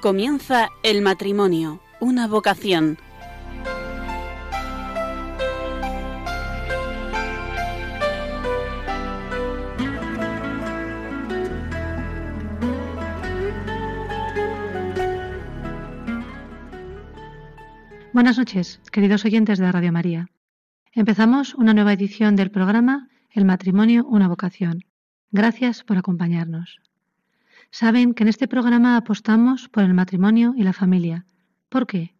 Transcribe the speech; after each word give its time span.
Comienza 0.00 0.68
el 0.84 1.02
matrimonio, 1.02 1.80
una 1.98 2.28
vocación. 2.28 2.98
Buenas 18.12 18.38
noches, 18.38 18.80
queridos 18.92 19.24
oyentes 19.24 19.58
de 19.58 19.72
Radio 19.72 19.90
María. 19.90 20.28
Empezamos 20.92 21.56
una 21.56 21.74
nueva 21.74 21.92
edición 21.92 22.36
del 22.36 22.52
programa 22.52 23.08
El 23.32 23.44
matrimonio, 23.44 24.06
una 24.06 24.28
vocación. 24.28 24.84
Gracias 25.32 25.82
por 25.82 25.98
acompañarnos. 25.98 26.87
Saben 27.70 28.14
que 28.14 28.24
en 28.24 28.28
este 28.28 28.48
programa 28.48 28.96
apostamos 28.96 29.68
por 29.68 29.84
el 29.84 29.94
matrimonio 29.94 30.54
y 30.56 30.62
la 30.62 30.72
familia. 30.72 31.26
¿Por 31.68 31.86
qué? 31.86 32.14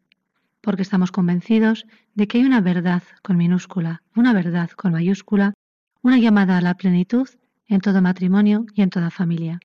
Porque 0.60 0.82
estamos 0.82 1.10
convencidos 1.10 1.86
de 2.14 2.26
que 2.26 2.38
hay 2.38 2.44
una 2.44 2.60
verdad 2.60 3.02
con 3.22 3.36
minúscula, 3.36 4.02
una 4.14 4.32
verdad 4.32 4.70
con 4.70 4.92
mayúscula, 4.92 5.54
una 6.02 6.18
llamada 6.18 6.58
a 6.58 6.60
la 6.60 6.74
plenitud 6.74 7.28
en 7.66 7.80
todo 7.80 8.02
matrimonio 8.02 8.66
y 8.74 8.82
en 8.82 8.90
toda 8.90 9.10
familia. 9.10 9.60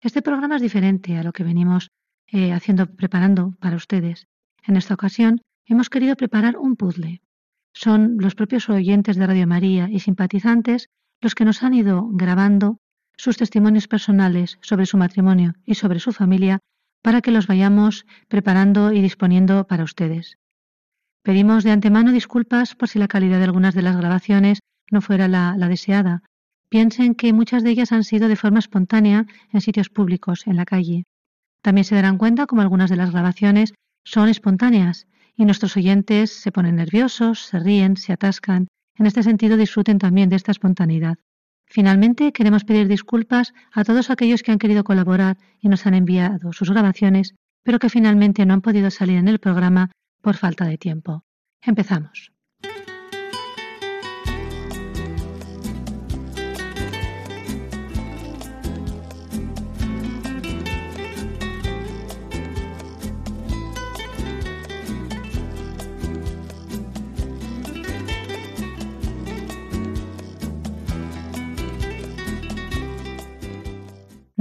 Este 0.00 0.22
programa 0.22 0.56
es 0.56 0.62
diferente 0.62 1.16
a 1.18 1.22
lo 1.22 1.32
que 1.32 1.44
venimos 1.44 1.90
eh, 2.26 2.52
haciendo, 2.52 2.86
preparando 2.86 3.54
para 3.60 3.76
ustedes. 3.76 4.26
En 4.66 4.76
esta 4.76 4.94
ocasión 4.94 5.40
hemos 5.66 5.90
querido 5.90 6.16
preparar 6.16 6.56
un 6.56 6.76
puzzle. 6.76 7.20
Son 7.74 8.16
los 8.18 8.34
propios 8.34 8.68
oyentes 8.68 9.16
de 9.16 9.26
Radio 9.26 9.46
María 9.46 9.88
y 9.90 10.00
simpatizantes 10.00 10.88
los 11.20 11.34
que 11.34 11.44
nos 11.44 11.62
han 11.62 11.74
ido 11.74 12.08
grabando 12.12 12.78
sus 13.22 13.36
testimonios 13.36 13.86
personales 13.86 14.58
sobre 14.62 14.84
su 14.84 14.96
matrimonio 14.96 15.54
y 15.64 15.76
sobre 15.76 16.00
su 16.00 16.12
familia 16.12 16.58
para 17.04 17.20
que 17.20 17.30
los 17.30 17.46
vayamos 17.46 18.04
preparando 18.26 18.92
y 18.92 19.00
disponiendo 19.00 19.64
para 19.68 19.84
ustedes. 19.84 20.38
Pedimos 21.22 21.62
de 21.62 21.70
antemano 21.70 22.10
disculpas 22.10 22.74
por 22.74 22.88
si 22.88 22.98
la 22.98 23.06
calidad 23.06 23.38
de 23.38 23.44
algunas 23.44 23.76
de 23.76 23.82
las 23.82 23.96
grabaciones 23.96 24.58
no 24.90 25.00
fuera 25.00 25.28
la, 25.28 25.54
deseada. 25.68 26.24
Piensen 26.68 27.14
que 27.14 27.32
muchas 27.32 27.62
de 27.62 27.70
ellas 27.70 27.92
han 27.92 28.02
sido 28.02 28.26
de 28.26 28.34
forma 28.34 28.58
espontánea 28.58 29.26
en 29.52 29.60
sitios 29.60 29.88
públicos, 29.88 30.48
en 30.48 30.56
la 30.56 30.64
calle. 30.64 31.04
También 31.62 31.84
se 31.84 31.94
darán 31.94 32.18
cuenta 32.18 32.46
como 32.46 32.62
algunas 32.62 32.90
de 32.90 32.96
las 32.96 33.12
grabaciones 33.12 33.72
son 34.04 34.30
espontáneas 34.30 35.06
y 35.36 35.44
nuestros 35.44 35.76
oyentes 35.76 36.32
se 36.32 36.50
ponen 36.50 36.74
nerviosos, 36.74 37.46
se 37.46 37.60
ríen, 37.60 37.96
se 37.96 38.14
atascan. 38.14 38.66
En 38.98 39.06
este 39.06 39.22
sentido, 39.22 39.56
disfruten 39.56 39.98
también 39.98 40.28
de 40.28 40.34
esta 40.34 40.50
espontaneidad. 40.50 41.18
Finalmente, 41.76 42.32
queremos 42.36 42.64
pedir 42.64 42.86
disculpas 42.86 43.54
a 43.72 43.82
todos 43.82 44.10
aquellos 44.10 44.42
que 44.42 44.52
han 44.52 44.58
querido 44.58 44.84
colaborar 44.84 45.38
y 45.58 45.70
nos 45.70 45.86
han 45.86 45.94
enviado 45.94 46.52
sus 46.52 46.68
grabaciones, 46.70 47.34
pero 47.64 47.78
que 47.78 47.88
finalmente 47.88 48.44
no 48.44 48.52
han 48.52 48.60
podido 48.60 48.90
salir 48.90 49.16
en 49.16 49.26
el 49.26 49.38
programa 49.38 49.90
por 50.20 50.36
falta 50.36 50.66
de 50.66 50.76
tiempo. 50.76 51.24
Empezamos. 51.62 52.30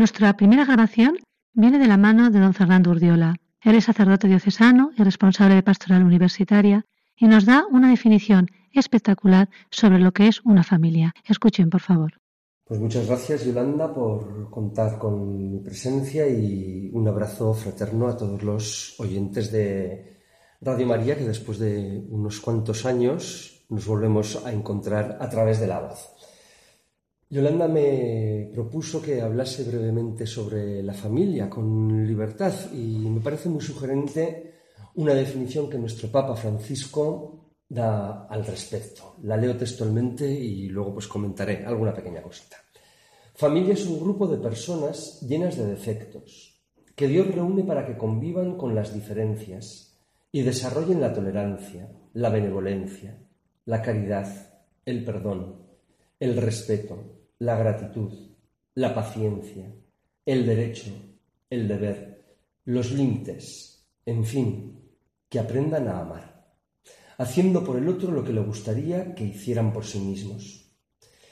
Nuestra 0.01 0.35
primera 0.35 0.65
grabación 0.65 1.19
viene 1.53 1.77
de 1.77 1.85
la 1.85 1.95
mano 1.95 2.31
de 2.31 2.39
don 2.39 2.55
Fernando 2.55 2.89
Urdiola. 2.89 3.35
Él 3.61 3.75
es 3.75 3.83
sacerdote 3.83 4.27
diocesano 4.27 4.89
y 4.97 5.03
responsable 5.03 5.53
de 5.53 5.61
pastoral 5.61 6.03
universitaria 6.03 6.87
y 7.15 7.27
nos 7.27 7.45
da 7.45 7.67
una 7.69 7.91
definición 7.91 8.47
espectacular 8.73 9.47
sobre 9.69 9.99
lo 9.99 10.11
que 10.11 10.27
es 10.27 10.41
una 10.43 10.63
familia. 10.63 11.13
Escuchen, 11.23 11.69
por 11.69 11.81
favor. 11.81 12.13
Pues 12.65 12.79
muchas 12.79 13.05
gracias, 13.05 13.45
Yolanda, 13.45 13.93
por 13.93 14.49
contar 14.49 14.97
con 14.97 15.37
mi 15.37 15.59
presencia 15.59 16.27
y 16.27 16.89
un 16.91 17.07
abrazo 17.07 17.53
fraterno 17.53 18.07
a 18.07 18.17
todos 18.17 18.41
los 18.41 18.99
oyentes 18.99 19.51
de 19.51 20.17
Radio 20.61 20.87
María 20.87 21.15
que 21.15 21.27
después 21.27 21.59
de 21.59 22.03
unos 22.09 22.39
cuantos 22.39 22.87
años 22.87 23.67
nos 23.69 23.85
volvemos 23.85 24.43
a 24.47 24.51
encontrar 24.51 25.19
a 25.21 25.29
través 25.29 25.59
de 25.59 25.67
la 25.67 25.79
voz. 25.79 26.20
Yolanda 27.31 27.65
me 27.65 28.49
propuso 28.53 29.01
que 29.01 29.21
hablase 29.21 29.63
brevemente 29.63 30.27
sobre 30.27 30.83
la 30.83 30.93
familia 30.93 31.49
con 31.49 32.05
libertad 32.05 32.53
y 32.73 33.07
me 33.07 33.21
parece 33.21 33.47
muy 33.47 33.61
sugerente 33.61 34.55
una 34.95 35.13
definición 35.13 35.69
que 35.69 35.77
nuestro 35.77 36.11
Papa 36.11 36.35
Francisco 36.35 37.53
da 37.69 38.27
al 38.27 38.45
respecto. 38.45 39.15
La 39.23 39.37
leo 39.37 39.55
textualmente 39.55 40.29
y 40.29 40.67
luego 40.67 40.95
pues 40.95 41.07
comentaré 41.07 41.63
alguna 41.65 41.93
pequeña 41.93 42.21
cosita. 42.21 42.57
Familia 43.33 43.75
es 43.75 43.87
un 43.87 44.01
grupo 44.01 44.27
de 44.27 44.37
personas 44.37 45.21
llenas 45.21 45.55
de 45.55 45.67
defectos 45.67 46.61
que 46.93 47.07
Dios 47.07 47.33
reúne 47.33 47.63
para 47.63 47.85
que 47.87 47.97
convivan 47.97 48.57
con 48.57 48.75
las 48.75 48.93
diferencias 48.93 49.97
y 50.33 50.41
desarrollen 50.41 50.99
la 50.99 51.13
tolerancia, 51.13 51.89
la 52.11 52.27
benevolencia, 52.27 53.23
la 53.63 53.81
caridad, 53.81 54.27
el 54.83 55.05
perdón, 55.05 55.61
el 56.19 56.35
respeto, 56.35 57.20
la 57.41 57.57
gratitud, 57.57 58.13
la 58.75 58.93
paciencia, 58.93 59.73
el 60.23 60.45
derecho, 60.45 60.91
el 61.49 61.67
deber, 61.67 62.37
los 62.65 62.91
límites, 62.91 63.83
en 64.05 64.23
fin, 64.23 64.79
que 65.27 65.39
aprendan 65.39 65.87
a 65.87 66.01
amar, 66.01 66.53
haciendo 67.17 67.63
por 67.63 67.77
el 67.79 67.89
otro 67.89 68.11
lo 68.11 68.23
que 68.23 68.31
le 68.31 68.41
gustaría 68.41 69.15
que 69.15 69.23
hicieran 69.23 69.73
por 69.73 69.85
sí 69.85 69.99
mismos, 69.99 70.71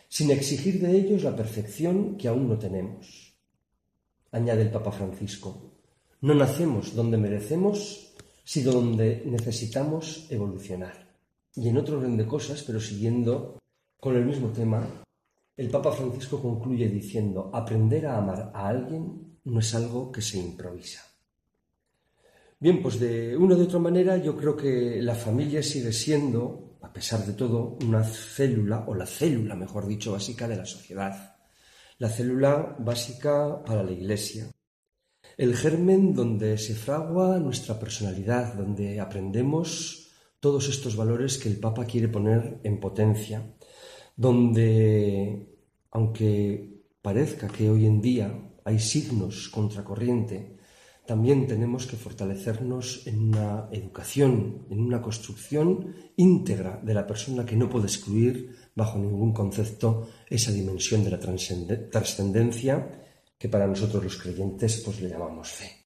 sin 0.08 0.32
exigir 0.32 0.82
de 0.82 0.98
ellos 0.98 1.22
la 1.22 1.36
perfección 1.36 2.18
que 2.18 2.28
aún 2.28 2.50
no 2.50 2.58
tenemos. 2.58 3.38
Añade 4.32 4.64
el 4.64 4.72
Papa 4.72 4.92
Francisco, 4.92 5.76
no 6.22 6.34
nacemos 6.34 6.96
donde 6.96 7.18
merecemos, 7.18 8.16
sino 8.44 8.72
donde 8.72 9.22
necesitamos 9.28 10.26
evolucionar. 10.32 11.08
Y 11.54 11.68
en 11.68 11.78
otro 11.78 12.00
orden 12.00 12.18
de 12.18 12.26
cosas, 12.26 12.64
pero 12.64 12.80
siguiendo 12.80 13.60
con 14.00 14.16
el 14.16 14.26
mismo 14.26 14.50
tema, 14.50 15.06
el 15.60 15.70
Papa 15.70 15.92
Francisco 15.92 16.42
concluye 16.42 16.88
diciendo, 16.88 17.52
aprender 17.54 18.08
a 18.08 18.18
amar 18.18 18.50
a 18.54 18.70
alguien 18.70 19.40
no 19.44 19.60
es 19.60 19.76
algo 19.76 20.10
que 20.10 20.22
se 20.22 20.38
improvisa. 20.38 21.04
Bien, 22.58 22.82
pues 22.82 22.98
de 22.98 23.36
una 23.36 23.56
de 23.56 23.64
otra 23.64 23.78
manera 23.78 24.16
yo 24.16 24.38
creo 24.38 24.56
que 24.56 25.02
la 25.02 25.16
familia 25.16 25.62
sigue 25.62 25.92
siendo, 25.92 26.78
a 26.82 26.94
pesar 26.94 27.26
de 27.26 27.34
todo, 27.34 27.78
una 27.86 28.06
célula, 28.06 28.86
o 28.88 28.96
la 28.96 29.06
célula, 29.06 29.54
mejor 29.54 29.86
dicho, 29.86 30.14
básica 30.14 30.48
de 30.48 30.56
la 30.56 30.66
sociedad. 30.66 31.36
La 31.98 32.08
célula 32.08 32.78
básica 32.80 33.62
para 33.66 33.84
la 33.84 33.92
Iglesia. 33.92 34.50
El 35.36 35.58
germen 35.58 36.14
donde 36.14 36.58
se 36.58 36.74
fragua 36.74 37.38
nuestra 37.38 37.78
personalidad, 37.78 38.54
donde 38.54 39.02
aprendemos 39.02 40.10
todos 40.40 40.70
estos 40.70 40.96
valores 40.96 41.38
que 41.38 41.50
el 41.50 41.60
Papa 41.60 41.84
quiere 41.84 42.08
poner 42.08 42.62
en 42.64 42.80
potencia 42.80 43.44
donde, 44.20 45.48
aunque 45.92 46.84
parezca 47.02 47.48
que 47.48 47.70
hoy 47.70 47.86
en 47.86 48.02
día 48.02 48.28
hay 48.66 48.78
signos 48.78 49.48
contracorriente, 49.48 50.58
también 51.08 51.48
tenemos 51.48 51.88
que 51.88 51.96
fortalecernos 51.96 53.08
en 53.08 53.30
una 53.30 53.70
educación, 53.72 54.66
en 54.70 54.82
una 54.82 55.02
construcción 55.02 55.96
íntegra 56.18 56.82
de 56.84 56.94
la 56.94 57.08
persona 57.08 57.46
que 57.46 57.56
no 57.56 57.70
puede 57.70 57.86
excluir 57.86 58.58
bajo 58.76 59.00
ningún 59.00 59.32
concepto 59.32 60.10
esa 60.30 60.52
dimensión 60.52 61.02
de 61.06 61.12
la 61.12 61.90
trascendencia 61.90 63.06
que 63.38 63.48
para 63.48 63.68
nosotros 63.68 64.04
los 64.04 64.18
creyentes 64.18 64.82
pues 64.84 65.00
le 65.00 65.08
llamamos 65.08 65.48
fe. 65.48 65.79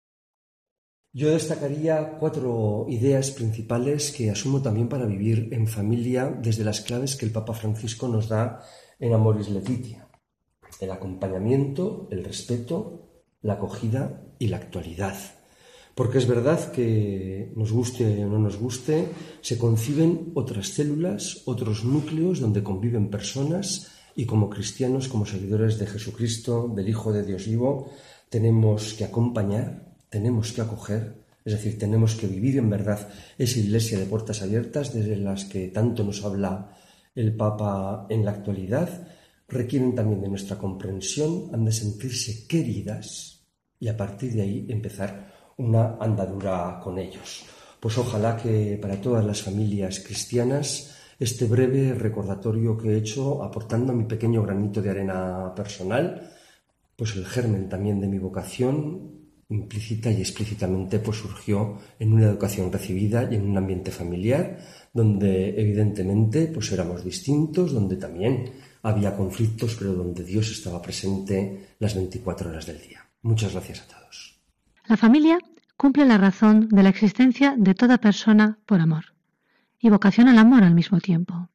Yo 1.16 1.30
destacaría 1.30 2.18
cuatro 2.18 2.88
ideas 2.90 3.30
principales 3.30 4.12
que 4.12 4.32
asumo 4.32 4.64
también 4.64 4.90
para 4.90 5.06
vivir 5.06 5.50
en 5.52 5.68
familia 5.68 6.26
desde 6.42 6.64
las 6.64 6.82
claves 6.82 7.16
que 7.16 7.28
el 7.28 7.32
Papa 7.32 7.54
Francisco 7.54 8.08
nos 8.08 8.30
da 8.30 8.64
en 9.00 9.14
Amoris 9.14 9.50
Letitia. 9.50 10.10
El 10.80 10.90
acompañamiento, 10.90 12.08
el 12.10 12.24
respeto, 12.24 13.28
la 13.44 13.54
acogida 13.54 14.24
y 14.40 14.48
la 14.48 14.58
actualidad. 14.58 15.16
Porque 15.94 16.18
es 16.18 16.28
verdad 16.28 16.72
que 16.72 17.54
nos 17.56 17.72
guste 17.72 18.26
o 18.26 18.28
no 18.28 18.40
nos 18.40 18.58
guste, 18.58 19.10
se 19.42 19.60
conciben 19.60 20.32
otras 20.34 20.70
células, 20.70 21.44
otros 21.46 21.86
núcleos 21.86 22.40
donde 22.40 22.64
conviven 22.64 23.12
personas 23.12 23.92
y 24.16 24.26
como 24.26 24.50
cristianos, 24.50 25.08
como 25.08 25.28
seguidores 25.28 25.78
de 25.78 25.86
Jesucristo, 25.86 26.72
del 26.76 26.90
Hijo 26.90 27.14
de 27.14 27.24
Dios 27.24 27.46
vivo, 27.46 27.92
tenemos 28.30 28.96
que 28.96 29.06
acompañar, 29.06 29.93
tenemos 30.14 30.54
que 30.54 30.62
acoger, 30.62 31.26
es 31.44 31.54
decir, 31.54 31.80
tenemos 31.80 32.14
que 32.14 32.28
vivir 32.28 32.60
en 32.60 32.70
verdad 32.70 33.10
esa 33.36 33.58
iglesia 33.58 33.98
de 33.98 34.06
puertas 34.06 34.44
abiertas 34.44 34.94
desde 34.94 35.18
las 35.18 35.46
que 35.46 35.70
tanto 35.70 36.04
nos 36.04 36.24
habla 36.24 36.70
el 37.16 37.36
Papa 37.36 38.06
en 38.10 38.24
la 38.24 38.30
actualidad, 38.30 39.08
requieren 39.48 39.96
también 39.96 40.22
de 40.22 40.30
nuestra 40.30 40.56
comprensión, 40.56 41.50
han 41.52 41.66
de 41.66 41.72
sentirse 41.72 42.46
queridas 42.46 43.42
y 43.80 43.88
a 43.88 43.98
partir 43.98 44.34
de 44.34 44.44
ahí 44.44 44.68
empezar 44.70 45.34
una 45.58 45.98
andadura 46.00 46.80
con 46.84 47.00
ellos. 47.00 47.44
Pues 47.80 47.98
ojalá 47.98 48.38
que 48.38 48.78
para 48.80 49.02
todas 49.02 49.26
las 49.26 49.42
familias 49.42 50.00
cristianas 50.00 50.96
este 51.20 51.46
breve 51.46 51.96
recordatorio 51.96 52.78
que 52.78 52.90
he 52.90 52.98
hecho 52.98 53.44
aportando 53.44 53.94
mi 53.94 54.04
pequeño 54.04 54.44
granito 54.44 54.80
de 54.80 54.92
arena 54.92 55.54
personal, 55.56 56.30
pues 56.96 57.16
el 57.16 57.26
germen 57.26 57.68
también 57.68 58.00
de 58.00 58.08
mi 58.08 58.20
vocación 58.20 59.23
implícita 59.50 60.12
y 60.12 60.22
explícitamente 60.22 61.00
pues 61.00 61.18
surgió 61.18 61.80
en 62.00 62.14
una 62.14 62.26
educación 62.26 62.72
recibida 62.72 63.28
y 63.32 63.36
en 63.36 63.50
un 63.50 63.58
ambiente 63.58 63.92
familiar 63.92 64.60
donde 64.94 65.60
evidentemente 65.60 66.48
pues 66.48 66.72
éramos 66.72 67.04
distintos, 67.04 67.74
donde 67.74 67.98
también 67.98 68.52
había 68.84 69.16
conflictos, 69.16 69.76
pero 69.78 69.94
donde 69.94 70.24
Dios 70.24 70.52
estaba 70.52 70.82
presente 70.82 71.76
las 71.80 71.96
24 71.96 72.50
horas 72.50 72.66
del 72.66 72.80
día. 72.82 73.08
Muchas 73.22 73.54
gracias 73.54 73.82
a 73.82 73.88
todos. 73.88 74.40
La 74.86 74.98
familia 74.98 75.40
cumple 75.78 76.06
la 76.06 76.18
razón 76.18 76.70
de 76.70 76.84
la 76.84 76.90
existencia 76.90 77.56
de 77.58 77.74
toda 77.74 77.98
persona 77.98 78.60
por 78.66 78.82
amor 78.82 79.14
y 79.80 79.90
vocación 79.90 80.28
al 80.28 80.38
amor 80.38 80.64
al 80.64 80.76
mismo 80.76 81.00
tiempo. 81.00 81.50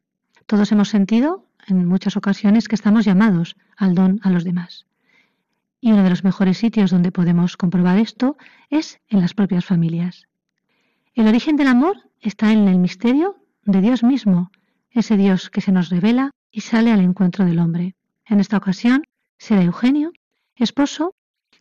Todos 0.46 0.73
hemos 0.73 0.88
sentido 0.88 1.46
en 1.67 1.87
muchas 1.87 2.17
ocasiones 2.17 2.69
que 2.69 2.75
estamos 2.75 3.05
llamados 3.05 3.56
al 3.76 3.94
don 3.94 4.20
a 4.23 4.31
los 4.31 4.44
demás. 4.44 4.88
Y 5.80 5.92
uno 5.92 6.02
de 6.02 6.10
los 6.10 6.25
mejores 6.25 6.58
sitios 6.58 6.90
donde 6.90 7.12
podemos 7.12 7.56
comprobar 7.56 7.98
esto 7.98 8.36
es 8.70 9.00
en 9.08 9.20
las 9.20 9.34
propias 9.34 9.64
familias. 9.64 10.26
El 11.14 11.26
origen 11.28 11.56
del 11.56 11.69
amor 11.69 11.96
está 12.20 12.52
en 12.52 12.69
el 12.69 12.78
misterio 12.78 13.36
de 13.64 13.80
Dios 13.80 14.02
mismo, 14.02 14.50
ese 14.90 15.16
Dios 15.16 15.50
que 15.50 15.60
se 15.60 15.72
nos 15.72 15.90
revela 15.90 16.30
y 16.50 16.62
sale 16.62 16.92
al 16.92 17.00
encuentro 17.00 17.44
del 17.44 17.58
hombre. 17.58 17.94
En 18.26 18.40
esta 18.40 18.56
ocasión 18.56 19.04
será 19.36 19.62
Eugenio, 19.62 20.12
esposo, 20.56 21.14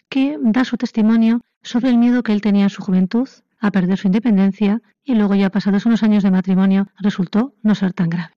que 0.10 0.38
da 0.42 0.64
su 0.64 0.78
testimonio 0.78 1.42
sobre 1.62 1.90
el 1.90 1.98
miedo 1.98 2.24
que 2.24 2.32
él 2.32 2.42
tenía 2.42 2.64
en 2.64 2.70
su 2.70 2.82
juventud 2.82 3.28
a 3.60 3.72
perder 3.72 3.98
su 3.98 4.08
independencia 4.08 4.82
y 5.04 5.16
luego 5.16 5.36
ya 5.36 5.50
pasados 5.50 5.86
unos 5.86 6.04
años 6.04 6.24
de 6.24 6.32
matrimonio 6.32 6.88
resultó 7.00 7.54
no 7.62 7.76
ser 7.76 7.94
tan 7.94 8.10
grave. 8.10 8.34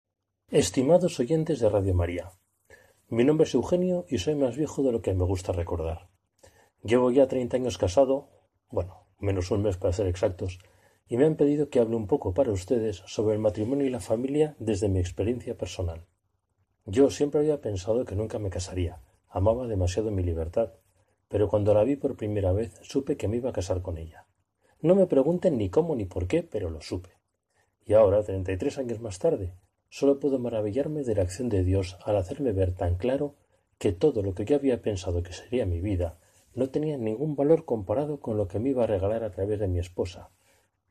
Estimados 0.49 1.21
oyentes 1.21 1.61
de 1.61 1.69
Radio 1.69 1.95
María, 1.95 2.31
mi 3.11 3.25
nombre 3.25 3.45
es 3.45 3.55
Eugenio 3.55 4.07
y 4.09 4.19
soy 4.19 4.37
más 4.37 4.57
viejo 4.57 4.85
de 4.85 4.93
lo 4.93 5.03
que 5.03 5.15
me 5.15 5.25
gusta 5.25 5.51
recordar. 5.53 6.09
Llevo 6.85 7.11
ya 7.11 7.27
30 7.27 7.57
años 7.57 7.77
casado, 7.77 8.29
bueno, 8.71 9.09
menos 9.19 9.51
un 9.51 9.63
mes 9.63 9.77
para 9.77 9.93
ser 9.93 10.07
exactos, 10.07 10.61
y 11.09 11.17
me 11.17 11.25
han 11.25 11.35
pedido 11.35 11.71
que 11.71 11.81
hable 11.81 11.97
un 11.97 12.07
poco 12.07 12.35
para 12.35 12.53
ustedes 12.53 13.03
sobre 13.07 13.35
el 13.35 13.41
matrimonio 13.41 13.85
y 13.85 13.91
la 13.91 13.99
familia 13.99 14.55
desde 14.61 14.89
mi 14.89 15.01
experiencia 15.01 15.59
personal. 15.59 16.07
Yo 16.87 17.11
siempre 17.11 17.41
había 17.41 17.61
pensado 17.61 18.05
que 18.05 18.15
nunca 18.15 18.39
me 18.39 18.49
casaría, 18.49 19.01
amaba 19.29 19.67
demasiado 19.67 20.13
mi 20.13 20.23
libertad, 20.23 20.75
pero 21.27 21.49
cuando 21.49 21.75
la 21.75 21.83
vi 21.83 21.97
por 21.97 22.17
primera 22.17 22.53
vez 22.53 22.79
supe 22.83 23.17
que 23.17 23.27
me 23.27 23.39
iba 23.39 23.51
a 23.51 23.55
casar 23.55 23.83
con 23.83 23.99
ella. 23.99 24.29
No 24.83 24.95
me 24.95 25.09
pregunten 25.09 25.59
ni 25.59 25.69
cómo 25.69 25.97
ni 25.97 26.05
por 26.05 26.29
qué, 26.29 26.45
pero 26.45 26.71
lo 26.71 26.81
supe. 26.81 27.11
Y 27.85 27.95
ahora, 27.95 28.23
treinta 28.23 28.53
y 28.53 28.57
tres 28.57 28.79
años 28.79 29.01
más 29.01 29.19
tarde, 29.19 29.57
Solo 29.91 30.21
puedo 30.21 30.39
maravillarme 30.39 31.03
de 31.03 31.17
la 31.17 31.23
acción 31.23 31.49
de 31.49 31.65
Dios 31.65 31.99
al 32.05 32.17
hacerme 32.17 32.53
ver 32.53 32.75
tan 32.75 32.97
claro 32.97 33.35
que 33.79 33.93
todo 33.93 34.23
lo 34.23 34.35
que 34.35 34.45
yo 34.45 34.55
había 34.55 34.81
pensado 34.83 35.23
que 35.23 35.33
sería 35.33 35.67
mi 35.67 35.81
vida 35.81 36.19
no 36.55 36.71
tenía 36.71 36.97
ningún 36.97 37.35
valor 37.35 37.65
comparado 37.65 38.21
con 38.21 38.37
lo 38.37 38.47
que 38.47 38.61
me 38.61 38.71
iba 38.71 38.85
a 38.85 38.87
regalar 38.87 39.25
a 39.25 39.33
través 39.33 39.59
de 39.59 39.69
mi 39.69 39.81
esposa, 39.81 40.31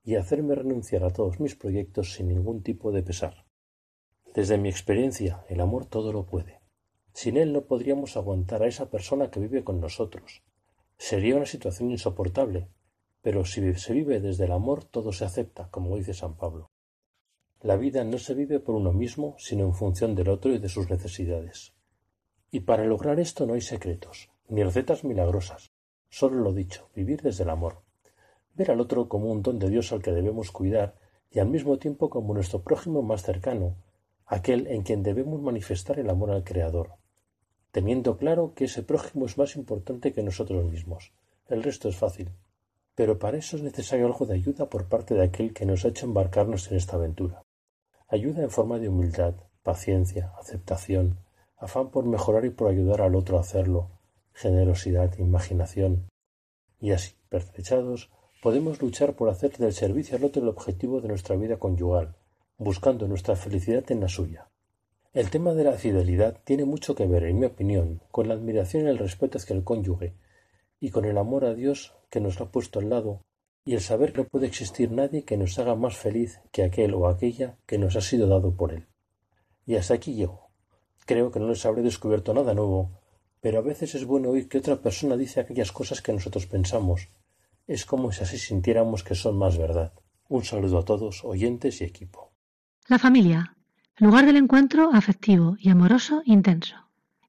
y 0.04 0.16
hacerme 0.16 0.56
renunciar 0.56 1.04
a 1.04 1.12
todos 1.12 1.40
mis 1.40 1.56
proyectos 1.56 2.13
sin 2.13 2.28
ningún 2.28 2.62
tipo 2.62 2.92
de 2.92 3.04
pesar. 3.04 3.46
Desde 4.34 4.57
mi 4.57 4.69
experiencia, 4.69 5.45
el 5.48 5.62
amor 5.62 5.86
todo 5.86 6.12
lo 6.12 6.25
puede. 6.25 6.60
Sin 7.13 7.38
él 7.38 7.54
no 7.54 7.66
podríamos 7.66 8.18
aguantar 8.18 8.63
a 8.63 8.68
esa 8.68 8.90
persona 8.90 9.31
que 9.31 9.40
vive 9.40 9.63
con 9.63 9.80
nosotros. 9.80 10.44
Sería 10.98 11.36
una 11.36 11.45
situación 11.45 11.90
insoportable, 11.92 12.68
pero 13.22 13.45
si 13.45 13.74
se 13.75 13.94
vive 13.94 14.19
desde 14.19 14.45
el 14.45 14.52
amor 14.52 14.84
todo 14.84 15.13
se 15.13 15.25
acepta, 15.25 15.69
como 15.72 15.95
dice 15.95 16.13
San 16.13 16.36
Pablo. 16.36 16.69
La 17.61 17.75
vida 17.75 18.06
no 18.06 18.17
se 18.17 18.35
vive 18.35 18.61
por 18.61 18.75
uno 18.75 18.94
mismo, 18.94 19.35
sino 19.38 19.65
en 19.65 19.73
función 19.73 20.15
del 20.15 20.29
otro 20.29 20.53
y 20.53 20.59
de 20.59 20.69
sus 20.69 20.89
necesidades. 20.89 21.73
Y 22.51 22.61
para 22.61 22.85
lograr 22.85 23.19
esto 23.19 23.45
no 23.45 23.53
hay 23.53 23.59
secretos, 23.59 24.29
ni 24.47 24.63
recetas 24.63 25.03
milagrosas, 25.03 25.73
solo 26.09 26.39
lo 26.39 26.53
dicho, 26.53 26.89
vivir 26.95 27.21
desde 27.21 27.44
el 27.44 27.50
amor. 27.50 27.81
Ver 28.56 28.71
al 28.71 28.79
otro 28.79 29.09
como 29.09 29.29
un 29.29 29.41
don 29.41 29.59
de 29.59 29.69
Dios 29.69 29.91
al 29.91 30.01
que 30.01 30.13
debemos 30.13 30.51
cuidar 30.51 30.95
y 31.29 31.39
al 31.39 31.50
mismo 31.50 31.77
tiempo 31.77 32.09
como 32.09 32.33
nuestro 32.33 32.63
prójimo 32.63 33.01
más 33.01 33.23
cercano, 33.23 33.75
aquel 34.25 34.67
en 34.67 34.83
quien 34.83 35.03
debemos 35.03 35.41
manifestar 35.41 36.00
el 36.00 36.09
amor 36.09 36.31
al 36.31 36.45
Creador, 36.45 36.94
teniendo 37.71 38.17
claro 38.17 38.53
que 38.56 38.65
ese 38.65 38.83
prójimo 38.83 39.25
es 39.25 39.38
más 39.38 39.57
importante 39.57 40.13
que 40.13 40.23
nosotros 40.23 40.63
mismos. 40.63 41.11
El 41.47 41.61
resto 41.61 41.89
es 41.89 41.97
fácil. 41.97 42.29
Pero 42.95 43.19
para 43.19 43.38
eso 43.38 43.57
es 43.57 43.63
necesario 43.63 44.06
algo 44.06 44.25
de 44.25 44.35
ayuda 44.35 44.69
por 44.69 44.88
parte 44.88 45.13
de 45.13 45.23
aquel 45.23 45.53
que 45.53 45.65
nos 45.65 45.83
ha 45.83 45.89
hecho 45.89 46.06
embarcarnos 46.06 46.71
en 46.71 46.77
esta 46.77 46.95
aventura. 46.95 47.44
Ayuda 48.11 48.41
en 48.41 48.50
forma 48.50 48.79
de 48.79 48.89
humildad, 48.89 49.35
paciencia, 49.61 50.33
aceptación, 50.39 51.19
afán 51.57 51.91
por 51.91 52.06
mejorar 52.06 52.44
y 52.44 52.50
por 52.50 52.67
ayudar 52.67 53.01
al 53.01 53.13
otro 53.13 53.38
a 53.38 53.41
hacerlo, 53.41 53.91
generosidad, 54.33 55.15
imaginación. 55.19 56.09
Y 56.79 56.89
así, 56.89 57.13
pertrechados, 57.29 58.09
podemos 58.41 58.81
luchar 58.81 59.13
por 59.13 59.29
hacer 59.29 59.56
del 59.57 59.73
servicio 59.73 60.17
al 60.17 60.23
otro 60.23 60.41
el 60.41 60.47
objetivo 60.47 61.01
de 61.01 61.07
nuestra 61.07 61.35
vida 61.35 61.57
conyugal, 61.57 62.15
buscando 62.57 63.07
nuestra 63.07 63.35
felicidad 63.35 63.83
en 63.91 64.00
la 64.00 64.07
suya. 64.07 64.50
El 65.13 65.29
tema 65.29 65.53
de 65.53 65.65
la 65.65 65.73
fidelidad 65.73 66.41
tiene 66.44 66.65
mucho 66.65 66.95
que 66.95 67.06
ver, 67.06 67.25
en 67.25 67.38
mi 67.38 67.45
opinión, 67.45 68.01
con 68.09 68.27
la 68.27 68.33
admiración 68.33 68.88
y 68.88 68.89
el 68.89 68.97
respeto 68.97 69.38
hacia 69.38 69.56
el 69.56 69.63
cónyuge, 69.63 70.15
y 70.79 70.89
con 70.89 71.06
el 71.06 71.19
amor 71.19 71.45
a 71.45 71.53
Dios 71.53 71.94
que 72.09 72.21
nos 72.21 72.41
ha 72.41 72.51
puesto 72.51 72.79
al 72.79 72.89
lado 72.89 73.21
y 73.69 73.75
el 73.75 73.81
saber 73.81 74.13
que 74.13 74.24
no 74.24 74.27
puede 74.27 74.48
existir 74.48 74.92
nadie 74.92 75.25
que 75.25 75.38
nos 75.38 75.60
haga 75.60 75.75
más 75.75 75.95
feliz 75.95 76.42
que 76.51 76.63
aquel 76.63 76.95
o 76.95 77.07
aquella 77.07 77.56
que 77.68 77.77
nos 77.77 77.95
ha 77.95 78.01
sido 78.01 78.27
dado 78.27 78.56
por 78.56 78.74
él. 78.74 78.88
Y 79.68 79.75
hasta 79.75 79.94
aquí 79.94 80.16
llego. 80.16 80.50
Creo 81.06 81.30
que 81.30 81.39
no 81.39 81.50
les 81.50 81.63
habré 81.68 81.83
descubierto 81.83 82.33
nada 82.33 82.56
nuevo, 82.56 83.00
pero 83.42 83.60
a 83.60 83.62
veces 83.62 83.94
es 83.94 84.06
bueno 84.06 84.30
oír 84.30 84.50
que 84.50 84.57
otra 84.57 84.81
persona 84.81 85.16
dice 85.16 85.39
aquellas 85.39 85.71
cosas 85.71 86.01
que 86.01 86.12
nosotros 86.12 86.48
pensamos. 86.48 87.10
Es 87.68 87.86
como 87.86 88.12
si 88.12 88.24
así 88.24 88.39
sintiéramos 88.39 89.04
que 89.04 89.13
son 89.13 89.38
más 89.38 89.60
verdad. 89.60 89.94
Un 90.30 90.44
saludo 90.44 90.80
a 90.80 90.86
todos, 90.86 91.23
oyentes 91.23 91.80
y 91.81 91.83
equipo. 91.83 92.31
La 92.88 92.97
familia, 92.97 93.56
lugar 93.97 94.26
del 94.26 94.38
encuentro 94.38 94.90
afectivo 94.92 95.57
y 95.59 95.69
amoroso 95.69 96.23
intenso. 96.26 96.76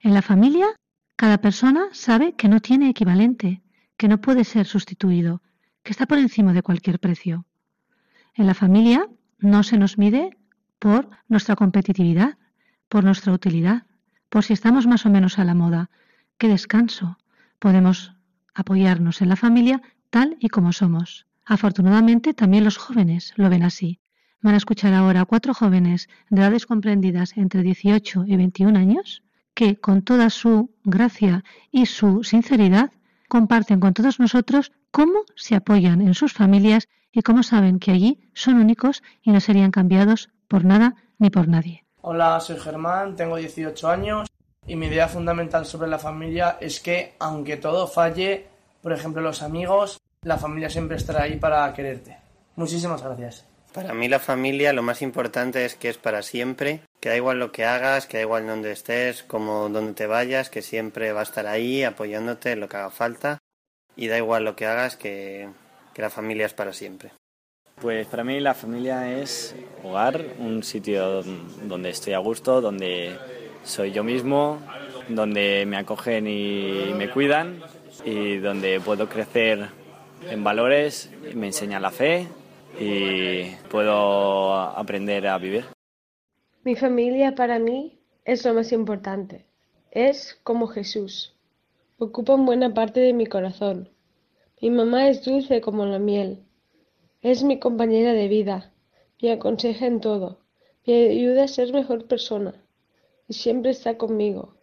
En 0.00 0.14
la 0.14 0.22
familia, 0.22 0.68
cada 1.16 1.36
persona 1.42 1.90
sabe 1.92 2.32
que 2.32 2.48
no 2.48 2.60
tiene 2.60 2.88
equivalente, 2.88 3.62
que 3.98 4.08
no 4.08 4.22
puede 4.22 4.44
ser 4.44 4.64
sustituido, 4.64 5.42
que 5.82 5.92
está 5.92 6.06
por 6.06 6.18
encima 6.18 6.52
de 6.52 6.62
cualquier 6.62 6.98
precio. 6.98 7.46
En 8.34 8.46
la 8.46 8.54
familia 8.54 9.06
no 9.38 9.62
se 9.62 9.78
nos 9.78 9.98
mide 9.98 10.36
por 10.78 11.08
nuestra 11.28 11.56
competitividad, 11.56 12.38
por 12.88 13.04
nuestra 13.04 13.32
utilidad, 13.32 13.86
por 14.28 14.44
si 14.44 14.52
estamos 14.52 14.86
más 14.86 15.06
o 15.06 15.10
menos 15.10 15.38
a 15.38 15.44
la 15.44 15.54
moda. 15.54 15.90
¡Qué 16.38 16.48
descanso! 16.48 17.18
Podemos 17.58 18.14
apoyarnos 18.54 19.22
en 19.22 19.28
la 19.28 19.36
familia 19.36 19.82
tal 20.10 20.36
y 20.40 20.48
como 20.48 20.72
somos. 20.72 21.26
Afortunadamente 21.44 22.34
también 22.34 22.64
los 22.64 22.76
jóvenes 22.76 23.32
lo 23.36 23.50
ven 23.50 23.62
así. 23.62 24.00
Van 24.42 24.54
a 24.54 24.58
escuchar 24.58 24.94
ahora 24.94 25.22
a 25.22 25.24
cuatro 25.26 25.52
jóvenes 25.52 26.08
de 26.30 26.40
edades 26.40 26.64
comprendidas 26.66 27.36
entre 27.36 27.62
18 27.62 28.24
y 28.26 28.36
21 28.36 28.78
años 28.78 29.22
que 29.54 29.76
con 29.76 30.02
toda 30.02 30.30
su 30.30 30.70
gracia 30.84 31.44
y 31.70 31.86
su 31.86 32.24
sinceridad 32.24 32.92
comparten 33.30 33.80
con 33.80 33.94
todos 33.94 34.20
nosotros 34.20 34.72
cómo 34.90 35.20
se 35.36 35.54
apoyan 35.54 36.02
en 36.02 36.12
sus 36.12 36.34
familias 36.34 36.88
y 37.12 37.22
cómo 37.22 37.42
saben 37.42 37.78
que 37.78 37.92
allí 37.92 38.20
son 38.34 38.56
únicos 38.56 39.02
y 39.22 39.30
no 39.30 39.40
serían 39.40 39.70
cambiados 39.70 40.28
por 40.48 40.66
nada 40.66 40.96
ni 41.18 41.30
por 41.30 41.48
nadie. 41.48 41.86
Hola, 42.02 42.38
soy 42.40 42.58
Germán, 42.58 43.16
tengo 43.16 43.36
18 43.36 43.88
años 43.88 44.28
y 44.66 44.76
mi 44.76 44.86
idea 44.86 45.08
fundamental 45.08 45.64
sobre 45.64 45.88
la 45.88 45.98
familia 45.98 46.58
es 46.60 46.80
que 46.80 47.14
aunque 47.18 47.56
todo 47.56 47.86
falle, 47.86 48.46
por 48.82 48.92
ejemplo 48.92 49.22
los 49.22 49.42
amigos, 49.42 49.98
la 50.22 50.36
familia 50.36 50.68
siempre 50.68 50.96
estará 50.96 51.22
ahí 51.22 51.36
para 51.36 51.72
quererte. 51.72 52.18
Muchísimas 52.56 53.02
gracias. 53.02 53.46
Para 53.72 53.94
mí 53.94 54.08
la 54.08 54.18
familia 54.18 54.72
lo 54.72 54.82
más 54.82 55.00
importante 55.00 55.64
es 55.64 55.76
que 55.76 55.88
es 55.88 55.96
para 55.96 56.22
siempre, 56.22 56.82
que 57.00 57.08
da 57.08 57.16
igual 57.16 57.38
lo 57.38 57.50
que 57.50 57.64
hagas, 57.64 58.06
que 58.06 58.18
da 58.18 58.22
igual 58.22 58.46
donde 58.46 58.72
estés, 58.72 59.22
como 59.22 59.68
donde 59.70 59.94
te 59.94 60.06
vayas, 60.06 60.50
que 60.50 60.62
siempre 60.62 61.12
va 61.12 61.20
a 61.20 61.24
estar 61.24 61.46
ahí 61.46 61.82
apoyándote 61.82 62.52
en 62.52 62.60
lo 62.60 62.68
que 62.68 62.76
haga 62.76 62.90
falta 62.90 63.38
y 63.96 64.08
da 64.08 64.18
igual 64.18 64.44
lo 64.44 64.54
que 64.54 64.66
hagas, 64.66 64.96
que, 64.96 65.48
la 65.96 66.08
familia 66.08 66.46
es 66.46 66.54
para 66.54 66.72
siempre. 66.72 67.10
Pues 67.78 68.06
para 68.06 68.24
mí 68.24 68.40
la 68.40 68.54
familia 68.54 69.20
es 69.20 69.54
hogar, 69.84 70.24
un 70.38 70.62
sitio 70.62 71.22
donde 71.64 71.90
estoy 71.90 72.14
a 72.14 72.18
gusto, 72.18 72.62
donde 72.62 73.18
soy 73.64 73.92
yo 73.92 74.02
mismo, 74.02 74.60
donde 75.10 75.66
me 75.66 75.76
acogen 75.76 76.26
y 76.26 76.94
me 76.96 77.10
cuidan 77.10 77.62
y 78.06 78.38
donde 78.38 78.80
puedo 78.80 79.10
crecer 79.10 79.68
en 80.30 80.42
valores, 80.42 81.10
me 81.34 81.48
enseñan 81.48 81.82
la 81.82 81.90
fe 81.90 82.28
y 82.78 83.50
puedo 83.68 84.54
aprender 84.54 85.28
a 85.28 85.36
vivir. 85.36 85.66
Mi 86.62 86.76
familia 86.76 87.34
para 87.34 87.58
mí 87.58 87.98
es 88.24 88.44
lo 88.44 88.52
más 88.52 88.72
importante. 88.72 89.46
Es 89.90 90.38
como 90.42 90.66
Jesús 90.66 91.34
ocupan 92.02 92.46
buena 92.46 92.72
parte 92.72 93.00
de 93.00 93.12
mi 93.12 93.26
corazón. 93.26 93.90
Mi 94.60 94.70
mamá 94.70 95.08
es 95.08 95.22
dulce 95.22 95.60
como 95.60 95.84
la 95.84 95.98
miel. 95.98 96.42
Es 97.20 97.42
mi 97.42 97.58
compañera 97.58 98.14
de 98.14 98.26
vida. 98.26 98.72
Me 99.20 99.32
aconseja 99.32 99.86
en 99.86 100.00
todo. 100.00 100.38
Me 100.86 101.10
ayuda 101.10 101.44
a 101.44 101.48
ser 101.48 101.74
mejor 101.74 102.06
persona. 102.06 102.54
Y 103.28 103.34
siempre 103.34 103.70
está 103.70 103.98
conmigo. 103.98 104.54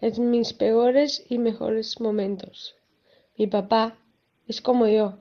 En 0.00 0.30
mis 0.30 0.52
peores 0.52 1.24
y 1.28 1.38
mejores 1.38 2.00
momentos. 2.00 2.74
Mi 3.38 3.46
papá 3.46 3.96
es 4.48 4.60
como 4.60 4.88
yo. 4.88 5.18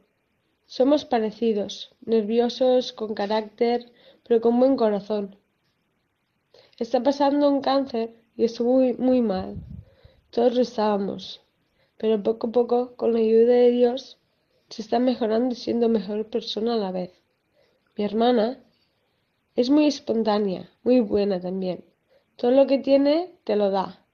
Somos 0.65 1.05
parecidos, 1.05 1.95
nerviosos, 2.01 2.93
con 2.93 3.13
carácter, 3.13 3.91
pero 4.27 4.41
con 4.41 4.59
buen 4.59 4.75
corazón. 4.75 5.35
Está 6.79 7.03
pasando 7.03 7.49
un 7.49 7.59
cáncer 7.59 8.15
y 8.37 8.45
estoy 8.45 8.65
muy, 8.65 8.93
muy 8.93 9.21
mal. 9.21 9.57
Todos 10.29 10.55
lo 10.55 10.61
estábamos, 10.61 11.41
pero 11.97 12.23
poco 12.23 12.47
a 12.47 12.51
poco, 12.53 12.95
con 12.95 13.11
la 13.11 13.19
ayuda 13.19 13.53
de 13.53 13.71
Dios, 13.71 14.17
se 14.69 14.81
está 14.83 14.97
mejorando 14.97 15.53
y 15.53 15.57
siendo 15.57 15.89
mejor 15.89 16.29
persona 16.29 16.75
a 16.75 16.77
la 16.77 16.93
vez. 16.93 17.11
Mi 17.97 18.05
hermana 18.05 18.63
es 19.57 19.69
muy 19.69 19.87
espontánea, 19.87 20.69
muy 20.83 21.01
buena 21.01 21.41
también. 21.41 21.83
Todo 22.37 22.51
lo 22.51 22.65
que 22.65 22.77
tiene 22.77 23.33
te 23.43 23.57
lo 23.57 23.71
da. 23.71 24.05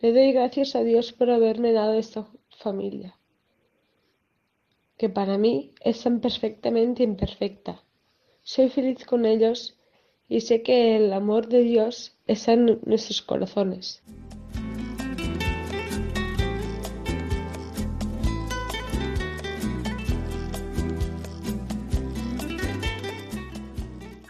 Le 0.00 0.12
doy 0.12 0.32
gracias 0.32 0.76
a 0.76 0.82
Dios 0.82 1.14
por 1.14 1.30
haberme 1.30 1.72
dado 1.72 1.94
esta 1.94 2.26
familia, 2.50 3.16
que 4.98 5.08
para 5.08 5.38
mí 5.38 5.74
es 5.80 6.02
tan 6.02 6.20
perfectamente 6.20 7.02
imperfecta. 7.02 7.82
Soy 8.42 8.68
feliz 8.68 9.06
con 9.06 9.24
ellos 9.24 9.79
y 10.30 10.40
sé 10.42 10.62
que 10.62 10.96
el 10.96 11.12
amor 11.12 11.48
de 11.48 11.62
Dios 11.62 12.14
está 12.26 12.52
en 12.52 12.78
nuestros 12.86 13.20
corazones. 13.20 14.00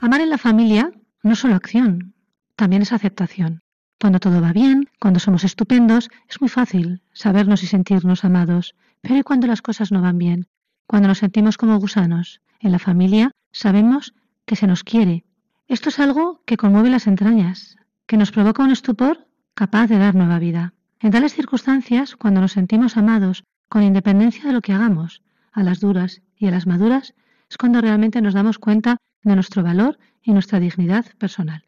Amar 0.01 0.23
en 0.23 0.31
la 0.31 0.39
familia 0.39 0.91
no 1.23 1.33
es 1.35 1.39
solo 1.39 1.55
acción, 1.55 2.15
también 2.57 2.81
es 2.81 2.93
aceptación. 2.93 3.61
Cuando 4.01 4.19
todo 4.19 4.41
va 4.41 4.55
bien, 4.55 4.89
cuando 4.99 5.21
somos 5.21 5.45
estupendos, 5.45 6.09
es 6.31 6.41
muy 6.41 6.49
fácil 6.49 7.03
sabernos 7.13 7.63
y 7.63 7.67
sentirnos 7.67 8.25
amados. 8.25 8.75
Pero 9.03 9.17
¿y 9.19 9.23
cuando 9.23 9.47
las 9.47 9.61
cosas 9.61 9.93
no 9.93 10.01
van 10.01 10.17
bien? 10.17 10.47
Cuando 10.87 11.09
nos 11.09 11.19
sentimos 11.19 11.59
como 11.59 11.79
gusanos. 11.79 12.41
En 12.61 12.73
la 12.73 12.79
familia 12.79 13.33
sabemos 13.53 14.15
que 14.47 14.57
se 14.57 14.67
nos 14.67 14.83
quiere. 14.85 15.25
Esto 15.71 15.91
es 15.91 16.01
algo 16.01 16.43
que 16.47 16.57
conmueve 16.57 16.91
las 16.91 17.07
entrañas, 17.07 17.77
que 18.07 18.17
nos 18.17 18.33
provoca 18.33 18.65
un 18.65 18.73
estupor 18.73 19.29
capaz 19.55 19.87
de 19.87 19.99
dar 19.99 20.17
nueva 20.17 20.41
vida. 20.41 20.75
En 20.99 21.13
tales 21.13 21.33
circunstancias, 21.33 22.17
cuando 22.17 22.41
nos 22.41 22.55
sentimos 22.55 22.97
amados, 22.97 23.45
con 23.69 23.85
independencia 23.85 24.45
de 24.45 24.53
lo 24.53 24.63
que 24.63 24.73
hagamos, 24.73 25.23
a 25.53 25.63
las 25.63 25.79
duras 25.79 26.23
y 26.37 26.49
a 26.49 26.51
las 26.51 26.67
maduras, 26.67 27.15
es 27.49 27.57
cuando 27.57 27.81
realmente 27.81 28.21
nos 28.21 28.35
damos 28.35 28.59
cuenta 28.59 28.97
de 29.23 29.37
nuestro 29.37 29.63
valor 29.63 30.01
y 30.25 30.33
nuestra 30.33 30.59
dignidad 30.59 31.07
personal. 31.19 31.63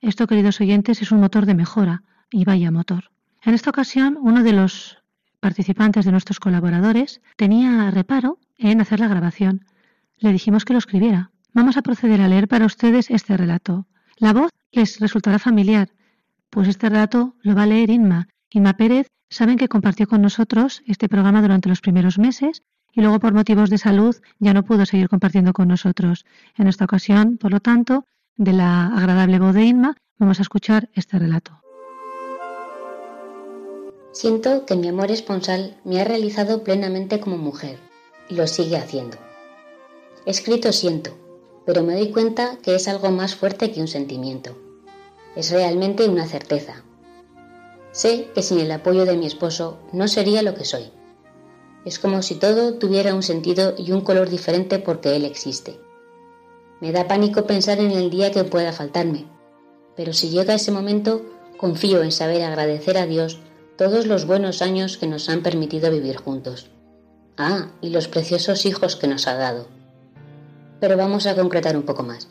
Esto, 0.00 0.28
queridos 0.28 0.60
oyentes, 0.60 1.02
es 1.02 1.10
un 1.10 1.18
motor 1.18 1.44
de 1.44 1.56
mejora 1.56 2.04
y 2.30 2.44
vaya 2.44 2.70
motor. 2.70 3.10
En 3.42 3.54
esta 3.54 3.70
ocasión, 3.70 4.18
uno 4.20 4.44
de 4.44 4.52
los 4.52 5.02
participantes 5.40 6.04
de 6.04 6.12
nuestros 6.12 6.38
colaboradores 6.38 7.22
tenía 7.36 7.90
reparo 7.90 8.38
en 8.56 8.80
hacer 8.80 9.00
la 9.00 9.08
grabación. 9.08 9.64
Le 10.16 10.30
dijimos 10.30 10.64
que 10.64 10.74
lo 10.74 10.78
escribiera. 10.78 11.32
Vamos 11.58 11.76
a 11.76 11.82
proceder 11.82 12.20
a 12.20 12.28
leer 12.28 12.46
para 12.46 12.66
ustedes 12.66 13.10
este 13.10 13.36
relato. 13.36 13.88
La 14.18 14.32
voz 14.32 14.52
les 14.70 15.00
resultará 15.00 15.40
familiar, 15.40 15.88
pues 16.50 16.68
este 16.68 16.88
relato 16.88 17.34
lo 17.42 17.56
va 17.56 17.64
a 17.64 17.66
leer 17.66 17.90
Inma. 17.90 18.28
Inma 18.52 18.76
Pérez 18.76 19.08
saben 19.28 19.58
que 19.58 19.66
compartió 19.66 20.06
con 20.06 20.22
nosotros 20.22 20.84
este 20.86 21.08
programa 21.08 21.42
durante 21.42 21.68
los 21.68 21.80
primeros 21.80 22.16
meses 22.16 22.62
y 22.92 23.00
luego 23.00 23.18
por 23.18 23.34
motivos 23.34 23.70
de 23.70 23.78
salud 23.78 24.14
ya 24.38 24.54
no 24.54 24.62
pudo 24.62 24.86
seguir 24.86 25.08
compartiendo 25.08 25.52
con 25.52 25.66
nosotros. 25.66 26.26
En 26.56 26.68
esta 26.68 26.84
ocasión, 26.84 27.38
por 27.38 27.50
lo 27.50 27.58
tanto, 27.58 28.04
de 28.36 28.52
la 28.52 28.86
agradable 28.96 29.40
voz 29.40 29.52
de 29.52 29.64
Inma, 29.64 29.96
vamos 30.16 30.38
a 30.38 30.42
escuchar 30.42 30.88
este 30.94 31.18
relato. 31.18 31.60
Siento 34.12 34.64
que 34.64 34.76
mi 34.76 34.86
amor 34.86 35.10
esponsal 35.10 35.76
me 35.84 36.00
ha 36.00 36.04
realizado 36.04 36.62
plenamente 36.62 37.18
como 37.18 37.36
mujer 37.36 37.80
y 38.28 38.36
lo 38.36 38.46
sigue 38.46 38.76
haciendo. 38.76 39.16
Escrito 40.24 40.72
siento, 40.72 41.18
pero 41.68 41.82
me 41.82 41.96
doy 41.96 42.08
cuenta 42.12 42.56
que 42.62 42.74
es 42.74 42.88
algo 42.88 43.10
más 43.10 43.34
fuerte 43.34 43.70
que 43.70 43.82
un 43.82 43.88
sentimiento. 43.88 44.56
Es 45.36 45.50
realmente 45.50 46.08
una 46.08 46.26
certeza. 46.26 46.82
Sé 47.92 48.30
que 48.34 48.42
sin 48.42 48.60
el 48.60 48.72
apoyo 48.72 49.04
de 49.04 49.18
mi 49.18 49.26
esposo 49.26 49.76
no 49.92 50.08
sería 50.08 50.40
lo 50.40 50.54
que 50.54 50.64
soy. 50.64 50.90
Es 51.84 51.98
como 51.98 52.22
si 52.22 52.36
todo 52.36 52.78
tuviera 52.78 53.14
un 53.14 53.22
sentido 53.22 53.74
y 53.76 53.92
un 53.92 54.00
color 54.00 54.30
diferente 54.30 54.78
porque 54.78 55.14
Él 55.14 55.26
existe. 55.26 55.78
Me 56.80 56.90
da 56.90 57.06
pánico 57.06 57.46
pensar 57.46 57.80
en 57.80 57.90
el 57.90 58.08
día 58.08 58.30
que 58.30 58.44
pueda 58.44 58.72
faltarme, 58.72 59.26
pero 59.94 60.14
si 60.14 60.30
llega 60.30 60.54
ese 60.54 60.72
momento, 60.72 61.20
confío 61.58 62.02
en 62.02 62.12
saber 62.12 62.44
agradecer 62.44 62.96
a 62.96 63.04
Dios 63.04 63.40
todos 63.76 64.06
los 64.06 64.24
buenos 64.24 64.62
años 64.62 64.96
que 64.96 65.06
nos 65.06 65.28
han 65.28 65.42
permitido 65.42 65.90
vivir 65.90 66.16
juntos. 66.16 66.70
Ah, 67.36 67.72
y 67.82 67.90
los 67.90 68.08
preciosos 68.08 68.64
hijos 68.64 68.96
que 68.96 69.06
nos 69.06 69.26
ha 69.26 69.34
dado. 69.34 69.77
Pero 70.80 70.96
vamos 70.96 71.26
a 71.26 71.34
concretar 71.34 71.76
un 71.76 71.82
poco 71.82 72.02
más. 72.02 72.28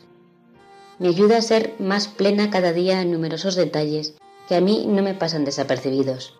Me 0.98 1.08
ayuda 1.08 1.38
a 1.38 1.42
ser 1.42 1.74
más 1.78 2.08
plena 2.08 2.50
cada 2.50 2.72
día 2.72 3.02
en 3.02 3.12
numerosos 3.12 3.54
detalles 3.54 4.14
que 4.48 4.56
a 4.56 4.60
mí 4.60 4.86
no 4.88 5.02
me 5.02 5.14
pasan 5.14 5.44
desapercibidos. 5.44 6.38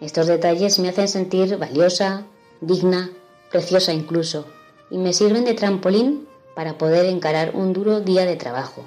Estos 0.00 0.26
detalles 0.26 0.78
me 0.78 0.88
hacen 0.88 1.08
sentir 1.08 1.56
valiosa, 1.58 2.24
digna, 2.60 3.10
preciosa 3.50 3.92
incluso, 3.92 4.46
y 4.90 4.98
me 4.98 5.12
sirven 5.12 5.44
de 5.44 5.54
trampolín 5.54 6.28
para 6.54 6.78
poder 6.78 7.06
encarar 7.06 7.54
un 7.54 7.72
duro 7.72 8.00
día 8.00 8.24
de 8.24 8.36
trabajo. 8.36 8.84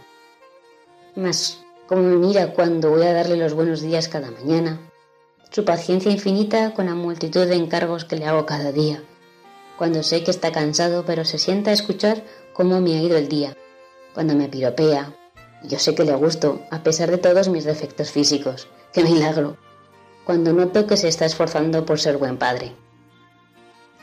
Mas, 1.16 1.60
como 1.88 2.04
me 2.04 2.16
mira 2.16 2.54
cuando 2.54 2.90
voy 2.90 3.04
a 3.04 3.14
darle 3.14 3.38
los 3.38 3.54
buenos 3.54 3.82
días 3.82 4.08
cada 4.08 4.32
mañana, 4.32 4.80
su 5.52 5.66
paciencia 5.66 6.12
infinita 6.12 6.74
con 6.74 6.88
la 6.88 6.96
multitud 6.96 7.46
de 7.46 7.56
encargos 7.56 8.06
que 8.06 8.18
le 8.18 8.26
hago 8.26 8.46
cada 8.46 8.72
día, 8.72 9.04
cuando 9.78 10.04
sé 10.04 10.24
que 10.24 10.32
está 10.32 10.52
cansado 10.52 11.06
pero 11.06 11.24
se 11.24 11.38
sienta 11.38 11.70
a 11.70 11.74
escuchar 11.74 12.24
cómo 12.54 12.82
me 12.82 12.98
ha 12.98 13.02
ido 13.02 13.18
el 13.18 13.28
día, 13.28 13.56
cuando 14.14 14.36
me 14.36 14.50
piropea, 14.50 15.14
yo 15.64 15.80
sé 15.80 15.96
que 15.96 16.04
le 16.04 16.16
gusto 16.16 16.62
a 16.72 16.84
pesar 16.84 17.12
de 17.12 17.18
todos 17.18 17.48
mis 17.50 17.64
defectos 17.64 18.12
físicos, 18.12 18.68
qué 18.92 19.04
milagro, 19.04 19.58
cuando 20.26 20.52
noto 20.54 20.88
que 20.88 20.98
se 20.98 21.08
está 21.08 21.26
esforzando 21.26 21.86
por 21.86 22.00
ser 22.00 22.18
buen 22.18 22.38
padre. 22.38 22.74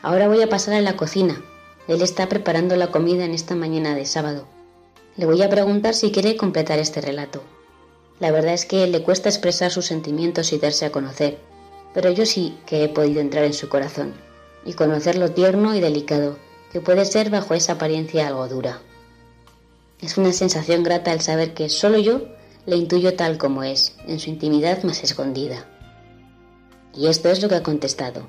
Ahora 0.01 0.27
voy 0.27 0.41
a 0.41 0.49
pasar 0.49 0.75
a 0.75 0.81
la 0.81 0.95
cocina. 0.95 1.43
Él 1.87 2.01
está 2.01 2.27
preparando 2.27 2.75
la 2.75 2.91
comida 2.91 3.25
en 3.25 3.33
esta 3.33 3.55
mañana 3.55 3.95
de 3.95 4.05
sábado. 4.05 4.47
Le 5.17 5.25
voy 5.25 5.41
a 5.41 5.49
preguntar 5.49 5.93
si 5.93 6.11
quiere 6.11 6.35
completar 6.35 6.79
este 6.79 7.01
relato. 7.01 7.43
La 8.19 8.31
verdad 8.31 8.53
es 8.53 8.65
que 8.65 8.87
le 8.87 9.03
cuesta 9.03 9.29
expresar 9.29 9.71
sus 9.71 9.85
sentimientos 9.85 10.51
y 10.53 10.57
darse 10.57 10.85
a 10.85 10.91
conocer, 10.91 11.37
pero 11.93 12.09
yo 12.11 12.25
sí 12.25 12.57
que 12.65 12.83
he 12.83 12.89
podido 12.89 13.21
entrar 13.21 13.43
en 13.43 13.53
su 13.53 13.69
corazón 13.69 14.13
y 14.65 14.73
conocer 14.73 15.17
lo 15.17 15.31
tierno 15.31 15.75
y 15.75 15.79
delicado 15.79 16.37
que 16.71 16.81
puede 16.81 17.05
ser 17.05 17.29
bajo 17.29 17.53
esa 17.53 17.73
apariencia 17.73 18.27
algo 18.27 18.47
dura. 18.47 18.81
Es 20.01 20.17
una 20.17 20.33
sensación 20.33 20.83
grata 20.83 21.13
el 21.13 21.21
saber 21.21 21.53
que 21.53 21.69
solo 21.69 21.97
yo 21.99 22.23
le 22.65 22.75
intuyo 22.75 23.15
tal 23.15 23.37
como 23.37 23.63
es, 23.63 23.95
en 24.07 24.19
su 24.19 24.29
intimidad 24.29 24.83
más 24.83 25.03
escondida. 25.03 25.65
Y 26.93 27.07
esto 27.07 27.29
es 27.29 27.41
lo 27.41 27.47
que 27.47 27.55
ha 27.55 27.63
contestado. 27.63 28.27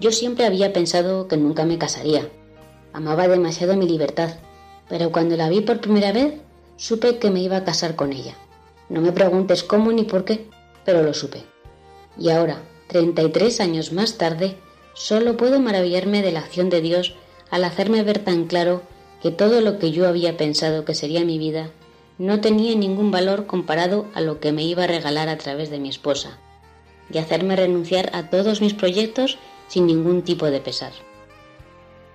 Yo 0.00 0.12
siempre 0.12 0.44
había 0.44 0.72
pensado 0.72 1.26
que 1.26 1.36
nunca 1.36 1.64
me 1.64 1.78
casaría. 1.78 2.28
Amaba 2.92 3.26
demasiado 3.26 3.76
mi 3.76 3.88
libertad, 3.88 4.30
pero 4.88 5.10
cuando 5.10 5.36
la 5.36 5.48
vi 5.48 5.60
por 5.60 5.80
primera 5.80 6.12
vez, 6.12 6.34
supe 6.76 7.18
que 7.18 7.30
me 7.30 7.40
iba 7.40 7.56
a 7.56 7.64
casar 7.64 7.96
con 7.96 8.12
ella. 8.12 8.36
No 8.88 9.00
me 9.00 9.12
preguntes 9.12 9.64
cómo 9.64 9.90
ni 9.90 10.04
por 10.04 10.24
qué, 10.24 10.48
pero 10.84 11.02
lo 11.02 11.14
supe. 11.14 11.42
Y 12.16 12.30
ahora, 12.30 12.62
33 12.88 13.60
años 13.60 13.92
más 13.92 14.18
tarde, 14.18 14.56
solo 14.98 15.36
puedo 15.36 15.60
maravillarme 15.60 16.22
de 16.22 16.32
la 16.32 16.40
acción 16.40 16.70
de 16.70 16.80
Dios 16.80 17.14
al 17.50 17.64
hacerme 17.64 18.02
ver 18.02 18.18
tan 18.18 18.46
claro 18.46 18.82
que 19.22 19.30
todo 19.30 19.60
lo 19.60 19.78
que 19.78 19.92
yo 19.92 20.08
había 20.08 20.36
pensado 20.36 20.84
que 20.84 20.94
sería 20.94 21.24
mi 21.24 21.38
vida 21.38 21.70
no 22.18 22.40
tenía 22.40 22.74
ningún 22.74 23.12
valor 23.12 23.46
comparado 23.46 24.06
a 24.14 24.20
lo 24.20 24.40
que 24.40 24.50
me 24.52 24.64
iba 24.64 24.84
a 24.84 24.88
regalar 24.88 25.28
a 25.28 25.38
través 25.38 25.70
de 25.70 25.78
mi 25.78 25.88
esposa, 25.88 26.38
y 27.12 27.18
hacerme 27.18 27.54
renunciar 27.54 28.10
a 28.12 28.28
todos 28.28 28.60
mis 28.60 28.74
proyectos 28.74 29.38
sin 29.68 29.86
ningún 29.86 30.22
tipo 30.22 30.46
de 30.46 30.60
pesar. 30.60 30.92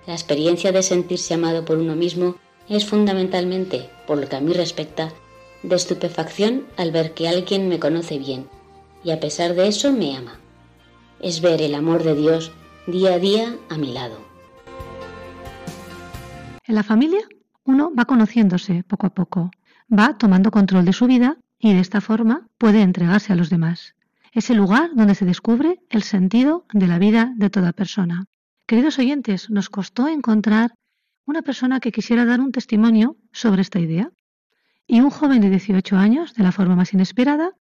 La 0.06 0.12
experiencia 0.12 0.70
de 0.70 0.82
sentirse 0.82 1.32
amado 1.32 1.64
por 1.64 1.78
uno 1.78 1.96
mismo 1.96 2.36
es 2.68 2.84
fundamentalmente, 2.84 3.88
por 4.06 4.18
lo 4.18 4.28
que 4.28 4.36
a 4.36 4.40
mí 4.40 4.52
respecta, 4.52 5.10
de 5.62 5.74
estupefacción 5.74 6.66
al 6.76 6.92
ver 6.92 7.14
que 7.14 7.28
alguien 7.28 7.68
me 7.68 7.78
conoce 7.78 8.18
bien 8.18 8.46
y 9.02 9.10
a 9.10 9.20
pesar 9.20 9.54
de 9.54 9.68
eso 9.68 9.92
me 9.92 10.14
ama. 10.14 10.38
Es 11.20 11.40
ver 11.40 11.62
el 11.62 11.74
amor 11.74 12.02
de 12.02 12.14
Dios 12.14 12.52
día 12.86 13.14
a 13.14 13.18
día 13.18 13.58
a 13.70 13.78
mi 13.78 13.92
lado. 13.92 14.18
En 16.66 16.74
la 16.74 16.82
familia 16.82 17.26
uno 17.64 17.92
va 17.98 18.04
conociéndose 18.04 18.84
poco 18.84 19.06
a 19.06 19.14
poco, 19.14 19.50
va 19.90 20.18
tomando 20.18 20.50
control 20.50 20.84
de 20.84 20.92
su 20.92 21.06
vida 21.06 21.38
y 21.58 21.72
de 21.72 21.80
esta 21.80 22.02
forma 22.02 22.46
puede 22.58 22.82
entregarse 22.82 23.32
a 23.32 23.36
los 23.36 23.48
demás. 23.48 23.94
Es 24.32 24.50
el 24.50 24.58
lugar 24.58 24.90
donde 24.94 25.14
se 25.14 25.24
descubre 25.24 25.80
el 25.88 26.02
sentido 26.02 26.66
de 26.72 26.86
la 26.86 26.98
vida 26.98 27.32
de 27.36 27.48
toda 27.48 27.72
persona. 27.72 28.26
Queridos 28.66 28.98
oyentes, 28.98 29.48
nos 29.48 29.70
costó 29.70 30.08
encontrar 30.08 30.74
una 31.24 31.40
persona 31.40 31.80
que 31.80 31.92
quisiera 31.92 32.26
dar 32.26 32.40
un 32.40 32.52
testimonio 32.52 33.16
sobre 33.32 33.62
esta 33.62 33.78
idea. 33.78 34.10
Y 34.86 35.00
un 35.00 35.08
joven 35.08 35.40
de 35.40 35.48
18 35.48 35.96
años, 35.96 36.34
de 36.34 36.42
la 36.42 36.52
forma 36.52 36.76
más 36.76 36.92
inesperada, 36.92 37.52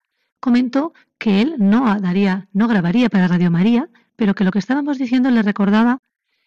comentó 0.41 0.93
que 1.17 1.41
él 1.41 1.55
no 1.59 1.97
daría, 1.99 2.49
no 2.51 2.67
grabaría 2.67 3.09
para 3.09 3.29
Radio 3.29 3.51
María, 3.51 3.89
pero 4.15 4.35
que 4.35 4.43
lo 4.43 4.51
que 4.51 4.59
estábamos 4.59 4.97
diciendo 4.97 5.29
le 5.31 5.41
recordaba 5.41 5.99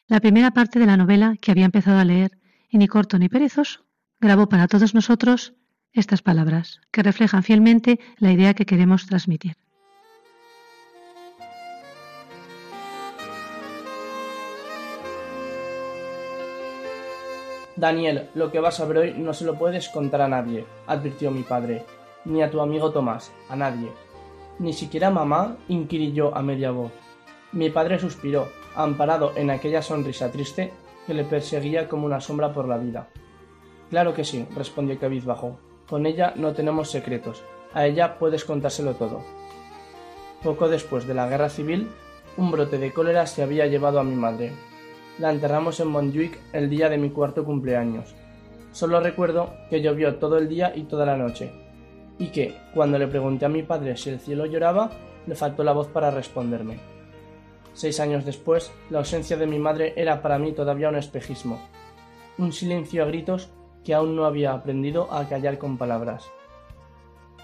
la 0.07 0.21
primera 0.21 0.53
parte 0.53 0.79
de 0.79 0.87
la 0.87 0.97
novela 0.97 1.37
que 1.41 1.51
había 1.51 1.65
empezado 1.65 1.99
a 1.99 2.05
leer 2.05 2.39
y 2.69 2.79
ni 2.79 2.89
corto 2.89 3.19
ni 3.19 3.29
perezoso 3.29 3.87
grabó 4.21 4.49
para 4.49 4.69
todos 4.69 4.95
nosotros 4.95 5.55
estas 5.93 6.23
palabras 6.23 6.81
que 6.91 7.03
reflejan 7.03 7.43
fielmente 7.43 7.99
la 8.19 8.33
idea 8.33 8.55
que 8.55 8.67
queremos 8.67 9.07
transmitir. 9.07 9.57
Daniel, 17.77 18.31
lo 18.35 18.51
que 18.51 18.59
vas 18.59 18.81
a 18.81 18.87
ver 18.87 18.99
hoy 18.99 19.15
no 19.19 19.35
se 19.35 19.45
lo 19.45 19.59
puedes 19.59 19.89
contar 19.91 20.23
a 20.23 20.29
nadie, 20.29 20.65
advirtió 20.87 21.31
mi 21.31 21.43
padre, 21.43 21.85
ni 22.25 22.43
a 22.43 22.51
tu 22.51 22.61
amigo 22.61 22.91
Tomás, 22.91 23.33
a 23.51 23.57
nadie. 23.57 23.91
Ni 24.59 24.73
siquiera 24.73 25.11
mamá, 25.11 25.59
inquirí 25.69 26.13
yo 26.13 26.35
a 26.35 26.43
media 26.43 26.71
voz. 26.71 27.06
Mi 27.53 27.71
padre 27.71 27.99
suspiró, 27.99 28.49
amparado 28.75 29.33
en 29.37 29.50
aquella 29.50 29.83
sonrisa 29.83 30.31
triste 30.31 30.73
que 31.07 31.15
le 31.15 31.25
perseguía 31.25 31.88
como 31.88 32.07
una 32.07 32.21
sombra 32.21 32.53
por 32.53 32.69
la 32.69 32.79
vida. 32.79 33.09
Claro 33.91 34.15
que 34.15 34.25
sí, 34.25 34.47
respondió 34.55 34.99
cabizbajo. 34.99 35.59
Con 35.88 36.07
ella 36.07 36.33
no 36.37 36.53
tenemos 36.53 36.91
secretos. 36.91 37.45
A 37.73 37.87
ella 37.87 38.19
puedes 38.19 38.45
contárselo 38.45 38.95
todo. 38.95 39.23
Poco 40.43 40.69
después 40.69 41.07
de 41.07 41.15
la 41.15 41.29
guerra 41.29 41.49
civil, 41.49 41.88
un 42.37 42.50
brote 42.50 42.79
de 42.79 42.93
cólera 42.93 43.26
se 43.26 43.43
había 43.43 43.67
llevado 43.67 44.00
a 44.00 44.05
mi 44.05 44.17
madre. 44.17 44.53
La 45.19 45.31
enterramos 45.31 45.81
en 45.81 45.88
Montjuic 45.88 46.38
el 46.53 46.69
día 46.69 46.88
de 46.88 46.99
mi 46.99 47.11
cuarto 47.11 47.45
cumpleaños. 47.45 48.15
Solo 48.73 49.00
recuerdo 49.00 49.55
que 49.71 49.81
llovió 49.81 50.17
todo 50.17 50.37
el 50.37 50.49
día 50.49 50.73
y 50.75 50.83
toda 50.83 51.07
la 51.07 51.17
noche, 51.17 51.50
y 52.19 52.26
que, 52.29 52.57
cuando 52.75 52.99
le 52.99 53.07
pregunté 53.07 53.47
a 53.47 53.49
mi 53.49 53.62
padre 53.62 53.97
si 53.97 54.11
el 54.11 54.21
cielo 54.21 54.45
lloraba, 54.45 54.91
le 55.26 55.35
faltó 55.35 55.65
la 55.65 55.73
voz 55.73 55.88
para 55.88 56.11
responderme. 56.11 56.96
Seis 57.76 58.00
años 58.00 58.25
después, 58.25 58.73
la 58.88 59.00
ausencia 59.00 59.37
de 59.37 59.47
mi 59.47 59.59
madre 59.59 59.92
era 59.97 60.23
para 60.23 60.38
mí 60.38 60.52
todavía 60.52 60.88
un 60.88 60.97
espejismo, 60.97 61.61
un 62.38 62.50
silencio 62.50 63.02
a 63.02 63.06
gritos 63.06 63.50
que 63.85 63.92
aún 63.92 64.16
no 64.16 64.25
había 64.25 64.54
aprendido 64.54 65.12
a 65.12 65.28
callar 65.28 65.59
con 65.59 65.76
palabras. 65.76 66.25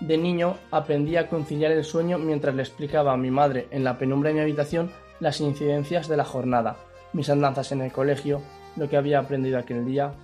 De 0.00 0.16
niño 0.16 0.56
aprendí 0.70 1.16
a 1.16 1.28
conciliar 1.28 1.72
el 1.72 1.84
sueño 1.84 2.16
mientras 2.16 2.54
le 2.54 2.62
explicaba 2.62 3.12
a 3.12 3.18
mi 3.18 3.30
madre 3.30 3.68
en 3.72 3.84
la 3.84 3.98
penumbra 3.98 4.28
de 4.28 4.34
mi 4.36 4.40
habitación 4.40 4.90
las 5.20 5.38
incidencias 5.42 6.08
de 6.08 6.16
la 6.16 6.24
jornada, 6.24 6.78
mis 7.12 7.28
andanzas 7.28 7.70
en 7.72 7.82
el 7.82 7.92
colegio, 7.92 8.40
lo 8.76 8.88
que 8.88 8.96
había 8.96 9.18
aprendido 9.18 9.58
aquel 9.58 9.84
día. 9.84 10.14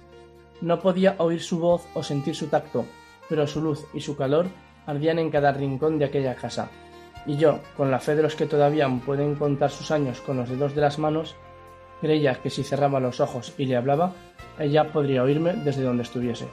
No 0.63 0.81
podía 0.81 1.17
oír 1.19 1.43
su 1.43 1.59
voz 1.59 1.87
o 1.93 2.03
sentir 2.03 2.35
su 2.35 2.47
tacto, 2.47 2.87
pero 3.29 3.47
su 3.47 3.61
luz 3.61 3.85
y 3.93 4.01
su 4.01 4.17
calor 4.17 4.47
ardían 4.87 5.19
en 5.19 5.31
cada 5.31 5.53
rincón 5.53 5.99
de 5.99 6.07
aquella 6.07 6.35
casa. 6.35 6.71
Y 7.29 7.37
yo, 7.37 7.61
con 7.77 7.91
la 7.91 8.01
fe 8.01 8.17
de 8.17 8.23
los 8.23 8.35
que 8.35 8.47
todavía 8.47 8.89
pueden 9.05 9.35
contar 9.35 9.71
sus 9.71 9.91
años 9.91 10.23
con 10.23 10.39
los 10.39 10.49
dedos 10.49 10.75
de 10.75 10.81
las 10.81 10.99
manos, 10.99 11.37
creía 12.01 12.35
que 12.37 12.49
si 12.49 12.65
cerraba 12.65 13.01
los 13.01 13.21
ojos 13.21 13.53
y 13.59 13.67
le 13.67 13.77
hablaba, 13.77 14.15
ella 14.59 14.91
podría 14.91 15.23
oírme 15.23 15.53
desde 15.53 15.83
donde 15.83 16.05
estuviese. 16.05 16.49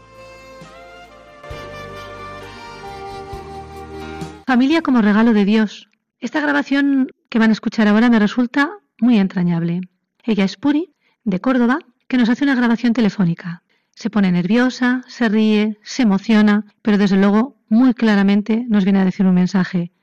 Familia 4.45 4.81
como 4.81 5.01
regalo 5.01 5.31
de 5.31 5.45
Dios. 5.45 5.89
Esta 6.19 6.41
grabación 6.41 7.07
que 7.29 7.39
van 7.39 7.51
a 7.51 7.53
escuchar 7.53 7.87
ahora 7.87 8.09
me 8.09 8.19
resulta 8.19 8.69
muy 8.99 9.17
entrañable. 9.17 9.79
Ella 10.25 10.43
es 10.43 10.57
Puri, 10.57 10.93
de 11.23 11.39
Córdoba, 11.39 11.79
que 12.09 12.17
nos 12.17 12.27
hace 12.27 12.43
una 12.43 12.55
grabación 12.55 12.91
telefónica. 12.91 13.63
Se 13.91 14.09
pone 14.09 14.29
nerviosa, 14.29 15.03
se 15.07 15.29
ríe, 15.29 15.77
se 15.83 16.03
emociona, 16.03 16.65
pero 16.81 16.97
desde 16.97 17.15
luego 17.15 17.55
muy 17.69 17.93
claramente 17.93 18.65
nos 18.67 18.83
viene 18.83 18.99
a 18.99 19.05
decir 19.05 19.25
un 19.25 19.35
mensaje. 19.35 19.93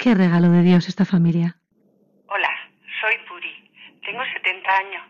Qué 0.00 0.14
regalo 0.14 0.48
de 0.48 0.62
Dios 0.62 0.88
esta 0.88 1.04
familia. 1.04 1.56
Hola, 2.28 2.48
soy 3.02 3.18
Puri. 3.28 3.70
Tengo 4.02 4.24
70 4.32 4.76
años 4.78 5.02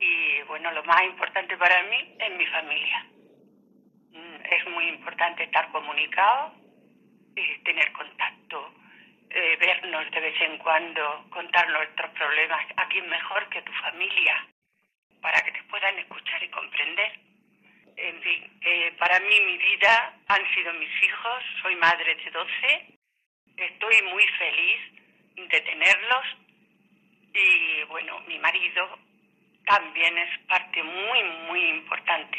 y 0.00 0.40
bueno, 0.48 0.72
lo 0.72 0.82
más 0.84 1.02
importante 1.02 1.54
para 1.58 1.82
mí 1.82 2.16
es 2.18 2.38
mi 2.38 2.46
familia. 2.46 3.06
Mm, 4.10 4.36
es 4.50 4.70
muy 4.70 4.88
importante 4.88 5.44
estar 5.44 5.70
comunicado 5.70 6.54
y 7.36 7.58
tener 7.62 7.92
contacto 7.92 8.72
eh, 9.28 9.58
vernos 9.60 10.10
de 10.10 10.20
vez 10.20 10.40
en 10.40 10.56
cuando, 10.56 11.26
contar 11.28 11.68
nuestros 11.68 12.10
problemas. 12.12 12.64
¿A 12.78 12.88
quién 12.88 13.06
mejor 13.10 13.46
que 13.50 13.60
tu 13.60 13.72
familia? 13.84 14.48
Para 15.20 15.42
que 15.42 15.52
te 15.52 15.62
puedan 15.64 15.98
escuchar 15.98 16.42
y 16.42 16.48
comprender. 16.48 17.20
En 17.98 18.22
fin, 18.22 18.58
eh, 18.62 18.96
para 18.98 19.20
mí 19.20 19.40
mi 19.44 19.58
vida 19.58 20.14
han 20.28 20.54
sido 20.54 20.72
mis 20.72 21.02
hijos, 21.02 21.44
soy 21.60 21.76
madre 21.76 22.14
de 22.14 22.30
12, 22.30 22.91
estoy 23.56 24.02
muy 24.02 24.26
feliz 24.38 24.80
de 25.36 25.60
tenerlos 25.60 26.24
y 27.34 27.82
bueno, 27.84 28.20
mi 28.26 28.38
marido 28.38 28.98
también 29.64 30.18
es 30.18 30.38
parte 30.46 30.82
muy, 30.82 31.22
muy 31.48 31.64
importante. 31.70 32.38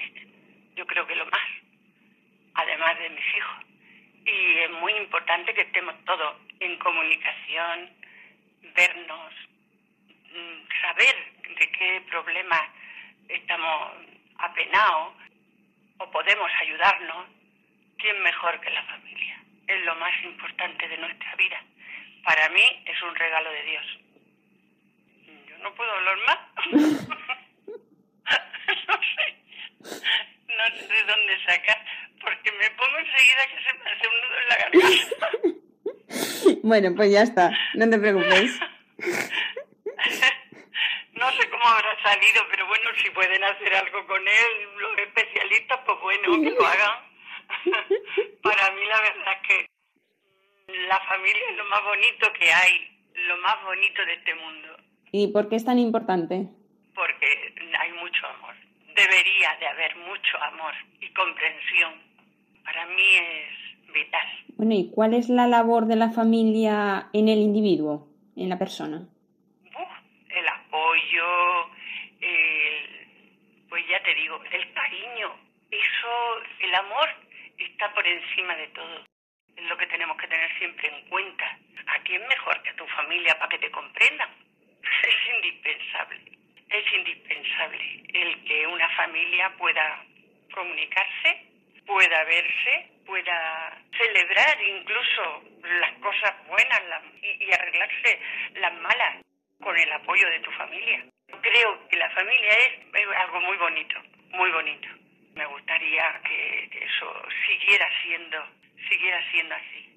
Yo 0.76 0.86
creo 0.86 1.08
que 1.08 1.16
lo 1.16 1.26
más, 1.26 1.50
además 2.56 2.98
de 3.00 3.10
mis 3.10 3.36
hijos 3.38 3.66
y 4.26 4.60
es 4.60 4.72
muy 4.72 4.94
importante 4.94 5.54
que 5.54 5.62
estemos 5.62 5.96
todos 6.06 6.36
en 6.60 6.78
comunicación, 6.80 7.90
vernos, 8.76 9.34
mm, 10.32 10.82
saber 10.82 11.16
de 11.60 11.72
qué 11.72 12.02
problema 12.10 12.74
estamos 13.28 13.94
apenados 14.38 15.14
o 15.98 16.12
podemos 16.12 16.50
ayudarnos, 16.62 17.28
¿quién 17.98 18.22
mejor 18.24 18.60
que 18.62 18.70
la 18.70 18.84
familia? 18.84 19.33
Es 19.68 19.86
lo 19.86 19.96
más 19.96 20.12
importante 20.24 20.88
de 20.88 20.98
nuestra 20.98 21.36
vida. 21.36 21.64
Para 22.24 22.50
mí 22.50 22.84
es 22.86 23.02
un 23.02 23.16
regalo 23.16 23.52
de 23.52 23.64
Dios. 23.64 23.86
Yo 25.50 25.58
no 25.60 25.74
puedo 25.76 25.92
hablar 25.92 26.18
más. 26.28 26.40
no 28.88 29.00
sé. 29.16 29.36
No 30.48 30.66
sé 30.78 30.88
de 30.88 31.04
dónde 31.04 31.44
sacar 31.46 31.86
porque 32.24 32.52
me 32.54 32.70
pongo 32.72 32.98
enseguida 32.98 33.48
que 33.48 33.58
se 33.64 33.74
me 33.78 33.92
hace 33.92 34.08
un 34.08 34.16
nudo 34.22 34.38
en 34.40 34.48
la 34.50 34.56
garganta. 34.58 35.28
bueno, 36.64 36.96
pues 36.96 37.12
ya 37.12 37.24
está, 37.24 37.52
no 37.76 37.90
te 37.90 38.00
preocupes. 38.00 38.60
no 41.14 41.32
sé 41.32 41.50
cómo 41.50 41.66
habrá 41.66 42.02
salido, 42.02 42.48
pero 42.50 42.68
bueno, 42.68 42.90
si 43.02 43.10
pueden 43.12 43.44
hacer 43.44 43.76
algo 43.76 44.08
con 44.08 44.22
él, 44.28 44.70
los 44.78 44.98
especialistas, 45.00 45.80
pues 45.86 46.00
bueno, 46.02 46.42
que 46.42 46.52
lo 46.52 46.66
hagan. 46.66 47.13
Para 48.44 48.72
mí 48.72 48.82
la 48.86 49.02
verdad 49.02 49.34
es 49.42 49.48
que 49.48 49.70
la 50.88 51.00
familia 51.02 51.42
es 51.52 51.58
lo 51.58 51.66
más 51.66 51.84
bonito 51.84 52.34
que 52.34 52.52
hay, 52.52 53.00
lo 53.28 53.38
más 53.38 53.64
bonito 53.64 54.06
de 54.06 54.14
este 54.14 54.36
mundo. 54.36 54.78
¿Y 55.12 55.28
por 55.28 55.50
qué 55.50 55.56
es 55.56 55.66
tan 55.66 55.80
importante? 55.80 56.48
Porque 56.96 57.54
hay 57.80 57.92
mucho 57.94 58.28
amor. 58.28 58.56
Debería 58.96 59.56
de 59.60 59.68
haber 59.68 59.96
mucho 59.98 60.38
amor 60.42 60.74
y 61.00 61.12
comprensión 61.14 62.14
para 62.64 62.86
mí 62.88 63.16
es 63.16 63.94
vital. 63.94 64.28
Bueno, 64.58 64.74
¿y 64.74 64.90
cuál 64.92 65.14
es 65.14 65.30
la 65.30 65.48
labor 65.48 65.86
de 65.86 65.96
la 65.96 66.12
familia 66.12 67.10
en 67.14 67.28
el 67.28 67.40
individuo, 67.40 68.08
en 68.36 68.50
la 68.50 68.58
persona? 68.58 69.08
el 70.30 70.48
apoyo, 70.48 71.70
el, 72.20 73.68
pues 73.70 73.84
ya 73.88 74.02
te 74.02 74.16
digo, 74.16 74.42
el 74.52 74.74
cariño, 74.74 75.32
eso, 75.70 76.42
el 76.60 76.74
amor 76.74 77.08
está 77.74 77.94
por 77.94 78.06
encima 78.08 78.56
de 78.56 78.68
todo. 78.70 79.06
Es 79.56 79.64
lo 79.66 79.78
que 79.78 79.88
tenemos 79.88 80.18
que 80.18 80.28
tener 80.28 80.58
siempre 80.58 80.88
en 80.88 81.10
cuenta. 81.10 81.58
¿A 81.88 82.00
quién 82.00 82.26
mejor 82.28 82.62
que 82.64 82.70
a 82.70 82.76
tu 82.76 82.88
familia 82.88 83.38
para 83.38 83.50
que 83.50 83.60
te 83.60 83.72
comprendan? 83.72 84.30
Es 85.04 85.36
indispensable, 85.36 86.22
es 86.70 86.94
indispensable 86.94 88.04
el 88.14 88.44
que 88.46 88.68
una 88.68 88.90
familia 88.90 89.50
pueda 89.58 90.06
comunicarse 90.54 91.54
pueda 91.86 92.24
verse, 92.24 92.92
pueda 93.06 93.78
celebrar 93.98 94.62
incluso 94.62 95.44
las 95.80 95.94
cosas 96.00 96.48
buenas 96.48 96.82
y, 97.22 97.52
arreglarse 97.52 98.20
las 98.56 98.74
malas 98.82 99.22
con 99.62 99.78
el 99.78 99.92
apoyo 99.92 100.28
de 100.30 100.40
tu 100.40 100.52
familia. 100.52 101.06
Creo 101.42 101.88
que 101.88 101.98
la 101.98 102.10
familia 102.12 102.50
es, 102.50 103.08
algo 103.18 103.42
muy 103.42 103.58
bonito, 103.58 104.02
muy 104.32 104.52
bonito. 104.52 104.88
Me 105.36 105.46
gustaría 105.46 106.22
que, 106.24 106.86
eso 106.86 107.08
siguiera 107.48 107.90
siendo, 108.04 108.38
siguiera 108.90 109.20
siendo 109.32 109.56
así. 109.56 109.90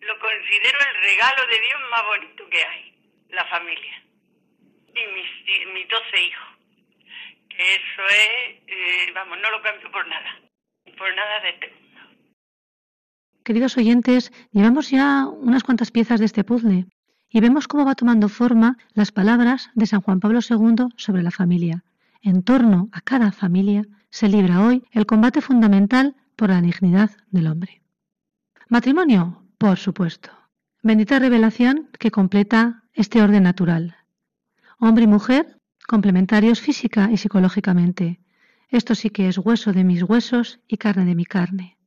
Lo 0.00 0.18
considero 0.18 0.78
el 0.88 1.02
regalo 1.02 1.46
de 1.46 1.60
Dios 1.60 1.80
más 1.90 2.04
bonito 2.06 2.48
que 2.48 2.64
hay, 2.64 2.94
la 3.30 3.44
familia. 3.46 4.02
Y 4.88 5.06
mis, 5.14 5.72
mis 5.74 5.88
12 5.88 6.22
hijos. 6.22 6.48
Que 7.48 7.74
eso 7.74 8.04
es, 8.06 8.62
eh, 8.66 9.12
vamos, 9.14 9.38
no 9.38 9.50
lo 9.50 9.62
cambio 9.62 9.90
por 9.90 10.06
nada 10.06 10.42
por 10.96 11.14
nada 11.14 11.40
de 11.40 11.72
Queridos 13.44 13.76
oyentes, 13.76 14.32
llevamos 14.52 14.90
ya 14.90 15.26
unas 15.26 15.64
cuantas 15.64 15.90
piezas 15.90 16.20
de 16.20 16.26
este 16.26 16.44
puzzle 16.44 16.86
y 17.28 17.40
vemos 17.40 17.66
cómo 17.66 17.84
va 17.84 17.94
tomando 17.94 18.28
forma 18.28 18.76
las 18.94 19.10
palabras 19.10 19.70
de 19.74 19.86
San 19.86 20.00
Juan 20.00 20.20
Pablo 20.20 20.40
II 20.48 20.86
sobre 20.96 21.22
la 21.22 21.30
familia. 21.30 21.82
En 22.20 22.44
torno 22.44 22.88
a 22.92 23.00
cada 23.00 23.32
familia 23.32 23.82
se 24.12 24.28
libra 24.28 24.60
hoy 24.60 24.84
el 24.92 25.06
combate 25.06 25.40
fundamental 25.40 26.14
por 26.36 26.50
la 26.50 26.60
dignidad 26.60 27.10
del 27.30 27.46
hombre. 27.46 27.80
Matrimonio, 28.68 29.42
por 29.56 29.78
supuesto. 29.78 30.30
Bendita 30.82 31.18
revelación 31.18 31.88
que 31.98 32.10
completa 32.10 32.84
este 32.92 33.22
orden 33.22 33.44
natural. 33.44 33.96
Hombre 34.78 35.04
y 35.04 35.06
mujer, 35.06 35.58
complementarios 35.88 36.60
física 36.60 37.08
y 37.10 37.16
psicológicamente. 37.16 38.20
Esto 38.68 38.94
sí 38.94 39.08
que 39.08 39.28
es 39.28 39.38
hueso 39.38 39.72
de 39.72 39.82
mis 39.82 40.02
huesos 40.02 40.60
y 40.68 40.76
carne 40.76 41.06
de 41.06 41.14
mi 41.14 41.24
carne. 41.24 41.78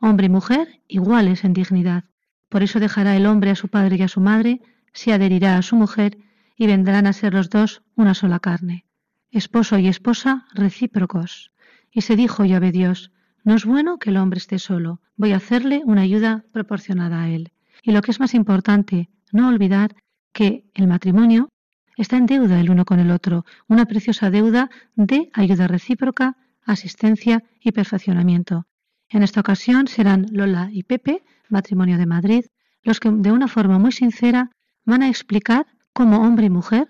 Hombre 0.00 0.26
y 0.26 0.30
mujer 0.30 0.82
iguales 0.86 1.44
en 1.44 1.54
dignidad. 1.54 2.04
Por 2.50 2.62
eso 2.62 2.78
dejará 2.78 3.16
el 3.16 3.24
hombre 3.24 3.52
a 3.52 3.56
su 3.56 3.68
padre 3.68 3.96
y 3.96 4.02
a 4.02 4.08
su 4.08 4.20
madre 4.20 4.60
se 4.92 5.14
adherirá 5.14 5.56
a 5.56 5.62
su 5.62 5.76
mujer 5.76 6.18
y 6.58 6.66
vendrán 6.66 7.06
a 7.06 7.14
ser 7.14 7.32
los 7.32 7.48
dos 7.48 7.82
una 7.96 8.12
sola 8.12 8.38
carne. 8.38 8.84
Esposo 9.30 9.78
y 9.78 9.88
esposa 9.88 10.44
recíprocos. 10.52 11.52
Y 11.92 12.02
se 12.02 12.16
dijo 12.16 12.44
Yahvé 12.44 12.72
Dios, 12.72 13.12
no 13.44 13.54
es 13.54 13.64
bueno 13.64 13.98
que 13.98 14.10
el 14.10 14.16
hombre 14.16 14.38
esté 14.38 14.58
solo, 14.58 15.00
voy 15.16 15.32
a 15.32 15.36
hacerle 15.36 15.82
una 15.84 16.02
ayuda 16.02 16.44
proporcionada 16.52 17.22
a 17.22 17.28
él. 17.28 17.52
Y 17.82 17.92
lo 17.92 18.02
que 18.02 18.10
es 18.10 18.20
más 18.20 18.34
importante, 18.34 19.08
no 19.32 19.48
olvidar 19.48 19.94
que 20.32 20.64
el 20.74 20.86
matrimonio 20.86 21.48
está 21.96 22.16
en 22.16 22.26
deuda 22.26 22.60
el 22.60 22.70
uno 22.70 22.84
con 22.84 23.00
el 23.00 23.10
otro, 23.10 23.44
una 23.68 23.86
preciosa 23.86 24.30
deuda 24.30 24.70
de 24.94 25.30
ayuda 25.32 25.66
recíproca, 25.66 26.36
asistencia 26.64 27.44
y 27.60 27.72
perfeccionamiento. 27.72 28.66
En 29.08 29.22
esta 29.22 29.40
ocasión 29.40 29.88
serán 29.88 30.26
Lola 30.30 30.68
y 30.72 30.84
Pepe, 30.84 31.24
matrimonio 31.48 31.98
de 31.98 32.06
Madrid, 32.06 32.44
los 32.82 33.00
que 33.00 33.10
de 33.10 33.32
una 33.32 33.48
forma 33.48 33.78
muy 33.78 33.92
sincera 33.92 34.50
van 34.84 35.02
a 35.02 35.08
explicar 35.08 35.66
cómo 35.92 36.22
hombre 36.22 36.46
y 36.46 36.50
mujer 36.50 36.88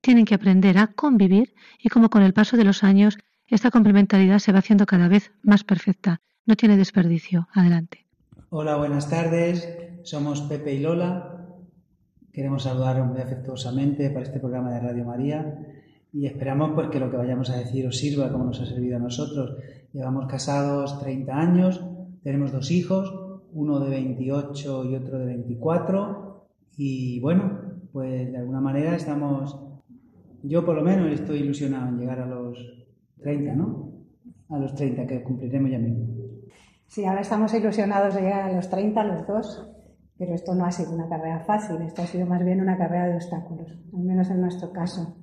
tienen 0.00 0.24
que 0.24 0.34
aprender 0.34 0.78
a 0.78 0.88
convivir 0.88 1.54
y 1.78 1.88
cómo 1.88 2.10
con 2.10 2.22
el 2.22 2.34
paso 2.34 2.56
de 2.56 2.64
los 2.64 2.84
años 2.84 3.18
esta 3.48 3.70
complementariedad 3.70 4.38
se 4.38 4.52
va 4.52 4.60
haciendo 4.60 4.86
cada 4.86 5.08
vez 5.08 5.32
más 5.42 5.64
perfecta. 5.64 6.20
No 6.46 6.56
tiene 6.56 6.76
desperdicio. 6.76 7.48
Adelante. 7.52 8.06
Hola, 8.50 8.76
buenas 8.76 9.08
tardes. 9.08 9.68
Somos 10.02 10.40
Pepe 10.42 10.74
y 10.74 10.80
Lola. 10.80 11.46
Queremos 12.32 12.62
saludar 12.62 13.04
muy 13.04 13.20
afectuosamente 13.20 14.10
para 14.10 14.24
este 14.24 14.40
programa 14.40 14.72
de 14.72 14.80
Radio 14.80 15.04
María 15.04 15.58
y 16.12 16.26
esperamos 16.26 16.72
pues, 16.74 16.88
que 16.88 17.00
lo 17.00 17.10
que 17.10 17.16
vayamos 17.16 17.50
a 17.50 17.56
decir 17.56 17.86
os 17.86 17.98
sirva 17.98 18.30
como 18.30 18.44
nos 18.44 18.60
ha 18.60 18.66
servido 18.66 18.96
a 18.96 19.00
nosotros. 19.00 19.56
Llevamos 19.92 20.26
casados 20.26 20.98
30 21.00 21.34
años, 21.34 21.84
tenemos 22.22 22.52
dos 22.52 22.70
hijos, 22.70 23.12
uno 23.52 23.80
de 23.80 23.90
28 23.90 24.84
y 24.86 24.94
otro 24.96 25.18
de 25.18 25.26
24 25.26 26.46
y 26.76 27.20
bueno, 27.20 27.60
pues 27.92 28.32
de 28.32 28.38
alguna 28.38 28.60
manera 28.60 28.96
estamos, 28.96 29.58
yo 30.42 30.64
por 30.64 30.76
lo 30.76 30.82
menos 30.82 31.12
estoy 31.12 31.40
ilusionado 31.40 31.88
en 31.88 31.98
llegar 31.98 32.20
a 32.20 32.26
los 32.26 32.81
30, 33.22 33.54
¿no? 33.54 33.92
A 34.48 34.58
los 34.58 34.74
30 34.74 35.06
que 35.06 35.22
cumpliremos 35.22 35.70
ya 35.70 35.78
mismo. 35.78 36.06
Sí, 36.86 37.04
ahora 37.04 37.22
estamos 37.22 37.54
ilusionados 37.54 38.14
de 38.14 38.22
llegar 38.22 38.50
a 38.50 38.52
los 38.52 38.68
30, 38.68 39.04
los 39.04 39.26
dos, 39.26 39.70
pero 40.18 40.34
esto 40.34 40.54
no 40.54 40.66
ha 40.66 40.72
sido 40.72 40.92
una 40.92 41.08
carrera 41.08 41.40
fácil, 41.40 41.80
esto 41.82 42.02
ha 42.02 42.06
sido 42.06 42.26
más 42.26 42.44
bien 42.44 42.60
una 42.60 42.76
carrera 42.76 43.08
de 43.08 43.14
obstáculos, 43.14 43.78
al 43.94 44.02
menos 44.02 44.30
en 44.30 44.40
nuestro 44.42 44.72
caso. 44.72 45.16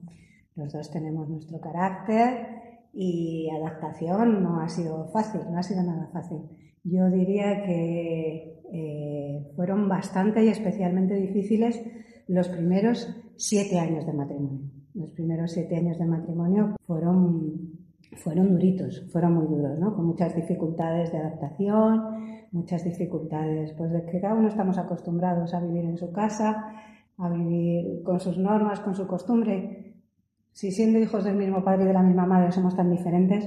Los 0.56 0.74
dos 0.74 0.92
tenemos 0.92 1.30
nuestro 1.30 1.60
carácter 1.60 2.48
y 2.94 3.50
adaptación 3.50 4.42
no 4.44 4.62
ha 4.62 4.68
sido 4.68 5.08
fácil, 5.10 5.42
no 5.52 5.60
ha 5.60 5.64
sido 5.64 5.84
nada 5.84 6.10
fácil. 6.12 6.40
Yo 6.84 7.10
diría 7.10 7.64
que 7.64 8.62
eh, 8.74 9.52
fueron 9.56 9.88
bastante 9.88 10.44
y 10.44 10.50
especialmente 10.50 11.16
difíciles 11.16 11.82
los 12.28 12.50
primeros 12.50 13.16
siete 13.36 13.80
años 13.80 14.06
de 14.06 14.14
matrimonio. 14.14 14.70
Los 14.94 15.12
primeros 15.12 15.52
siete 15.52 15.78
años 15.78 15.98
de 15.98 16.06
matrimonio 16.06 16.76
fueron, 16.86 17.79
fueron 18.14 18.52
duritos, 18.52 19.08
fueron 19.12 19.34
muy 19.34 19.48
duros, 19.48 19.78
¿no? 19.80 19.96
Con 19.96 20.06
muchas 20.06 20.36
dificultades 20.36 21.12
de 21.12 21.20
adaptación, 21.20 22.48
muchas 22.52 22.84
dificultades, 22.84 23.74
pues 23.74 23.92
de 23.92 24.06
que 24.06 24.20
cada 24.20 24.34
uno 24.34 24.48
estamos 24.48 24.78
acostumbrados 24.78 25.54
a 25.54 25.60
vivir 25.60 25.86
en 25.86 25.98
su 25.98 26.12
casa, 26.12 26.74
a 27.18 27.30
vivir 27.30 28.02
con 28.04 28.20
sus 28.20 28.38
normas, 28.38 28.80
con 28.80 28.96
su 28.96 29.08
costumbre. 29.08 29.94
Si 30.52 30.72
siendo 30.72 31.00
hijos 31.00 31.24
del 31.24 31.36
mismo 31.36 31.64
padre 31.64 31.84
y 31.84 31.88
de 31.88 31.94
la 31.94 32.04
misma 32.04 32.26
madre 32.26 32.52
somos 32.52 32.76
tan 32.76 32.90
diferentes, 32.90 33.46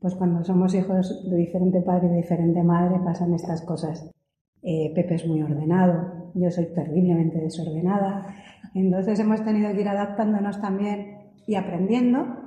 pues 0.00 0.14
cuando 0.16 0.42
somos 0.42 0.74
hijos 0.74 1.30
de 1.30 1.36
diferente 1.36 1.80
padre 1.80 2.08
y 2.08 2.10
de 2.10 2.16
diferente 2.16 2.62
madre 2.62 2.98
pasan 3.04 3.34
estas 3.34 3.62
cosas. 3.62 4.10
Eh, 4.62 4.92
Pepe 4.94 5.14
es 5.14 5.26
muy 5.26 5.42
ordenado, 5.42 6.30
yo 6.34 6.50
soy 6.50 6.66
terriblemente 6.74 7.38
desordenada. 7.38 8.26
Entonces 8.74 9.18
hemos 9.20 9.44
tenido 9.44 9.72
que 9.72 9.82
ir 9.82 9.88
adaptándonos 9.88 10.60
también 10.60 11.18
y 11.46 11.54
aprendiendo. 11.54 12.41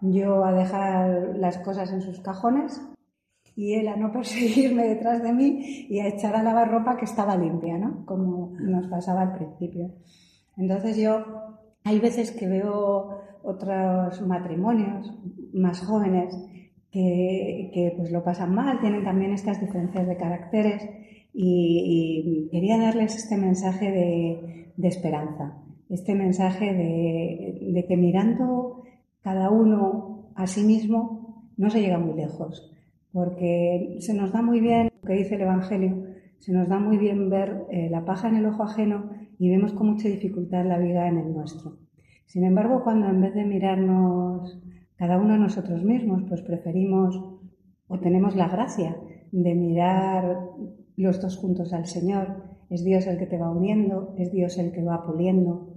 Yo 0.00 0.44
a 0.44 0.52
dejar 0.52 1.36
las 1.36 1.58
cosas 1.58 1.92
en 1.92 2.02
sus 2.02 2.20
cajones 2.20 2.80
y 3.56 3.74
él 3.74 3.88
a 3.88 3.96
no 3.96 4.12
perseguirme 4.12 4.88
detrás 4.88 5.22
de 5.22 5.32
mí 5.32 5.86
y 5.88 6.00
a 6.00 6.08
echar 6.08 6.36
a 6.36 6.42
lavar 6.42 6.70
ropa 6.70 6.96
que 6.96 7.04
estaba 7.04 7.36
limpia, 7.36 7.78
¿no? 7.78 8.04
Como 8.06 8.52
nos 8.60 8.86
pasaba 8.86 9.22
al 9.22 9.34
principio. 9.34 9.90
Entonces 10.56 10.96
yo, 10.96 11.24
hay 11.84 11.98
veces 11.98 12.32
que 12.32 12.48
veo 12.48 13.20
otros 13.42 14.20
matrimonios 14.26 15.12
más 15.52 15.80
jóvenes 15.80 16.36
que, 16.90 17.70
que 17.72 17.94
pues 17.96 18.10
lo 18.10 18.22
pasan 18.22 18.54
mal, 18.54 18.80
tienen 18.80 19.04
también 19.04 19.32
estas 19.32 19.60
diferencias 19.60 20.06
de 20.06 20.16
caracteres 20.16 20.88
y, 21.32 22.48
quería 22.50 22.78
darles 22.78 23.16
este 23.16 23.36
mensaje 23.36 23.90
de, 23.90 24.88
esperanza, 24.88 25.62
este 25.88 26.14
mensaje 26.14 26.72
de, 26.72 27.84
que 27.86 27.96
mirando 27.96 28.79
cada 29.22 29.50
uno 29.50 30.30
a 30.34 30.46
sí 30.46 30.64
mismo 30.64 31.50
no 31.56 31.70
se 31.70 31.80
llega 31.80 31.98
muy 31.98 32.14
lejos, 32.14 32.72
porque 33.12 33.96
se 34.00 34.14
nos 34.14 34.32
da 34.32 34.42
muy 34.42 34.60
bien 34.60 34.90
lo 35.02 35.06
que 35.06 35.14
dice 35.14 35.34
el 35.34 35.42
Evangelio, 35.42 36.04
se 36.38 36.52
nos 36.52 36.68
da 36.68 36.78
muy 36.78 36.96
bien 36.96 37.28
ver 37.28 37.66
eh, 37.70 37.90
la 37.90 38.04
paja 38.04 38.28
en 38.28 38.36
el 38.36 38.46
ojo 38.46 38.62
ajeno 38.62 39.10
y 39.38 39.50
vemos 39.50 39.72
con 39.72 39.90
mucha 39.90 40.08
dificultad 40.08 40.64
la 40.64 40.78
vida 40.78 41.06
en 41.06 41.18
el 41.18 41.34
nuestro. 41.34 41.78
Sin 42.26 42.44
embargo, 42.44 42.82
cuando 42.82 43.08
en 43.08 43.20
vez 43.20 43.34
de 43.34 43.44
mirarnos 43.44 44.62
cada 44.96 45.18
uno 45.18 45.34
a 45.34 45.38
nosotros 45.38 45.82
mismos, 45.82 46.22
pues 46.28 46.42
preferimos 46.42 47.20
o 47.88 47.98
tenemos 47.98 48.36
la 48.36 48.48
gracia 48.48 48.96
de 49.32 49.54
mirar 49.54 50.38
los 50.96 51.20
dos 51.20 51.36
juntos 51.36 51.72
al 51.72 51.86
Señor. 51.86 52.44
Es 52.68 52.84
Dios 52.84 53.06
el 53.06 53.18
que 53.18 53.26
te 53.26 53.38
va 53.38 53.50
uniendo, 53.50 54.14
es 54.16 54.30
Dios 54.30 54.58
el 54.58 54.72
que 54.72 54.82
va 54.82 55.04
puliendo, 55.04 55.74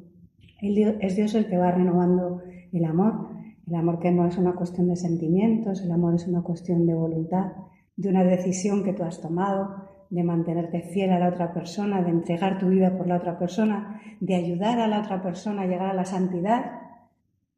es 0.62 1.15
Dios 1.15 1.34
el 1.36 1.47
que 1.47 1.58
va 1.58 1.71
renovando 1.71 2.41
el 2.71 2.86
amor. 2.86 3.29
El 3.67 3.76
amor 3.76 3.99
que 3.99 4.12
no 4.12 4.28
es 4.28 4.38
una 4.38 4.54
cuestión 4.54 4.89
de 4.89 4.95
sentimientos, 4.95 5.82
el 5.82 5.91
amor 5.91 6.15
es 6.15 6.28
una 6.28 6.41
cuestión 6.41 6.86
de 6.86 6.93
voluntad, 6.93 7.54
de 7.95 8.10
una 8.10 8.23
decisión 8.23 8.84
que 8.84 8.93
tú 8.93 9.04
has 9.04 9.21
tomado, 9.21 9.69
de 10.10 10.23
mantenerte 10.23 10.82
fiel 10.82 11.12
a 11.12 11.19
la 11.19 11.30
otra 11.30 11.54
persona, 11.54 12.02
de 12.02 12.12
entregar 12.12 12.60
tu 12.60 12.69
vida 12.69 12.95
por 12.97 13.08
la 13.08 13.17
otra 13.17 13.39
persona, 13.39 13.99
de 14.19 14.36
ayudar 14.36 14.80
a 14.80 14.88
la 14.88 14.99
otra 14.99 15.21
persona 15.21 15.63
a 15.63 15.65
llegar 15.65 15.89
a 15.89 15.93
la 15.93 16.06
santidad, 16.06 16.65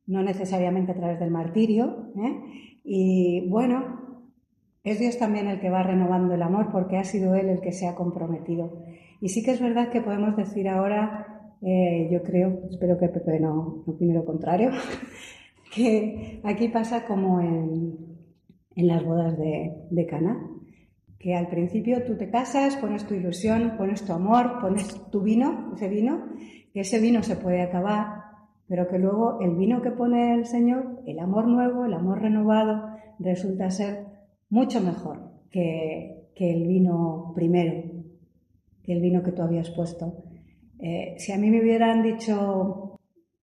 no 0.07 0.23
necesariamente 0.23 0.91
a 0.91 0.95
través 0.95 1.19
del 1.19 1.31
martirio. 1.31 2.11
¿eh? 2.15 2.79
Y 2.83 3.49
bueno, 3.49 4.05
es 4.83 4.99
Dios 4.99 5.17
también 5.17 5.47
el 5.47 5.59
que 5.59 5.69
va 5.69 5.83
renovando 5.83 6.35
el 6.35 6.41
amor 6.43 6.71
porque 6.71 6.97
ha 6.97 7.03
sido 7.03 7.35
Él 7.35 7.49
el 7.49 7.59
que 7.59 7.71
se 7.71 7.87
ha 7.87 7.95
comprometido. 7.95 8.83
Y 9.19 9.29
sí 9.29 9.43
que 9.43 9.51
es 9.51 9.61
verdad 9.61 9.89
que 9.89 10.01
podemos 10.01 10.37
decir 10.37 10.69
ahora, 10.69 11.51
eh, 11.61 12.07
yo 12.11 12.21
creo, 12.21 12.61
espero 12.69 12.97
que 12.97 13.09
Pepe 13.09 13.39
no, 13.39 13.83
opine 13.87 14.13
lo 14.13 14.23
contrario, 14.23 14.69
que 15.75 16.39
aquí 16.43 16.69
pasa 16.69 17.05
como 17.05 17.41
en, 17.41 17.97
las 18.75 19.03
bodas 19.03 19.37
de, 19.37 19.73
de 19.89 20.05
Cana, 20.05 20.37
que 21.19 21.35
al 21.35 21.47
principio 21.47 22.03
tú 22.03 22.15
te 22.17 22.29
casas, 22.29 22.75
pones 22.77 23.05
tu 23.05 23.13
ilusión, 23.13 23.73
pones 23.77 24.05
tu 24.05 24.13
amor, 24.13 24.59
pones 24.61 24.87
tu 25.11 25.21
vino, 25.21 25.73
ese 25.75 25.89
vino, 25.89 26.29
que 26.73 26.81
ese 26.81 26.99
vino 26.99 27.23
se 27.23 27.35
puede 27.35 27.61
acabar, 27.61 28.25
pero 28.67 28.87
que 28.87 28.99
luego 28.99 29.39
el 29.41 29.55
vino 29.55 29.81
que 29.81 29.91
pone 29.91 30.33
el 30.33 30.45
Señor, 30.45 31.01
el 31.05 31.19
amor 31.19 31.47
nuevo, 31.47 31.85
el 31.85 31.93
amor 31.93 32.21
renovado, 32.21 32.89
resulta 33.19 33.69
ser 33.69 34.05
mucho 34.49 34.81
mejor 34.81 35.31
que, 35.51 36.29
el 36.35 36.67
vino 36.67 37.31
primero, 37.35 37.83
que 38.83 38.93
el 38.93 39.01
vino 39.01 39.23
que 39.23 39.31
tú 39.31 39.41
habías 39.41 39.69
puesto. 39.69 40.23
Eh, 40.79 41.15
si 41.17 41.31
a 41.31 41.37
mí 41.37 41.49
me 41.49 41.61
hubieran 41.61 42.03
dicho, 42.03 42.99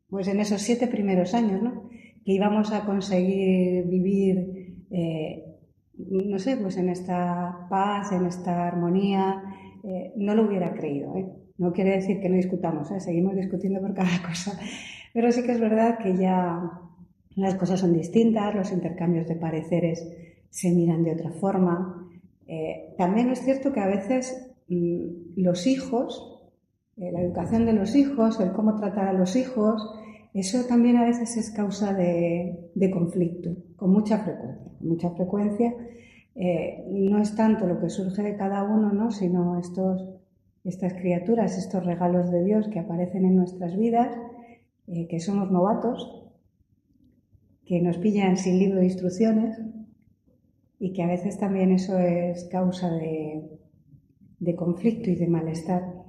pues 0.09 0.27
en 0.27 0.39
esos 0.39 0.61
siete 0.61 0.87
primeros 0.87 1.33
años, 1.33 1.61
¿no? 1.61 1.89
Que 2.25 2.33
íbamos 2.33 2.71
a 2.71 2.85
conseguir 2.85 3.85
vivir, 3.87 4.85
eh, 4.91 5.43
no 5.97 6.39
sé, 6.39 6.57
pues 6.57 6.77
en 6.77 6.89
esta 6.89 7.67
paz, 7.69 8.11
en 8.11 8.25
esta 8.25 8.67
armonía, 8.67 9.41
eh, 9.83 10.13
no 10.15 10.35
lo 10.35 10.47
hubiera 10.47 10.73
creído. 10.73 11.13
No 11.57 11.71
quiere 11.71 11.91
decir 11.91 12.19
que 12.19 12.29
no 12.29 12.35
discutamos, 12.35 12.89
seguimos 12.97 13.35
discutiendo 13.35 13.79
por 13.81 13.93
cada 13.93 14.21
cosa, 14.27 14.59
pero 15.13 15.31
sí 15.31 15.43
que 15.43 15.51
es 15.51 15.59
verdad 15.59 15.97
que 15.99 16.15
ya 16.15 16.71
las 17.35 17.55
cosas 17.55 17.79
son 17.79 17.93
distintas, 17.93 18.55
los 18.55 18.71
intercambios 18.71 19.27
de 19.27 19.35
pareceres 19.35 20.07
se 20.49 20.71
miran 20.71 21.03
de 21.03 21.13
otra 21.13 21.31
forma. 21.31 22.09
Eh, 22.47 22.93
también 22.97 23.29
es 23.29 23.41
cierto 23.41 23.71
que 23.71 23.79
a 23.79 23.87
veces 23.87 24.53
mm, 24.67 25.33
los 25.37 25.67
hijos 25.67 26.33
eh, 26.97 27.11
la 27.11 27.21
educación 27.21 27.65
de 27.65 27.73
los 27.73 27.95
hijos, 27.95 28.39
el 28.39 28.51
cómo 28.51 28.75
tratar 28.75 29.07
a 29.07 29.13
los 29.13 29.35
hijos, 29.35 29.89
eso 30.33 30.65
también 30.65 30.97
a 30.97 31.05
veces 31.05 31.37
es 31.37 31.51
causa 31.51 31.93
de, 31.93 32.91
conflicto, 32.91 33.55
con 33.75 33.91
mucha 33.91 34.17
frecuencia. 34.19 34.71
mucha 34.79 35.09
frecuencia 35.11 35.73
eh, 36.35 36.83
no 36.89 37.21
es 37.21 37.35
tanto 37.35 37.67
lo 37.67 37.79
que 37.79 37.89
surge 37.89 38.23
de 38.23 38.35
cada 38.35 38.63
uno, 38.63 38.91
¿no? 38.91 39.11
sino 39.11 39.59
estos, 39.59 40.09
estas 40.63 40.93
criaturas, 40.93 41.57
estos 41.57 41.85
regalos 41.85 42.31
de 42.31 42.43
Dios 42.43 42.67
que 42.69 42.79
aparecen 42.79 43.25
en 43.25 43.35
nuestras 43.35 43.77
vidas, 43.77 44.17
eh, 44.87 45.07
que 45.07 45.19
somos 45.19 45.51
novatos, 45.51 46.25
que 47.65 47.81
nos 47.81 47.97
pillan 47.97 48.37
sin 48.37 48.59
libro 48.59 48.79
de 48.79 48.85
instrucciones 48.85 49.61
y 50.79 50.93
que 50.93 51.03
a 51.03 51.07
veces 51.07 51.37
también 51.37 51.71
eso 51.71 51.97
es 51.99 52.45
causa 52.45 52.91
de, 52.91 53.59
de 54.39 54.55
conflicto 54.55 55.09
y 55.11 55.15
de 55.15 55.27
malestar. 55.27 56.02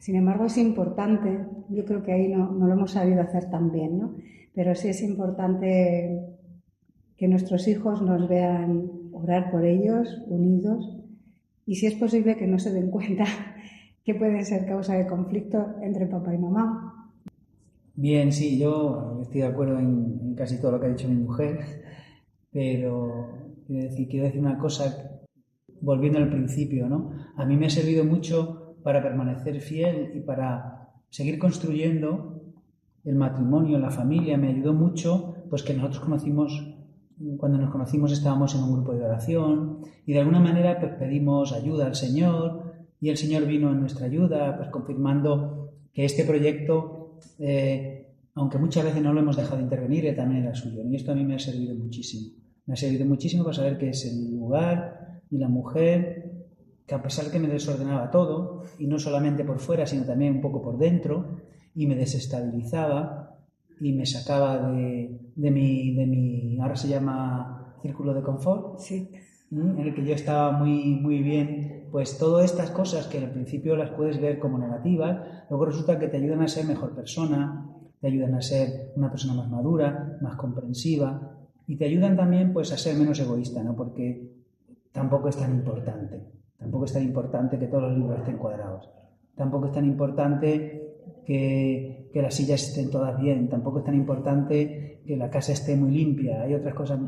Sin 0.00 0.16
embargo, 0.16 0.46
es 0.46 0.58
importante, 0.58 1.46
yo 1.68 1.84
creo 1.84 2.02
que 2.02 2.12
ahí 2.12 2.26
no, 2.26 2.50
no 2.50 2.66
lo 2.66 2.72
hemos 2.72 2.90
sabido 2.90 3.22
hacer 3.22 3.48
tan 3.48 3.70
bien, 3.70 3.98
¿no? 3.98 4.16
pero 4.54 4.74
sí 4.74 4.88
es 4.88 5.02
importante 5.02 6.20
que 7.16 7.28
nuestros 7.28 7.68
hijos 7.68 8.02
nos 8.02 8.28
vean 8.28 8.90
orar 9.12 9.50
por 9.50 9.64
ellos, 9.64 10.22
unidos, 10.26 10.98
y 11.66 11.76
si 11.76 11.86
es 11.86 11.94
posible 11.94 12.36
que 12.36 12.46
no 12.46 12.58
se 12.58 12.72
den 12.72 12.90
cuenta 12.90 13.24
que 14.04 14.14
pueden 14.14 14.44
ser 14.44 14.66
causa 14.66 14.94
de 14.94 15.06
conflicto 15.06 15.76
entre 15.82 16.06
papá 16.06 16.34
y 16.34 16.38
mamá. 16.38 17.12
Bien, 17.94 18.32
sí, 18.32 18.58
yo 18.58 19.20
estoy 19.22 19.42
de 19.42 19.46
acuerdo 19.46 19.78
en, 19.78 20.34
casi 20.34 20.60
todo 20.60 20.72
lo 20.72 20.80
que 20.80 20.86
ha 20.86 20.90
dicho 20.90 21.08
mi 21.08 21.16
mujer, 21.16 21.58
pero 22.50 23.28
quiero 23.66 23.94
quiero 24.08 24.24
decir 24.24 24.40
una 24.40 24.58
cosa, 24.58 25.20
volviendo 25.80 26.18
al 26.18 26.30
principio, 26.30 26.88
¿no? 26.88 27.12
A 27.36 27.44
mí 27.44 27.56
me 27.56 27.66
ha 27.66 27.70
servido 27.70 28.04
mucho 28.04 28.59
para 28.82 29.02
permanecer 29.02 29.60
fiel 29.60 30.12
y 30.14 30.20
para 30.20 30.88
seguir 31.08 31.38
construyendo 31.38 32.42
el 33.04 33.16
matrimonio, 33.16 33.78
la 33.78 33.90
familia, 33.90 34.36
me 34.36 34.48
ayudó 34.48 34.72
mucho, 34.74 35.34
pues 35.48 35.62
que 35.62 35.74
nosotros 35.74 36.00
conocimos 36.00 36.76
cuando 37.36 37.58
nos 37.58 37.70
conocimos 37.70 38.12
estábamos 38.12 38.54
en 38.54 38.62
un 38.62 38.72
grupo 38.72 38.94
de 38.94 39.04
oración 39.04 39.80
y 40.06 40.14
de 40.14 40.20
alguna 40.20 40.40
manera 40.40 40.78
pues, 40.80 40.92
pedimos 40.94 41.52
ayuda 41.52 41.86
al 41.86 41.94
Señor 41.94 42.72
y 43.00 43.10
el 43.10 43.16
Señor 43.16 43.46
vino 43.46 43.70
en 43.70 43.80
nuestra 43.80 44.06
ayuda, 44.06 44.56
pues 44.56 44.68
confirmando 44.70 45.72
que 45.92 46.04
este 46.04 46.24
proyecto, 46.24 47.18
eh, 47.38 48.14
aunque 48.34 48.58
muchas 48.58 48.84
veces 48.84 49.02
no 49.02 49.12
lo 49.12 49.20
hemos 49.20 49.36
dejado 49.36 49.56
de 49.56 49.64
intervenir, 49.64 50.14
también 50.14 50.44
era 50.44 50.54
suyo. 50.54 50.82
Y 50.84 50.96
esto 50.96 51.12
a 51.12 51.14
mí 51.14 51.24
me 51.24 51.34
ha 51.34 51.38
servido 51.38 51.74
muchísimo. 51.74 52.36
Me 52.66 52.74
ha 52.74 52.76
servido 52.76 53.06
muchísimo 53.06 53.44
para 53.44 53.56
saber 53.56 53.78
que 53.78 53.90
es 53.90 54.04
el 54.04 54.30
lugar 54.32 55.22
y 55.30 55.38
la 55.38 55.48
mujer 55.48 56.29
que 56.90 56.96
a 56.96 57.02
pesar 57.02 57.26
de 57.26 57.30
que 57.30 57.38
me 57.38 57.46
desordenaba 57.46 58.10
todo, 58.10 58.64
y 58.80 58.88
no 58.88 58.98
solamente 58.98 59.44
por 59.44 59.60
fuera, 59.60 59.86
sino 59.86 60.04
también 60.04 60.34
un 60.34 60.40
poco 60.40 60.60
por 60.60 60.76
dentro, 60.76 61.38
y 61.72 61.86
me 61.86 61.94
desestabilizaba, 61.94 63.38
y 63.80 63.92
me 63.92 64.04
sacaba 64.04 64.72
de, 64.72 65.16
de, 65.36 65.50
mi, 65.52 65.94
de 65.94 66.06
mi, 66.06 66.58
ahora 66.58 66.74
se 66.74 66.88
llama 66.88 67.76
círculo 67.80 68.12
de 68.12 68.22
confort, 68.22 68.80
sí. 68.80 69.08
en 69.52 69.78
el 69.78 69.94
que 69.94 70.04
yo 70.04 70.16
estaba 70.16 70.50
muy, 70.50 70.96
muy 71.00 71.22
bien, 71.22 71.86
pues 71.92 72.18
todas 72.18 72.46
estas 72.46 72.72
cosas 72.72 73.06
que 73.06 73.18
al 73.18 73.30
principio 73.30 73.76
las 73.76 73.90
puedes 73.90 74.20
ver 74.20 74.40
como 74.40 74.58
negativas, 74.58 75.44
luego 75.48 75.66
resulta 75.66 75.96
que 75.96 76.08
te 76.08 76.16
ayudan 76.16 76.42
a 76.42 76.48
ser 76.48 76.64
mejor 76.64 76.96
persona, 76.96 77.70
te 78.00 78.08
ayudan 78.08 78.34
a 78.34 78.42
ser 78.42 78.90
una 78.96 79.10
persona 79.10 79.34
más 79.34 79.48
madura, 79.48 80.18
más 80.22 80.34
comprensiva, 80.34 81.38
y 81.68 81.76
te 81.76 81.84
ayudan 81.84 82.16
también 82.16 82.52
pues 82.52 82.72
a 82.72 82.76
ser 82.76 82.96
menos 82.96 83.20
egoísta, 83.20 83.62
¿no? 83.62 83.76
Porque 83.76 84.28
tampoco 84.90 85.28
es 85.28 85.36
tan 85.36 85.52
importante, 85.52 86.39
tampoco 86.60 86.84
es 86.84 86.92
tan 86.92 87.02
importante 87.02 87.58
que 87.58 87.66
todos 87.66 87.84
los 87.84 87.98
libros 87.98 88.20
estén 88.20 88.36
cuadrados, 88.36 88.88
tampoco 89.34 89.66
es 89.66 89.72
tan 89.72 89.86
importante 89.86 90.94
que, 91.26 92.10
que, 92.12 92.22
las 92.22 92.34
sillas 92.34 92.62
estén 92.62 92.90
todas 92.90 93.20
bien, 93.20 93.48
tampoco 93.48 93.80
es 93.80 93.84
tan 93.84 93.94
importante 93.96 95.02
que 95.04 95.16
la 95.16 95.30
casa 95.30 95.52
esté 95.52 95.74
muy 95.74 95.90
limpia, 95.90 96.42
hay 96.42 96.54
otras 96.54 96.74
cosas, 96.74 97.00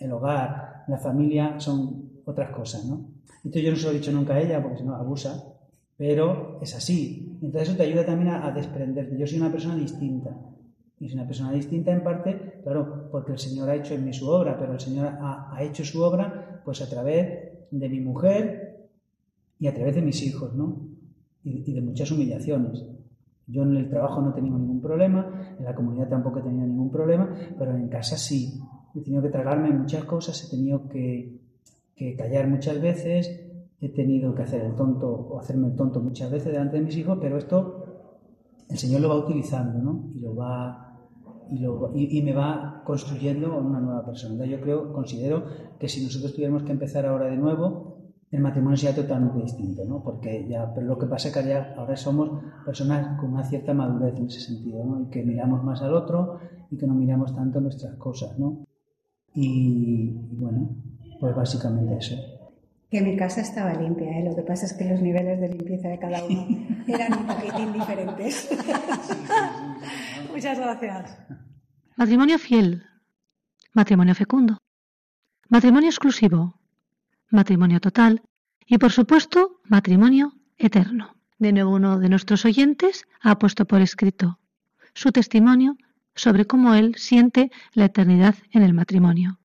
el 0.00 0.10
hogar, 0.10 0.84
la 0.88 0.98
familia 0.98 1.60
son 1.60 2.10
otras 2.24 2.50
cosas, 2.50 2.84
¿no? 2.86 3.14
Esto 3.44 3.58
yo 3.58 3.70
no 3.70 3.76
se 3.76 3.84
lo 3.84 3.90
he 3.90 3.94
dicho 3.94 4.10
nunca 4.10 4.34
a 4.34 4.40
ella 4.40 4.62
porque 4.62 4.78
si 4.78 4.84
no 4.84 4.94
abusa, 4.94 5.44
pero 5.96 6.58
es 6.62 6.74
así. 6.74 7.38
Entonces 7.42 7.68
eso 7.68 7.76
te 7.76 7.84
ayuda 7.84 8.06
también 8.06 8.30
a, 8.30 8.50
desprenderte. 8.50 9.18
Yo 9.18 9.26
soy 9.26 9.38
una 9.38 9.52
persona 9.52 9.76
distinta. 9.76 10.30
Y 10.98 11.08
soy 11.08 11.18
una 11.18 11.26
persona 11.26 11.52
distinta 11.52 11.92
en 11.92 12.02
parte, 12.02 12.60
claro, 12.62 13.08
porque 13.10 13.32
el 13.32 13.38
Señor 13.38 13.68
ha 13.68 13.74
hecho 13.74 13.94
en 13.94 14.04
mí 14.04 14.12
su 14.12 14.28
obra, 14.28 14.56
pero 14.58 14.72
el 14.72 14.80
Señor 14.80 15.06
ha, 15.06 15.54
ha 15.54 15.62
hecho 15.62 15.84
su 15.84 16.02
obra 16.02 16.62
pues 16.64 16.80
a 16.80 16.88
través 16.88 17.68
de 17.70 17.88
mi 17.88 18.00
mujer 18.00 18.63
y 19.58 19.66
a 19.66 19.74
través 19.74 19.94
de 19.94 20.02
mis 20.02 20.22
hijos, 20.22 20.54
¿no? 20.54 20.88
Y, 21.42 21.70
y 21.70 21.74
de 21.74 21.80
muchas 21.80 22.10
humillaciones. 22.10 22.84
Yo 23.46 23.62
en 23.62 23.76
el 23.76 23.90
trabajo 23.90 24.22
no 24.22 24.30
he 24.30 24.34
tenido 24.34 24.58
ningún 24.58 24.80
problema, 24.80 25.54
en 25.58 25.64
la 25.64 25.74
comunidad 25.74 26.08
tampoco 26.08 26.38
he 26.38 26.42
tenido 26.42 26.66
ningún 26.66 26.90
problema, 26.90 27.34
pero 27.58 27.76
en 27.76 27.88
casa 27.88 28.16
sí. 28.16 28.60
He 28.94 29.02
tenido 29.02 29.22
que 29.22 29.28
tragarme 29.28 29.70
muchas 29.70 30.04
cosas, 30.04 30.42
he 30.44 30.50
tenido 30.56 30.88
que, 30.88 31.40
callar 32.16 32.48
muchas 32.48 32.80
veces, 32.80 33.40
he 33.80 33.88
tenido 33.90 34.34
que 34.34 34.42
hacer 34.42 34.62
el 34.62 34.74
tonto 34.74 35.08
o 35.08 35.38
hacerme 35.38 35.68
el 35.68 35.74
tonto 35.74 36.00
muchas 36.00 36.30
veces 36.30 36.52
delante 36.52 36.78
de 36.78 36.84
mis 36.84 36.96
hijos, 36.96 37.18
pero 37.20 37.36
esto 37.36 37.84
el 38.70 38.78
Señor 38.78 39.02
lo 39.02 39.10
va 39.10 39.16
utilizando, 39.16 39.78
¿no? 39.78 40.10
Y 40.14 40.20
lo 40.20 40.34
va 40.34 40.80
y, 41.50 41.58
lo, 41.58 41.92
y, 41.94 42.22
me 42.22 42.32
va 42.32 42.82
construyendo 42.86 43.58
una 43.58 43.78
nueva 43.78 44.04
persona. 44.06 44.46
Yo 44.46 44.60
creo, 44.60 44.92
considero 44.92 45.44
que 45.78 45.88
si 45.88 46.02
nosotros 46.02 46.32
tuviéramos 46.32 46.62
que 46.62 46.72
empezar 46.72 47.04
ahora 47.04 47.26
de 47.26 47.36
nuevo, 47.36 47.93
el 48.30 48.40
matrimonio 48.40 48.76
sea 48.76 48.94
totalmente 48.94 49.40
distinto, 49.40 49.84
¿no? 49.84 50.02
Porque 50.02 50.46
ya, 50.48 50.72
pero 50.74 50.86
lo 50.86 50.98
que 50.98 51.06
pasa 51.06 51.28
es 51.28 51.34
que 51.34 51.48
ya, 51.48 51.74
ahora 51.76 51.96
somos 51.96 52.42
personas 52.64 53.18
con 53.20 53.32
una 53.32 53.44
cierta 53.44 53.72
madurez 53.72 54.16
en 54.16 54.26
ese 54.26 54.40
sentido, 54.40 54.84
¿no? 54.84 55.02
Y 55.02 55.06
que 55.10 55.22
miramos 55.22 55.62
más 55.62 55.82
al 55.82 55.94
otro 55.94 56.40
y 56.70 56.76
que 56.76 56.86
no 56.86 56.94
miramos 56.94 57.34
tanto 57.34 57.60
nuestras 57.60 57.94
cosas, 57.96 58.38
¿no? 58.38 58.64
Y, 59.34 60.10
bueno, 60.32 60.70
pues 61.20 61.34
básicamente 61.34 61.96
eso. 61.96 62.16
Que 62.90 63.00
mi 63.02 63.16
casa 63.16 63.40
estaba 63.40 63.72
limpia, 63.74 64.18
¿eh? 64.18 64.24
Lo 64.24 64.34
que 64.34 64.42
pasa 64.42 64.66
es 64.66 64.72
que 64.72 64.84
los 64.88 65.00
niveles 65.00 65.40
de 65.40 65.48
limpieza 65.48 65.88
de 65.88 65.98
cada 65.98 66.24
uno 66.24 66.46
eran 66.88 67.12
un 67.18 67.26
poquitín 67.26 67.72
diferentes. 67.72 68.50
Muchas 70.32 70.58
gracias. 70.58 71.18
Matrimonio 71.96 72.38
fiel. 72.38 72.82
Matrimonio 73.72 74.14
fecundo. 74.14 74.58
Matrimonio 75.48 75.88
exclusivo 75.88 76.54
matrimonio 77.30 77.80
total 77.80 78.22
y, 78.66 78.78
por 78.78 78.92
supuesto, 78.92 79.60
matrimonio 79.64 80.34
eterno. 80.58 81.16
De 81.38 81.52
nuevo, 81.52 81.72
uno 81.72 81.98
de 81.98 82.08
nuestros 82.08 82.44
oyentes 82.44 83.06
ha 83.20 83.38
puesto 83.38 83.64
por 83.64 83.80
escrito 83.80 84.38
su 84.94 85.10
testimonio 85.10 85.76
sobre 86.14 86.46
cómo 86.46 86.74
él 86.74 86.94
siente 86.96 87.50
la 87.72 87.86
eternidad 87.86 88.36
en 88.52 88.62
el 88.62 88.72
matrimonio. 88.72 89.40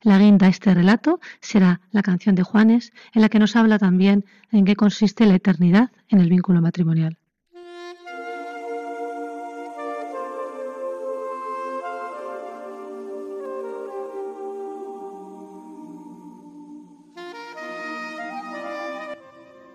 La 0.00 0.18
guinda 0.18 0.46
a 0.46 0.50
este 0.50 0.74
relato 0.74 1.20
será 1.40 1.80
la 1.90 2.02
canción 2.02 2.34
de 2.34 2.42
Juanes, 2.42 2.92
en 3.12 3.22
la 3.22 3.28
que 3.28 3.38
nos 3.38 3.54
habla 3.54 3.78
también 3.78 4.24
en 4.50 4.64
qué 4.64 4.74
consiste 4.74 5.26
la 5.26 5.34
eternidad 5.34 5.90
en 6.08 6.20
el 6.20 6.28
vínculo 6.28 6.60
matrimonial. 6.60 7.18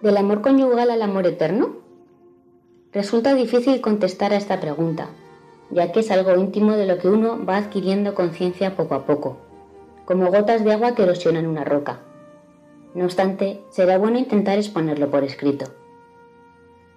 ¿Del 0.07 0.15
amor 0.15 0.39
conyugal 0.39 0.89
al 0.89 1.01
amor 1.01 1.27
eterno? 1.27 1.79
Resulta 2.93 3.33
difícil 3.33 3.81
contestar 3.81 4.31
a 4.31 4.37
esta 4.37 4.61
pregunta, 4.61 5.09
ya 5.69 5.91
que 5.91 5.99
es 5.99 6.11
algo 6.11 6.33
íntimo 6.37 6.77
de 6.77 6.85
lo 6.85 6.97
que 6.97 7.09
uno 7.09 7.45
va 7.45 7.57
adquiriendo 7.57 8.15
conciencia 8.15 8.77
poco 8.77 8.95
a 8.95 9.05
poco, 9.05 9.35
como 10.05 10.31
gotas 10.31 10.63
de 10.63 10.71
agua 10.71 10.95
que 10.95 11.03
erosionan 11.03 11.45
una 11.45 11.65
roca. 11.65 11.99
No 12.93 13.03
obstante, 13.03 13.59
será 13.69 13.97
bueno 13.97 14.17
intentar 14.17 14.57
exponerlo 14.57 15.11
por 15.11 15.25
escrito. 15.25 15.65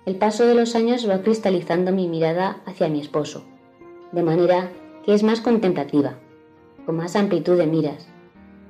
El 0.07 0.15
paso 0.15 0.47
de 0.47 0.55
los 0.55 0.77
años 0.77 1.11
va 1.11 1.23
cristalizando 1.23 1.91
mi 1.91 2.07
mirada 2.07 2.61
hacia 2.65 2.89
mi 2.89 3.01
esposo, 3.01 3.43
de 4.13 4.23
manera 4.23 4.71
que 5.05 5.15
es 5.15 5.25
más 5.25 5.41
contemplativa, 5.41 6.15
con 6.87 6.97
más 6.97 7.17
amplitud 7.17 7.59
de 7.59 7.67
miras, 7.67 8.07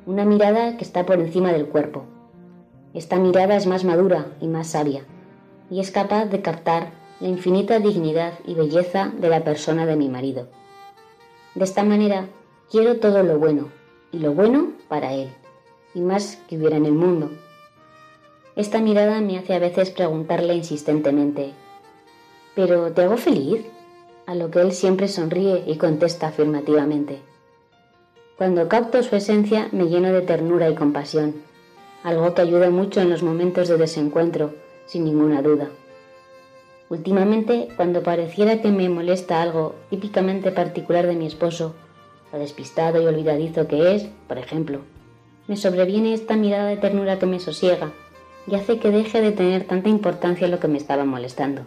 una 0.07 0.25
mirada 0.25 0.79
que 0.79 0.85
está 0.85 1.05
por 1.05 1.21
encima 1.21 1.53
del 1.53 1.67
cuerpo, 1.67 2.07
esta 2.93 3.17
mirada 3.17 3.57
es 3.57 3.67
más 3.67 3.85
madura 3.85 4.27
y 4.41 4.49
más 4.49 4.69
sabia, 4.69 5.05
y 5.71 5.81
es 5.81 5.93
capaz 5.93 6.27
de 6.27 6.43
captar 6.43 6.91
la 7.21 7.29
infinita 7.29 7.79
dignidad 7.79 8.33
y 8.47 8.55
belleza 8.55 9.13
de 9.17 9.29
la 9.29 9.45
persona 9.45 9.87
de 9.87 9.95
mi 9.95 10.09
marido. 10.09 10.49
De 11.55 11.65
esta 11.65 11.85
manera, 11.85 12.27
quiero 12.71 12.97
todo 12.97 13.23
lo 13.23 13.39
bueno, 13.39 13.69
y 14.11 14.19
lo 14.19 14.33
bueno 14.33 14.73
para 14.89 15.13
él, 15.13 15.29
y 15.95 16.01
más 16.01 16.37
que 16.49 16.57
hubiera 16.57 16.77
en 16.77 16.87
el 16.87 16.93
mundo. 16.93 17.31
Esta 18.57 18.81
mirada 18.81 19.21
me 19.21 19.39
hace 19.39 19.55
a 19.55 19.61
veces 19.61 19.91
preguntarle 19.91 20.55
insistentemente, 20.55 21.53
¿pero 22.57 22.91
te 22.93 23.03
hago 23.03 23.17
feliz? 23.17 23.65
A 24.27 24.35
lo 24.35 24.51
que 24.51 24.61
él 24.61 24.73
siempre 24.73 25.07
sonríe 25.07 25.63
y 25.67 25.77
contesta 25.77 26.29
afirmativamente. 26.29 27.21
Cuando 28.37 28.69
capto 28.69 29.03
su 29.03 29.15
esencia 29.15 29.69
me 29.71 29.85
lleno 29.85 30.13
de 30.13 30.23
ternura 30.23 30.69
y 30.69 30.75
compasión 30.75 31.50
algo 32.03 32.35
que 32.35 32.43
ayuda 32.43 32.71
mucho 32.71 33.01
en 33.01 33.11
los 33.11 33.23
momentos 33.23 33.69
de 33.69 33.77
desencuentro, 33.77 34.55
sin 34.87 35.05
ninguna 35.05 35.43
duda. 35.43 35.69
Últimamente, 36.89 37.69
cuando 37.77 38.03
pareciera 38.03 38.61
que 38.61 38.73
me 38.73 38.89
molesta 38.89 39.43
algo 39.43 39.75
típicamente 39.91 40.51
particular 40.51 41.07
de 41.07 41.15
mi 41.15 41.27
esposo, 41.27 41.75
lo 42.33 42.39
despistado 42.39 43.01
y 43.01 43.07
olvidadizo 43.07 43.69
que 43.69 43.95
es, 43.95 44.09
por 44.27 44.39
ejemplo, 44.39 44.81
me 45.47 45.57
sobreviene 45.57 46.15
esta 46.15 46.37
mirada 46.37 46.67
de 46.67 46.77
ternura 46.77 47.19
que 47.19 47.27
me 47.27 47.41
sosiega 47.41 47.93
y 48.47 48.55
hace 48.55 48.79
que 48.79 48.91
deje 48.91 49.21
de 49.21 49.33
tener 49.33 49.65
tanta 49.65 49.89
importancia 49.89 50.49
lo 50.49 50.59
que 50.59 50.69
me 50.69 50.79
estaba 50.79 51.05
molestando. 51.05 51.63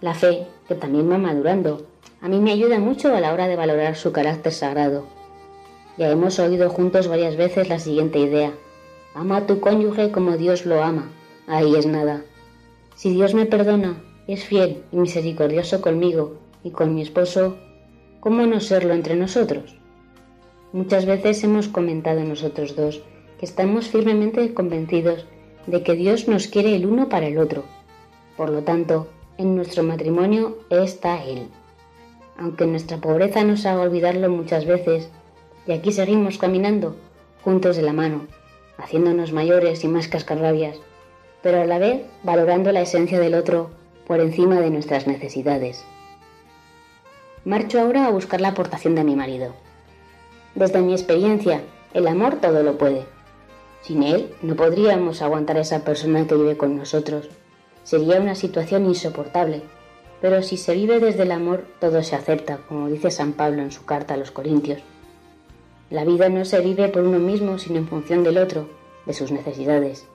La 0.00 0.14
fe, 0.14 0.46
que 0.66 0.74
también 0.74 1.10
va 1.10 1.18
madurando, 1.18 1.86
a 2.22 2.28
mí 2.28 2.38
me 2.38 2.52
ayuda 2.52 2.78
mucho 2.78 3.14
a 3.14 3.20
la 3.20 3.32
hora 3.32 3.48
de 3.48 3.56
valorar 3.56 3.96
su 3.96 4.12
carácter 4.12 4.52
sagrado. 4.52 5.06
Ya 5.98 6.10
hemos 6.10 6.38
oído 6.38 6.70
juntos 6.70 7.08
varias 7.08 7.36
veces 7.36 7.68
la 7.68 7.78
siguiente 7.78 8.18
idea. 8.18 8.52
Ama 9.14 9.38
a 9.38 9.46
tu 9.46 9.60
cónyuge 9.60 10.12
como 10.12 10.36
Dios 10.36 10.66
lo 10.66 10.82
ama. 10.82 11.10
Ahí 11.46 11.74
es 11.74 11.86
nada. 11.86 12.22
Si 12.94 13.10
Dios 13.10 13.34
me 13.34 13.46
perdona, 13.46 14.02
es 14.26 14.44
fiel 14.44 14.82
y 14.92 14.96
misericordioso 14.96 15.80
conmigo 15.80 16.36
y 16.62 16.70
con 16.70 16.94
mi 16.94 17.02
esposo, 17.02 17.56
¿cómo 18.20 18.46
no 18.46 18.60
serlo 18.60 18.94
entre 18.94 19.16
nosotros? 19.16 19.76
Muchas 20.72 21.06
veces 21.06 21.42
hemos 21.42 21.66
comentado 21.66 22.22
nosotros 22.22 22.76
dos 22.76 23.02
que 23.38 23.46
estamos 23.46 23.88
firmemente 23.88 24.54
convencidos 24.54 25.26
de 25.66 25.82
que 25.82 25.94
Dios 25.94 26.28
nos 26.28 26.46
quiere 26.46 26.76
el 26.76 26.86
uno 26.86 27.08
para 27.08 27.26
el 27.26 27.38
otro. 27.38 27.64
Por 28.36 28.50
lo 28.50 28.62
tanto, 28.62 29.08
en 29.38 29.56
nuestro 29.56 29.82
matrimonio 29.82 30.58
está 30.70 31.24
Él. 31.24 31.48
Aunque 32.38 32.66
nuestra 32.66 32.98
pobreza 32.98 33.42
nos 33.42 33.66
haga 33.66 33.80
olvidarlo 33.80 34.30
muchas 34.30 34.66
veces, 34.66 35.10
y 35.66 35.72
aquí 35.72 35.92
seguimos 35.92 36.38
caminando, 36.38 36.96
juntos 37.42 37.76
de 37.76 37.82
la 37.82 37.92
mano, 37.92 38.26
haciéndonos 38.82 39.32
mayores 39.32 39.84
y 39.84 39.88
más 39.88 40.08
cascarrabias, 40.08 40.78
pero 41.42 41.60
a 41.60 41.66
la 41.66 41.78
vez 41.78 42.02
valorando 42.22 42.72
la 42.72 42.82
esencia 42.82 43.20
del 43.20 43.34
otro 43.34 43.70
por 44.06 44.20
encima 44.20 44.60
de 44.60 44.70
nuestras 44.70 45.06
necesidades. 45.06 45.84
Marcho 47.44 47.80
ahora 47.80 48.06
a 48.06 48.10
buscar 48.10 48.40
la 48.40 48.48
aportación 48.48 48.94
de 48.94 49.04
mi 49.04 49.16
marido. 49.16 49.54
Desde 50.54 50.80
mi 50.80 50.92
experiencia, 50.92 51.62
el 51.94 52.06
amor 52.06 52.36
todo 52.36 52.62
lo 52.62 52.76
puede. 52.76 53.04
Sin 53.82 54.02
él 54.02 54.34
no 54.42 54.56
podríamos 54.56 55.22
aguantar 55.22 55.56
a 55.56 55.62
esa 55.62 55.84
persona 55.84 56.26
que 56.26 56.34
vive 56.34 56.56
con 56.56 56.76
nosotros 56.76 57.30
Sería 57.82 58.20
una 58.20 58.34
situación 58.34 58.86
insoportable, 58.86 59.62
pero 60.20 60.42
si 60.42 60.56
se 60.56 60.74
vive 60.74 61.00
desde 61.00 61.22
el 61.22 61.32
amor, 61.32 61.64
todo 61.80 62.02
se 62.02 62.14
acepta, 62.14 62.58
como 62.68 62.88
dice 62.88 63.10
San 63.10 63.32
Pablo 63.32 63.62
en 63.62 63.72
su 63.72 63.84
carta 63.84 64.14
a 64.14 64.16
los 64.16 64.30
Corintios. 64.30 64.80
La 65.90 66.04
vida 66.04 66.28
no 66.28 66.44
se 66.44 66.60
vive 66.60 66.88
por 66.88 67.02
uno 67.02 67.18
mismo, 67.18 67.58
sino 67.58 67.78
en 67.78 67.88
función 67.88 68.22
del 68.22 68.38
otro, 68.38 68.68
de 69.06 69.12
sus 69.12 69.32
necesidades. 69.32 70.06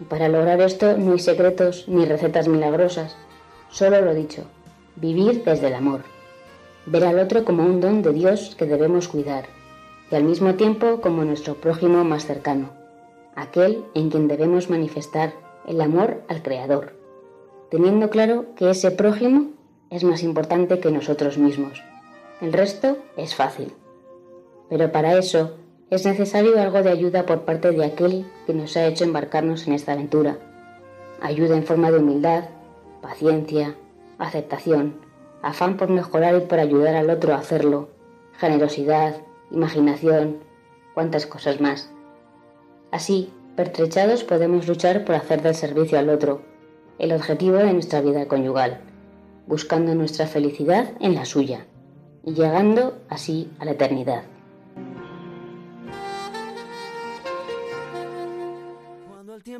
Y 0.00 0.04
para 0.04 0.28
lograr 0.28 0.60
esto 0.60 0.96
no 0.96 1.12
hay 1.12 1.18
secretos 1.18 1.88
ni 1.88 2.04
recetas 2.04 2.46
milagrosas, 2.46 3.16
solo 3.70 4.00
lo 4.00 4.14
dicho, 4.14 4.44
vivir 4.94 5.42
desde 5.44 5.66
el 5.66 5.74
amor. 5.74 6.02
Ver 6.86 7.04
al 7.04 7.18
otro 7.18 7.44
como 7.44 7.64
un 7.64 7.80
don 7.80 8.02
de 8.02 8.12
Dios 8.12 8.54
que 8.56 8.66
debemos 8.66 9.08
cuidar, 9.08 9.46
y 10.12 10.14
al 10.14 10.22
mismo 10.22 10.54
tiempo 10.54 11.00
como 11.00 11.24
nuestro 11.24 11.54
prójimo 11.54 12.04
más 12.04 12.24
cercano, 12.24 12.70
aquel 13.34 13.84
en 13.94 14.10
quien 14.10 14.28
debemos 14.28 14.70
manifestar 14.70 15.32
el 15.66 15.80
amor 15.80 16.22
al 16.28 16.40
Creador, 16.42 16.94
teniendo 17.68 18.10
claro 18.10 18.54
que 18.54 18.70
ese 18.70 18.92
prójimo 18.92 19.50
es 19.90 20.04
más 20.04 20.22
importante 20.22 20.78
que 20.78 20.92
nosotros 20.92 21.36
mismos. 21.36 21.82
El 22.40 22.52
resto 22.52 22.96
es 23.16 23.34
fácil. 23.34 23.72
Pero 24.70 24.90
para 24.90 25.18
eso 25.18 25.56
es 25.90 26.06
necesario 26.06 26.58
algo 26.58 26.82
de 26.82 26.90
ayuda 26.90 27.26
por 27.26 27.42
parte 27.42 27.72
de 27.72 27.84
aquel 27.84 28.26
que 28.46 28.54
nos 28.54 28.76
ha 28.78 28.86
hecho 28.86 29.04
embarcarnos 29.04 29.66
en 29.66 29.74
esta 29.74 29.92
aventura. 29.92 30.38
Ayuda 31.20 31.56
en 31.56 31.64
forma 31.64 31.90
de 31.90 31.98
humildad, 31.98 32.44
paciencia, 33.02 33.74
aceptación, 34.18 34.94
afán 35.42 35.76
por 35.76 35.90
mejorar 35.90 36.34
y 36.36 36.46
por 36.46 36.58
ayudar 36.58 36.94
al 36.94 37.10
otro 37.10 37.34
a 37.34 37.38
hacerlo, 37.38 37.90
generosidad, 38.38 39.16
imaginación, 39.50 40.38
cuantas 40.94 41.26
cosas 41.26 41.60
más. 41.60 41.90
Así, 42.90 43.30
Pertrechados 43.60 44.24
podemos 44.24 44.66
luchar 44.66 45.04
por 45.04 45.16
hacer 45.16 45.42
del 45.42 45.54
servicio 45.54 45.98
al 45.98 46.08
otro 46.08 46.40
el 46.98 47.12
objetivo 47.12 47.56
de 47.56 47.72
nuestra 47.74 48.00
vida 48.00 48.26
conyugal, 48.26 48.80
buscando 49.46 49.94
nuestra 49.94 50.26
felicidad 50.26 50.92
en 50.98 51.14
la 51.14 51.26
suya 51.26 51.66
y 52.24 52.32
llegando 52.32 52.98
así 53.10 53.50
a 53.58 53.66
la 53.66 53.72
eternidad. 53.72 54.22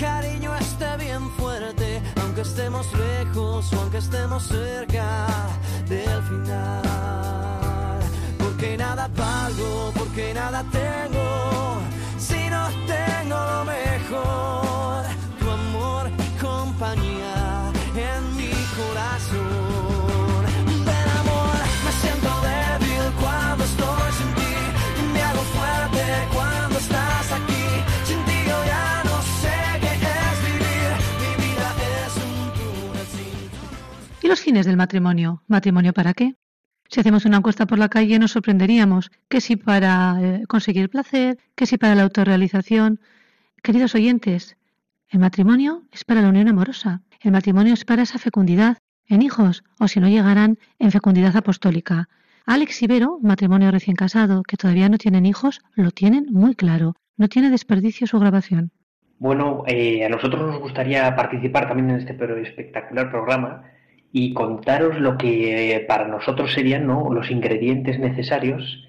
cariño 0.00 0.56
esté 0.56 0.96
bien 0.96 1.30
fuerte, 1.32 2.00
aunque 2.22 2.40
estemos 2.40 2.86
lejos 2.94 3.70
o 3.72 3.80
aunque 3.80 3.98
estemos 3.98 4.42
cerca 4.44 5.26
del 5.86 6.22
final. 6.22 8.00
Porque 8.38 8.78
nada 8.78 9.08
valgo, 9.14 9.92
porque 9.94 10.32
nada 10.32 10.64
tengo, 10.72 11.80
si 12.18 12.48
no 12.48 12.68
tengo 12.86 13.36
lo 13.52 13.64
mejor, 13.66 15.04
tu 15.38 15.50
amor 15.50 16.10
compañía 16.40 17.70
en 17.94 18.36
mi 18.36 18.52
corazón. 18.78 19.69
Los 34.30 34.40
fines 34.40 34.64
del 34.64 34.76
matrimonio? 34.76 35.42
¿Matrimonio 35.48 35.92
para 35.92 36.14
qué? 36.14 36.36
Si 36.88 37.00
hacemos 37.00 37.24
una 37.24 37.38
encuesta 37.38 37.66
por 37.66 37.80
la 37.80 37.88
calle 37.88 38.16
nos 38.20 38.30
sorprenderíamos 38.30 39.10
que 39.28 39.40
si 39.40 39.56
para 39.56 40.18
eh, 40.22 40.44
conseguir 40.46 40.88
placer, 40.88 41.36
que 41.56 41.66
si 41.66 41.78
para 41.78 41.96
la 41.96 42.04
autorrealización. 42.04 43.00
Queridos 43.60 43.96
oyentes, 43.96 44.56
el 45.08 45.18
matrimonio 45.18 45.82
es 45.90 46.04
para 46.04 46.22
la 46.22 46.28
unión 46.28 46.46
amorosa. 46.46 47.02
El 47.20 47.32
matrimonio 47.32 47.74
es 47.74 47.84
para 47.84 48.02
esa 48.02 48.20
fecundidad 48.20 48.78
en 49.08 49.22
hijos 49.22 49.64
o 49.80 49.88
si 49.88 49.98
no 49.98 50.08
llegarán 50.08 50.58
en 50.78 50.92
fecundidad 50.92 51.36
apostólica. 51.36 52.08
Alex 52.46 52.82
Ibero, 52.82 53.18
matrimonio 53.20 53.72
recién 53.72 53.96
casado, 53.96 54.44
que 54.44 54.56
todavía 54.56 54.88
no 54.88 54.98
tienen 54.98 55.26
hijos, 55.26 55.60
lo 55.74 55.90
tienen 55.90 56.26
muy 56.30 56.54
claro. 56.54 56.94
No 57.16 57.26
tiene 57.26 57.50
desperdicio 57.50 58.06
su 58.06 58.20
grabación. 58.20 58.70
Bueno, 59.18 59.64
eh, 59.66 60.04
a 60.04 60.08
nosotros 60.08 60.40
nos 60.46 60.60
gustaría 60.60 61.16
participar 61.16 61.66
también 61.66 61.90
en 61.90 61.96
este 61.96 62.42
espectacular 62.42 63.10
programa 63.10 63.64
y 64.12 64.34
contaros 64.34 64.98
lo 64.98 65.16
que 65.16 65.74
eh, 65.74 65.80
para 65.80 66.08
nosotros 66.08 66.52
serían 66.52 66.86
¿no? 66.86 67.12
los 67.12 67.30
ingredientes 67.30 67.98
necesarios 67.98 68.86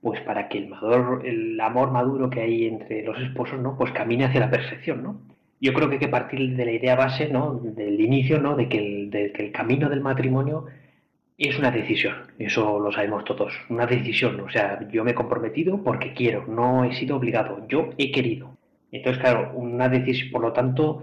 pues 0.00 0.20
para 0.20 0.48
que 0.48 0.58
el, 0.58 0.68
maduro, 0.68 1.20
el 1.22 1.60
amor 1.60 1.90
maduro 1.90 2.30
que 2.30 2.40
hay 2.42 2.66
entre 2.66 3.02
los 3.02 3.18
esposos 3.20 3.60
no 3.60 3.76
pues 3.76 3.92
camine 3.92 4.26
hacia 4.26 4.40
la 4.40 4.50
perfección 4.50 5.02
no 5.02 5.20
yo 5.60 5.72
creo 5.72 5.88
que 5.88 5.94
hay 5.94 6.00
que 6.00 6.08
partir 6.08 6.56
de 6.56 6.64
la 6.64 6.72
idea 6.72 6.94
base, 6.94 7.28
¿no? 7.28 7.54
del 7.54 8.00
inicio, 8.00 8.40
¿no? 8.40 8.56
de, 8.56 8.68
que 8.68 8.78
el, 8.78 9.10
de 9.10 9.32
que 9.32 9.46
el 9.46 9.52
camino 9.52 9.88
del 9.88 10.00
matrimonio 10.00 10.66
es 11.36 11.58
una 11.58 11.70
decisión, 11.70 12.14
eso 12.38 12.80
lo 12.80 12.90
sabemos 12.90 13.24
todos, 13.24 13.52
una 13.68 13.86
decisión, 13.86 14.40
o 14.40 14.50
sea, 14.50 14.88
yo 14.90 15.04
me 15.04 15.12
he 15.12 15.14
comprometido 15.14 15.82
porque 15.82 16.12
quiero, 16.12 16.46
no 16.46 16.84
he 16.84 16.94
sido 16.94 17.16
obligado, 17.16 17.64
yo 17.68 17.90
he 17.96 18.10
querido. 18.10 18.56
Entonces, 18.90 19.22
claro, 19.22 19.52
una 19.54 19.88
decisión, 19.88 20.30
por 20.32 20.42
lo 20.42 20.52
tanto, 20.52 21.02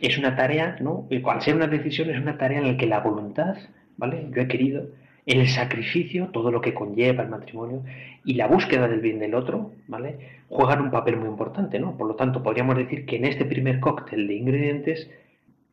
es 0.00 0.18
una 0.18 0.36
tarea, 0.36 0.76
¿no? 0.80 1.08
Al 1.26 1.42
ser 1.42 1.56
una 1.56 1.66
decisión 1.66 2.10
es 2.10 2.18
una 2.18 2.38
tarea 2.38 2.58
en 2.58 2.66
la 2.68 2.76
que 2.76 2.86
la 2.86 3.00
voluntad, 3.00 3.56
¿vale? 3.96 4.28
Yo 4.34 4.42
he 4.42 4.48
querido, 4.48 4.88
el 5.26 5.48
sacrificio, 5.48 6.28
todo 6.28 6.50
lo 6.50 6.60
que 6.60 6.74
conlleva 6.74 7.22
el 7.22 7.30
matrimonio 7.30 7.82
y 8.24 8.34
la 8.34 8.46
búsqueda 8.46 8.88
del 8.88 9.00
bien 9.00 9.18
del 9.18 9.34
otro, 9.34 9.72
¿vale? 9.88 10.42
Juegan 10.48 10.82
un 10.82 10.90
papel 10.90 11.16
muy 11.16 11.28
importante, 11.28 11.78
¿no? 11.78 11.96
Por 11.96 12.08
lo 12.08 12.14
tanto, 12.14 12.42
podríamos 12.42 12.76
decir 12.76 13.06
que 13.06 13.16
en 13.16 13.24
este 13.24 13.44
primer 13.44 13.80
cóctel 13.80 14.26
de 14.26 14.34
ingredientes, 14.34 15.10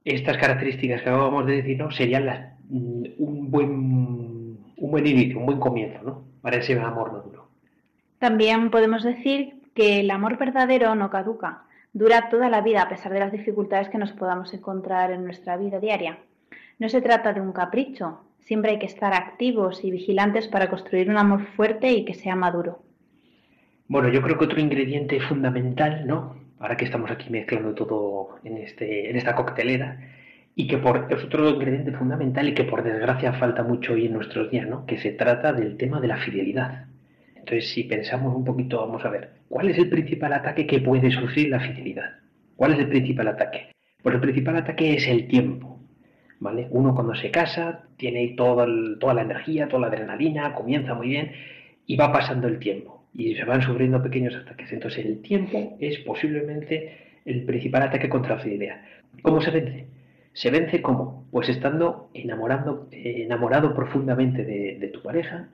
estas 0.05 0.37
características 0.37 1.01
que 1.01 1.09
acabamos 1.09 1.45
de 1.45 1.57
decir, 1.57 1.77
¿no? 1.77 1.91
Serían 1.91 2.25
las, 2.25 2.53
mm, 2.69 3.03
un, 3.17 3.51
buen, 3.51 3.69
un 4.77 4.91
buen 4.91 5.05
inicio, 5.05 5.39
un 5.39 5.45
buen 5.45 5.59
comienzo, 5.59 6.01
¿no? 6.03 6.23
Para 6.41 6.57
ese 6.57 6.79
amor 6.79 7.11
maduro. 7.11 7.49
También 8.19 8.71
podemos 8.71 9.03
decir 9.03 9.55
que 9.73 9.99
el 9.99 10.11
amor 10.11 10.37
verdadero 10.37 10.95
no 10.95 11.09
caduca, 11.09 11.63
dura 11.93 12.29
toda 12.29 12.49
la 12.49 12.61
vida 12.61 12.81
a 12.81 12.89
pesar 12.89 13.11
de 13.13 13.19
las 13.19 13.31
dificultades 13.31 13.89
que 13.89 13.97
nos 13.97 14.11
podamos 14.11 14.53
encontrar 14.53 15.11
en 15.11 15.23
nuestra 15.23 15.57
vida 15.57 15.79
diaria. 15.79 16.19
No 16.79 16.89
se 16.89 17.01
trata 17.01 17.33
de 17.33 17.41
un 17.41 17.51
capricho, 17.51 18.21
Siempre 18.41 18.71
hay 18.71 18.79
que 18.79 18.87
estar 18.87 19.13
activos 19.13 19.83
y 19.83 19.91
vigilantes 19.91 20.47
para 20.47 20.69
construir 20.69 21.09
un 21.09 21.17
amor 21.17 21.45
fuerte 21.55 21.91
y 21.91 22.05
que 22.05 22.13
sea 22.13 22.35
maduro. 22.35 22.83
Bueno, 23.87 24.09
yo 24.09 24.21
creo 24.21 24.37
que 24.37 24.45
otro 24.45 24.59
ingrediente 24.59 25.19
fundamental, 25.21 26.07
¿no? 26.07 26.35
Ahora 26.59 26.75
que 26.75 26.85
estamos 26.85 27.11
aquí 27.11 27.29
mezclando 27.29 27.73
todo 27.73 28.39
en, 28.43 28.57
este, 28.57 29.09
en 29.09 29.15
esta 29.15 29.35
coctelera, 29.35 29.99
y 30.55 30.67
que 30.67 30.77
por, 30.77 31.07
es 31.09 31.23
otro 31.23 31.49
ingrediente 31.49 31.91
fundamental 31.91 32.47
y 32.49 32.53
que 32.53 32.63
por 32.63 32.83
desgracia 32.83 33.33
falta 33.33 33.63
mucho 33.63 33.93
hoy 33.93 34.07
en 34.07 34.13
nuestros 34.13 34.51
días, 34.51 34.67
¿no? 34.67 34.85
Que 34.85 34.97
se 34.97 35.11
trata 35.11 35.53
del 35.53 35.77
tema 35.77 36.01
de 36.01 36.07
la 36.07 36.17
fidelidad. 36.17 36.87
Entonces, 37.35 37.69
si 37.69 37.83
pensamos 37.83 38.35
un 38.35 38.43
poquito, 38.43 38.79
vamos 38.79 39.05
a 39.05 39.09
ver, 39.09 39.29
¿cuál 39.51 39.69
es 39.69 39.77
el 39.77 39.89
principal 39.89 40.33
ataque 40.33 40.65
que 40.65 40.79
puede 40.79 41.11
sufrir 41.11 41.49
la 41.49 41.59
fidelidad? 41.59 42.15
¿Cuál 42.55 42.73
es 42.73 42.79
el 42.79 42.87
principal 42.87 43.27
ataque? 43.27 43.71
Pues 44.01 44.15
el 44.15 44.21
principal 44.21 44.55
ataque 44.55 44.95
es 44.95 45.07
el 45.07 45.27
tiempo. 45.27 45.79
Uno 46.71 46.95
cuando 46.95 47.13
se 47.13 47.29
casa 47.29 47.83
tiene 47.97 48.29
toda 48.35 48.65
la 48.65 49.21
energía, 49.21 49.67
toda 49.67 49.81
la 49.81 49.87
adrenalina, 49.87 50.55
comienza 50.55 50.95
muy 50.95 51.09
bien 51.09 51.33
y 51.85 51.97
va 51.97 52.11
pasando 52.11 52.47
el 52.47 52.57
tiempo 52.57 53.05
y 53.13 53.35
se 53.35 53.43
van 53.43 53.61
sufriendo 53.61 54.01
pequeños 54.01 54.33
ataques. 54.35 54.71
Entonces 54.71 55.05
el 55.05 55.21
tiempo 55.21 55.77
es 55.79 55.99
posiblemente 55.99 57.19
el 57.25 57.43
principal 57.43 57.83
ataque 57.83 58.09
contra 58.09 58.37
la 58.37 58.41
fidelidad. 58.41 58.81
¿Cómo 59.21 59.41
se 59.41 59.51
vence? 59.51 59.85
¿Se 60.33 60.49
vence 60.49 60.81
cómo? 60.81 61.27
Pues 61.29 61.49
estando 61.49 62.09
enamorando, 62.13 62.87
enamorado 62.91 63.75
profundamente 63.75 64.45
de, 64.45 64.87
tu 64.87 65.03
pareja, 65.03 65.49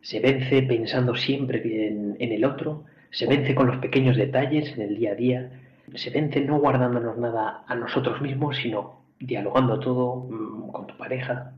se 0.00 0.20
vence 0.20 0.62
pensando 0.62 1.14
siempre 1.14 1.60
bien 1.60 2.16
en 2.18 2.32
el 2.32 2.44
otro, 2.44 2.84
se 3.10 3.26
vence 3.26 3.54
con 3.54 3.66
los 3.66 3.78
pequeños 3.78 4.16
detalles 4.16 4.72
en 4.76 4.82
el 4.82 4.96
día 4.96 5.12
a 5.12 5.14
día, 5.14 5.50
se 5.94 6.10
vence 6.10 6.40
no 6.40 6.58
guardándonos 6.58 7.18
nada 7.18 7.64
a 7.66 7.74
nosotros 7.74 8.20
mismos, 8.20 8.56
sino 8.56 9.00
dialogando 9.18 9.78
todo 9.80 10.26
mm, 10.28 10.70
con 10.70 10.86
tu 10.86 10.96
pareja. 10.96 11.52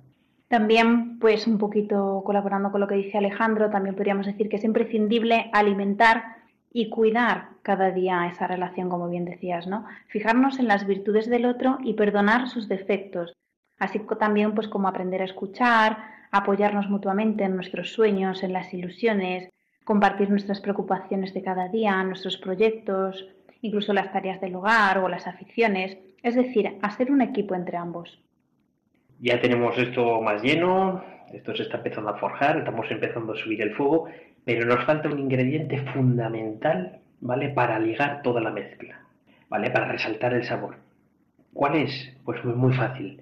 También, 0.48 1.18
pues 1.18 1.46
un 1.46 1.59
poquito 1.59 2.22
colaborando 2.24 2.70
con 2.70 2.80
lo 2.80 2.88
que 2.88 2.96
dice 2.96 3.18
Alejandro, 3.18 3.70
también 3.70 3.94
podríamos 3.94 4.26
decir 4.26 4.48
que 4.48 4.57
es 4.57 4.64
imprescindible 4.64 5.50
alimentar 5.53 6.36
y 6.72 6.88
cuidar 6.88 7.48
cada 7.62 7.90
día 7.90 8.26
esa 8.26 8.46
relación, 8.46 8.88
como 8.88 9.09
bien 9.09 9.24
decías, 9.24 9.66
¿no? 9.66 9.86
Fijarnos 10.09 10.59
en 10.59 10.68
las 10.68 10.86
virtudes 10.86 11.28
del 11.28 11.46
otro 11.46 11.78
y 11.82 11.94
perdonar 11.94 12.48
sus 12.48 12.68
defectos. 12.68 13.32
Así 13.78 14.00
también, 14.18 14.55
pues 14.55 14.68
como 14.68 14.88
aprender 14.88 15.22
a 15.22 15.26
escuchar, 15.26 15.98
apoyarnos 16.30 16.88
mutuamente 16.88 17.44
en 17.44 17.57
nuestros 17.57 17.92
sueños, 17.92 18.42
en 18.42 18.53
las 18.53 18.72
ilusiones, 18.72 19.48
compartir 19.85 20.30
nuestras 20.30 20.61
preocupaciones 20.61 21.35
de 21.35 21.43
cada 21.43 21.68
día, 21.68 22.03
nuestros 22.05 22.37
proyectos, 22.37 23.26
incluso 23.62 23.93
las 23.93 24.12
tareas 24.12 24.41
del 24.41 24.55
hogar 24.55 24.99
o 24.99 25.09
las 25.09 25.26
aficiones, 25.26 25.99
es 26.22 26.35
decir, 26.35 26.78
hacer 26.83 27.11
un 27.11 27.22
equipo 27.22 27.55
entre 27.55 27.76
ambos. 27.76 28.20
Ya 29.20 29.41
tenemos 29.41 29.76
esto 29.78 30.20
más 30.20 30.43
lleno, 30.43 31.03
esto 31.33 31.55
se 31.55 31.62
está 31.62 31.78
empezando 31.78 32.11
a 32.11 32.18
forjar, 32.18 32.59
estamos 32.59 32.91
empezando 32.91 33.33
a 33.33 33.37
subir 33.37 33.62
el 33.62 33.74
fuego, 33.74 34.09
pero 34.45 34.66
nos 34.66 34.85
falta 34.85 35.09
un 35.09 35.18
ingrediente 35.18 35.78
fundamental, 35.93 36.99
¿vale? 37.20 37.49
Para 37.51 37.78
ligar 37.78 38.22
toda 38.22 38.41
la 38.41 38.51
mezcla, 38.51 39.01
¿vale? 39.49 39.70
Para 39.70 39.87
resaltar 39.87 40.35
el 40.35 40.45
sabor. 40.45 40.76
¿Cuál 41.53 41.76
es? 41.76 42.16
Pues 42.24 42.45
muy, 42.45 42.55
muy 42.55 42.72
fácil. 42.72 43.20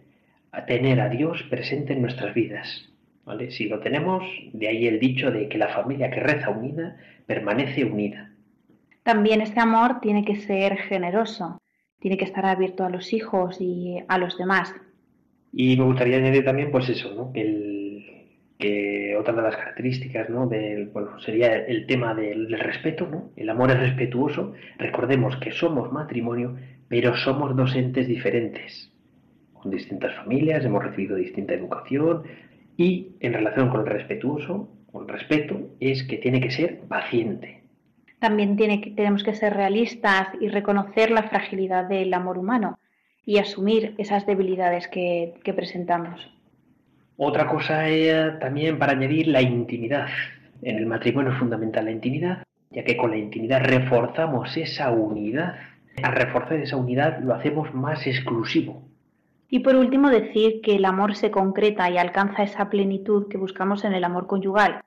tener 0.67 1.01
a 1.01 1.09
Dios 1.09 1.43
presente 1.45 1.93
en 1.93 2.03
nuestras 2.03 2.35
vidas. 2.35 2.90
¿Vale? 3.31 3.53
Si 3.53 3.69
lo 3.69 3.79
tenemos, 3.79 4.25
de 4.53 4.67
ahí 4.67 4.89
el 4.89 4.99
dicho 4.99 5.31
de 5.31 5.49
que 5.49 5.57
la 5.57 5.69
familia 5.69 6.11
que 6.11 6.19
reza 6.19 6.51
unida 6.51 6.97
permanece 7.27 7.85
unida. 7.85 8.33
También 9.05 9.41
este 9.41 9.61
amor 9.61 10.01
tiene 10.01 10.25
que 10.25 10.35
ser 10.35 10.77
generoso, 10.79 11.63
tiene 12.01 12.17
que 12.17 12.25
estar 12.25 12.45
abierto 12.45 12.85
a 12.85 12.91
los 12.91 13.13
hijos 13.13 13.61
y 13.61 13.99
a 14.09 14.19
los 14.19 14.37
demás. 14.37 14.75
Y 15.53 15.77
me 15.77 15.85
gustaría 15.85 16.17
añadir 16.17 16.45
también, 16.45 16.73
pues 16.73 16.89
eso, 16.89 17.15
¿no? 17.15 17.33
que 17.33 19.17
otra 19.19 19.33
de 19.33 19.43
las 19.43 19.57
características, 19.57 20.29
¿no? 20.29 20.47
Del, 20.47 20.91
sería 21.25 21.65
el 21.65 21.87
tema 21.87 22.15
del, 22.15 22.51
respeto, 22.59 23.07
¿no? 23.07 23.31
El 23.37 23.49
amor 23.49 23.71
es 23.71 23.79
respetuoso. 23.79 24.53
Recordemos 24.77 25.37
que 25.37 25.53
somos 25.53 25.91
matrimonio, 25.93 26.57
pero 26.89 27.17
somos 27.17 27.57
dos 27.57 27.75
entes 27.75 28.07
diferentes, 28.07 28.93
con 29.55 29.71
distintas 29.71 30.15
familias, 30.17 30.63
hemos 30.65 30.85
recibido 30.85 31.17
distinta 31.17 31.55
educación 31.55 32.25
y 32.81 33.17
en 33.21 33.35
relación 33.35 33.69
con 33.69 33.81
el 33.81 33.87
respetuoso, 33.87 34.71
con 34.91 35.03
el 35.03 35.09
respeto, 35.11 35.61
es 35.81 36.03
que 36.03 36.17
tiene 36.17 36.41
que 36.41 36.51
ser 36.51 36.81
paciente, 36.89 37.61
también 38.19 38.57
tiene 38.57 38.81
que, 38.81 38.91
tenemos 38.91 39.23
que 39.23 39.35
ser 39.35 39.55
realistas 39.55 40.29
y 40.41 40.49
reconocer 40.49 41.11
la 41.11 41.25
fragilidad 41.25 41.85
del 41.85 42.13
amor 42.15 42.39
humano 42.39 42.79
y 43.27 43.37
asumir 43.39 43.95
esas 43.99 44.27
debilidades 44.27 44.89
que, 44.89 45.35
presentamos. 45.57 46.31
Otra 47.19 47.47
cosa 47.47 47.87
es 47.89 48.39
también 48.39 48.79
para 48.79 48.93
añadir 48.93 49.29
la 49.29 49.43
intimidad. 49.43 50.09
En 50.63 50.77
el 50.77 50.87
matrimonio 50.87 51.33
es 51.33 51.39
fundamental 51.39 51.85
la 51.85 51.91
intimidad, 51.91 52.45
ya 52.71 52.83
que 52.85 52.97
con 52.97 53.11
la 53.11 53.19
intimidad 53.19 53.63
reforzamos 53.63 54.57
esa 54.57 54.91
unidad. 54.91 55.57
Al 56.03 56.13
reforzar 56.13 56.59
esa 56.59 56.77
unidad 56.77 57.21
lo 57.21 57.35
hacemos 57.35 57.75
más 57.75 58.07
exclusivo. 58.07 58.90
Y 59.51 59.59
por 59.59 59.75
último 59.75 60.11
decir 60.11 60.61
que 60.63 60.77
el 60.77 60.85
amor 60.85 61.17
se 61.17 61.33
concreta 61.33 61.91
y 61.91 61.99
alcanza 61.99 62.45
esa 62.45 62.71
plenitud 62.71 63.27
que 63.29 63.37
buscamos 63.37 63.85
en 63.85 63.93
el 63.95 64.05
amor 64.05 64.29
conyugal, 64.29 64.85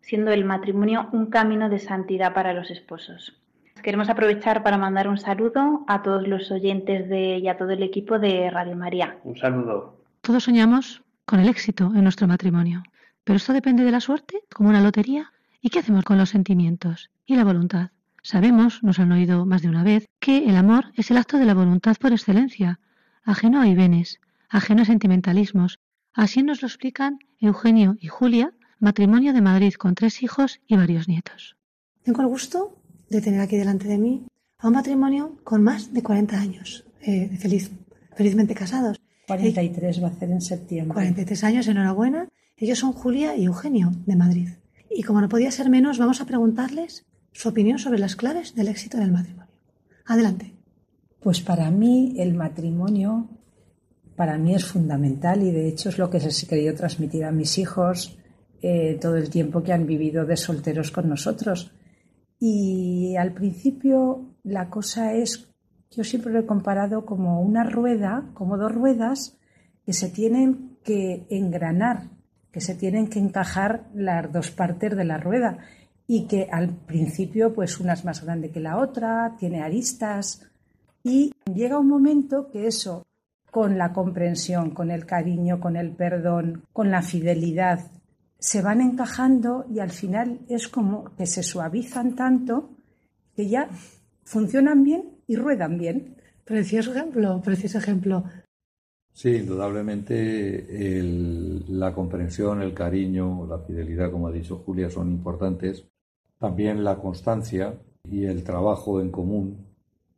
siendo 0.00 0.30
el 0.30 0.44
matrimonio 0.44 1.08
un 1.12 1.26
camino 1.26 1.70
de 1.70 1.78
santidad 1.78 2.34
para 2.34 2.52
los 2.52 2.70
esposos. 2.70 3.40
Queremos 3.82 4.10
aprovechar 4.10 4.62
para 4.62 4.76
mandar 4.76 5.08
un 5.08 5.16
saludo 5.16 5.84
a 5.88 6.02
todos 6.02 6.28
los 6.28 6.50
oyentes 6.50 7.08
de, 7.08 7.38
y 7.38 7.48
a 7.48 7.56
todo 7.56 7.70
el 7.70 7.82
equipo 7.82 8.18
de 8.18 8.50
Radio 8.50 8.76
María. 8.76 9.18
Un 9.24 9.36
saludo. 9.38 9.96
Todos 10.20 10.44
soñamos 10.44 11.02
con 11.24 11.40
el 11.40 11.48
éxito 11.48 11.90
en 11.94 12.02
nuestro 12.02 12.28
matrimonio, 12.28 12.82
pero 13.24 13.38
esto 13.38 13.54
depende 13.54 13.84
de 13.84 13.90
la 13.90 14.00
suerte, 14.00 14.42
como 14.54 14.68
una 14.68 14.82
lotería. 14.82 15.32
¿Y 15.62 15.70
qué 15.70 15.78
hacemos 15.78 16.04
con 16.04 16.18
los 16.18 16.28
sentimientos 16.28 17.10
y 17.24 17.36
la 17.36 17.44
voluntad? 17.44 17.88
Sabemos, 18.22 18.82
nos 18.82 18.98
han 18.98 19.12
oído 19.12 19.46
más 19.46 19.62
de 19.62 19.68
una 19.68 19.82
vez, 19.82 20.06
que 20.18 20.46
el 20.46 20.56
amor 20.56 20.92
es 20.94 21.10
el 21.10 21.16
acto 21.16 21.38
de 21.38 21.46
la 21.46 21.54
voluntad 21.54 21.96
por 21.98 22.12
excelencia, 22.12 22.80
ajeno 23.24 23.60
a 23.60 23.68
ibenes, 23.68 24.20
ajeno 24.48 24.82
a 24.82 24.84
sentimentalismos. 24.84 25.78
Así 26.12 26.42
nos 26.42 26.62
lo 26.62 26.68
explican 26.68 27.18
Eugenio 27.40 27.96
y 28.00 28.08
Julia 28.08 28.54
matrimonio 28.78 29.32
de 29.32 29.40
Madrid 29.40 29.74
con 29.74 29.94
tres 29.94 30.22
hijos 30.22 30.60
y 30.66 30.76
varios 30.76 31.08
nietos. 31.08 31.56
Tengo 32.02 32.20
el 32.20 32.28
gusto 32.28 32.76
de 33.08 33.20
tener 33.20 33.40
aquí 33.40 33.56
delante 33.56 33.88
de 33.88 33.98
mí 33.98 34.26
a 34.58 34.68
un 34.68 34.74
matrimonio 34.74 35.38
con 35.42 35.62
más 35.62 35.92
de 35.92 36.02
40 36.02 36.38
años, 36.38 36.84
eh, 37.00 37.36
feliz, 37.38 37.70
felizmente 38.14 38.54
casados. 38.54 39.00
43 39.26 40.02
va 40.02 40.08
a 40.08 40.18
ser 40.18 40.30
en 40.30 40.40
septiembre. 40.40 40.94
43 40.94 41.44
años, 41.44 41.66
enhorabuena. 41.66 42.28
Ellos 42.56 42.78
son 42.78 42.92
Julia 42.92 43.36
y 43.36 43.44
Eugenio 43.44 43.92
de 44.06 44.16
Madrid. 44.16 44.48
Y 44.90 45.02
como 45.02 45.20
no 45.20 45.28
podía 45.28 45.50
ser 45.50 45.70
menos, 45.70 45.98
vamos 45.98 46.20
a 46.20 46.26
preguntarles 46.26 47.06
su 47.32 47.48
opinión 47.48 47.78
sobre 47.78 47.98
las 47.98 48.16
claves 48.16 48.54
del 48.54 48.68
éxito 48.68 48.98
del 48.98 49.12
matrimonio. 49.12 49.50
Adelante. 50.04 50.53
Pues 51.24 51.40
para 51.40 51.70
mí 51.70 52.16
el 52.18 52.34
matrimonio, 52.34 53.30
para 54.14 54.36
mí 54.36 54.54
es 54.54 54.66
fundamental 54.66 55.42
y 55.42 55.52
de 55.52 55.68
hecho 55.68 55.88
es 55.88 55.96
lo 55.96 56.10
que 56.10 56.18
he 56.18 56.46
querido 56.46 56.74
transmitir 56.74 57.24
a 57.24 57.32
mis 57.32 57.56
hijos 57.56 58.18
eh, 58.60 58.98
todo 59.00 59.16
el 59.16 59.30
tiempo 59.30 59.62
que 59.62 59.72
han 59.72 59.86
vivido 59.86 60.26
de 60.26 60.36
solteros 60.36 60.90
con 60.90 61.08
nosotros. 61.08 61.72
Y 62.38 63.16
al 63.16 63.32
principio 63.32 64.34
la 64.42 64.68
cosa 64.68 65.14
es, 65.14 65.48
yo 65.90 66.04
siempre 66.04 66.30
lo 66.30 66.40
he 66.40 66.46
comparado 66.46 67.06
como 67.06 67.40
una 67.40 67.64
rueda, 67.64 68.28
como 68.34 68.58
dos 68.58 68.74
ruedas 68.74 69.38
que 69.86 69.94
se 69.94 70.10
tienen 70.10 70.76
que 70.84 71.26
engranar, 71.30 72.10
que 72.52 72.60
se 72.60 72.74
tienen 72.74 73.08
que 73.08 73.18
encajar 73.18 73.88
las 73.94 74.30
dos 74.30 74.50
partes 74.50 74.94
de 74.94 75.04
la 75.06 75.16
rueda 75.16 75.56
y 76.06 76.26
que 76.26 76.48
al 76.52 76.68
principio 76.68 77.54
pues 77.54 77.80
una 77.80 77.94
es 77.94 78.04
más 78.04 78.22
grande 78.22 78.50
que 78.50 78.60
la 78.60 78.76
otra, 78.76 79.36
tiene 79.38 79.62
aristas 79.62 80.50
y 81.04 81.32
llega 81.54 81.78
un 81.78 81.88
momento 81.88 82.50
que 82.50 82.66
eso 82.66 83.06
con 83.50 83.78
la 83.78 83.92
comprensión, 83.92 84.70
con 84.70 84.90
el 84.90 85.06
cariño, 85.06 85.60
con 85.60 85.76
el 85.76 85.92
perdón, 85.92 86.64
con 86.72 86.90
la 86.90 87.02
fidelidad 87.02 87.92
se 88.44 88.60
van 88.60 88.82
encajando 88.82 89.64
y 89.72 89.78
al 89.78 89.90
final 89.90 90.40
es 90.50 90.68
como 90.68 91.16
que 91.16 91.24
se 91.24 91.42
suavizan 91.42 92.14
tanto 92.14 92.68
que 93.34 93.48
ya 93.48 93.70
funcionan 94.24 94.84
bien 94.84 95.18
y 95.26 95.36
ruedan 95.36 95.78
bien. 95.78 96.16
Precioso 96.44 96.92
ejemplo, 96.92 97.40
precioso 97.42 97.78
ejemplo. 97.78 98.24
Sí, 99.14 99.36
indudablemente 99.36 101.00
la 101.68 101.94
comprensión, 101.94 102.60
el 102.60 102.74
cariño, 102.74 103.46
la 103.46 103.60
fidelidad, 103.60 104.10
como 104.10 104.28
ha 104.28 104.32
dicho 104.32 104.58
Julia, 104.58 104.90
son 104.90 105.10
importantes. 105.10 105.86
También 106.38 106.84
la 106.84 106.96
constancia 106.96 107.74
y 108.10 108.24
el 108.24 108.44
trabajo 108.44 109.00
en 109.00 109.10
común 109.10 109.73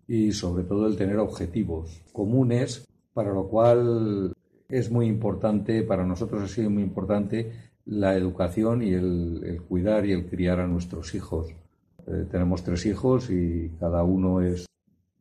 y 0.09 0.33
sobre 0.33 0.65
todo 0.65 0.87
el 0.87 0.97
tener 0.97 1.19
objetivos 1.19 2.03
comunes, 2.13 2.87
para 3.13 3.33
lo 3.33 3.49
cual 3.49 4.33
es 4.69 4.91
muy 4.91 5.07
importante, 5.07 5.83
para 5.83 6.05
nosotros 6.05 6.43
ha 6.43 6.49
sido 6.49 6.71
muy 6.71 6.83
importante 6.83 7.53
la 7.87 8.17
educación 8.17 8.83
y 8.83 8.93
el, 8.93 9.63
cuidar 9.69 10.07
y 10.07 10.13
el 10.13 10.27
criar 10.27 10.61
a 10.61 10.67
nuestros 10.67 11.15
hijos. 11.15 11.49
Eh, 12.07 12.27
tenemos 12.31 12.63
tres 12.63 12.87
hijos 12.87 13.31
y 13.31 13.71
cada 13.81 14.03
uno 14.03 14.41
es 14.41 14.67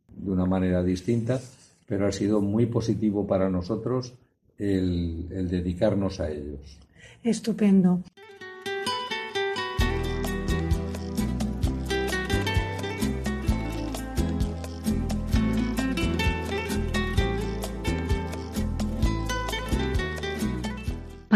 de 0.08 0.32
una 0.32 0.46
manera 0.46 0.84
distinta 0.84 1.40
pero 1.86 2.08
ha 2.08 2.12
sido 2.12 2.42
muy 2.42 2.66
positivo 2.66 3.28
para 3.28 3.50
nosotros 3.50 4.14
el, 4.58 5.28
el 5.32 5.50
dedicarnos 5.50 6.20
a 6.20 6.30
ellos. 6.30 6.80
Estupendo. 7.24 8.02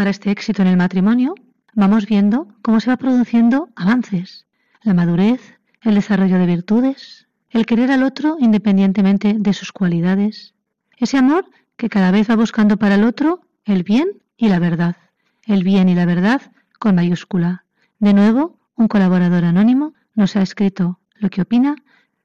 Para 0.00 0.12
este 0.12 0.30
éxito 0.30 0.62
en 0.62 0.68
el 0.68 0.78
matrimonio, 0.78 1.34
vamos 1.74 2.06
viendo 2.06 2.48
cómo 2.62 2.80
se 2.80 2.88
va 2.88 2.96
produciendo 2.96 3.68
avances, 3.76 4.46
la 4.82 4.94
madurez, 4.94 5.58
el 5.82 5.94
desarrollo 5.94 6.38
de 6.38 6.46
virtudes, 6.46 7.28
el 7.50 7.66
querer 7.66 7.90
al 7.92 8.02
otro 8.02 8.38
independientemente 8.40 9.36
de 9.38 9.52
sus 9.52 9.72
cualidades, 9.72 10.54
ese 10.96 11.18
amor 11.18 11.50
que 11.76 11.90
cada 11.90 12.12
vez 12.12 12.30
va 12.30 12.36
buscando 12.36 12.78
para 12.78 12.94
el 12.94 13.04
otro 13.04 13.42
el 13.66 13.82
bien 13.82 14.22
y 14.38 14.48
la 14.48 14.58
verdad, 14.58 14.96
el 15.44 15.64
bien 15.64 15.90
y 15.90 15.94
la 15.94 16.06
verdad 16.06 16.40
con 16.78 16.94
mayúscula. 16.94 17.66
De 17.98 18.14
nuevo, 18.14 18.58
un 18.76 18.88
colaborador 18.88 19.44
anónimo 19.44 19.92
nos 20.14 20.34
ha 20.34 20.40
escrito 20.40 20.98
lo 21.16 21.28
que 21.28 21.42
opina 21.42 21.76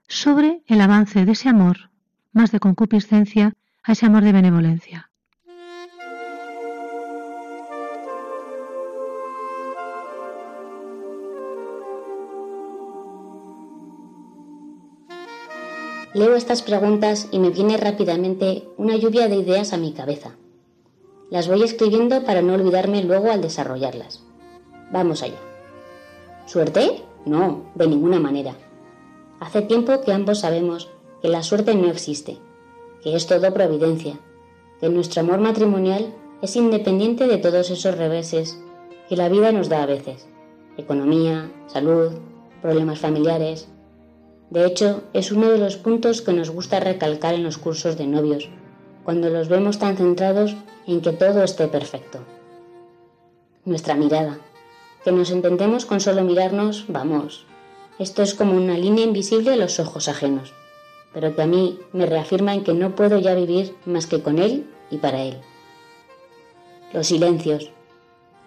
sobre 0.07 0.63
el 0.67 0.79
avance 0.79 1.25
de 1.25 1.33
ese 1.33 1.49
amor, 1.49 1.89
más 2.31 2.53
de 2.53 2.61
concupiscencia, 2.61 3.53
a 3.83 3.91
ese 3.91 4.05
amor 4.05 4.23
de 4.23 4.31
benevolencia. 4.31 5.09
Leo 16.15 16.37
estas 16.37 16.61
preguntas 16.61 17.27
y 17.31 17.39
me 17.39 17.49
viene 17.49 17.75
rápidamente 17.75 18.63
una 18.77 18.95
lluvia 18.95 19.27
de 19.27 19.35
ideas 19.35 19.73
a 19.73 19.77
mi 19.77 19.91
cabeza. 19.91 20.37
Las 21.29 21.49
voy 21.49 21.61
escribiendo 21.61 22.23
para 22.23 22.41
no 22.41 22.53
olvidarme 22.53 23.03
luego 23.03 23.31
al 23.31 23.41
desarrollarlas. 23.41 24.23
Vamos 24.93 25.23
allá. 25.23 25.41
¿Suerte? 26.45 27.01
No, 27.25 27.69
de 27.75 27.87
ninguna 27.87 28.21
manera. 28.21 28.55
Hace 29.41 29.61
tiempo 29.63 29.99
que 29.99 30.13
ambos 30.13 30.39
sabemos 30.39 30.89
que 31.21 31.27
la 31.27 31.43
suerte 31.43 31.75
no 31.75 31.91
existe, 31.91 32.37
que 33.03 33.13
es 33.13 33.27
todo 33.27 33.53
providencia, 33.53 34.17
que 34.79 34.87
nuestro 34.87 35.19
amor 35.19 35.41
matrimonial 35.41 36.13
es 36.41 36.55
independiente 36.55 37.27
de 37.27 37.39
todos 37.39 37.69
esos 37.69 37.97
reveses 37.97 38.57
que 39.09 39.17
la 39.17 39.27
vida 39.27 39.51
nos 39.51 39.67
da 39.67 39.83
a 39.83 39.85
veces. 39.85 40.29
Economía, 40.77 41.51
salud, 41.67 42.13
problemas 42.61 42.99
familiares, 42.99 43.67
de 44.49 44.65
hecho, 44.65 45.03
es 45.13 45.31
uno 45.31 45.49
de 45.49 45.57
los 45.57 45.75
puntos 45.75 46.21
que 46.21 46.31
nos 46.31 46.51
gusta 46.51 46.79
recalcar 46.79 47.33
en 47.33 47.43
los 47.43 47.57
cursos 47.57 47.97
de 47.97 48.05
novios, 48.05 48.47
cuando 49.03 49.29
los 49.29 49.49
vemos 49.49 49.79
tan 49.79 49.97
centrados 49.97 50.55
en 50.85 51.01
que 51.01 51.13
todo 51.13 51.43
esté 51.43 51.67
perfecto. 51.67 52.19
Nuestra 53.65 53.95
mirada. 53.95 54.37
Que 55.03 55.11
nos 55.11 55.31
entendemos 55.31 55.85
con 55.85 55.99
solo 55.99 56.23
mirarnos, 56.23 56.85
vamos. 56.87 57.45
Esto 57.97 58.21
es 58.21 58.35
como 58.35 58.55
una 58.55 58.77
línea 58.77 59.05
invisible 59.05 59.53
a 59.53 59.55
los 59.55 59.79
ojos 59.79 60.07
ajenos, 60.07 60.53
pero 61.13 61.35
que 61.35 61.41
a 61.41 61.47
mí 61.47 61.79
me 61.91 62.05
reafirma 62.05 62.53
en 62.53 62.63
que 62.63 62.73
no 62.73 62.95
puedo 62.95 63.17
ya 63.19 63.33
vivir 63.33 63.75
más 63.85 64.05
que 64.05 64.21
con 64.21 64.37
él 64.37 64.67
y 64.91 64.97
para 64.97 65.23
él. 65.23 65.37
Los 66.93 67.07
silencios. 67.07 67.71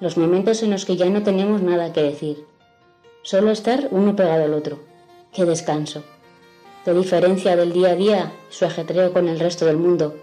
Los 0.01 0.17
momentos 0.17 0.63
en 0.63 0.71
los 0.71 0.85
que 0.85 0.97
ya 0.97 1.07
no 1.11 1.25
tenemos 1.25 1.61
nada 1.61 1.93
que 1.93 2.03
decir. 2.03 2.47
Solo 3.23 3.51
estar 3.51 3.89
uno 3.91 4.15
pegado 4.15 4.45
al 4.45 4.55
otro 4.55 4.88
Qué 5.39 5.45
descanso. 5.45 6.03
Qué 6.85 6.93
diferencia 6.93 7.55
del 7.55 7.73
día 7.73 7.91
a 7.91 7.95
día 7.95 8.33
su 8.51 8.65
ajetreo 8.65 9.13
con 9.13 9.29
el 9.29 9.39
resto 9.39 9.67
del 9.67 9.77
mundo, 9.77 10.17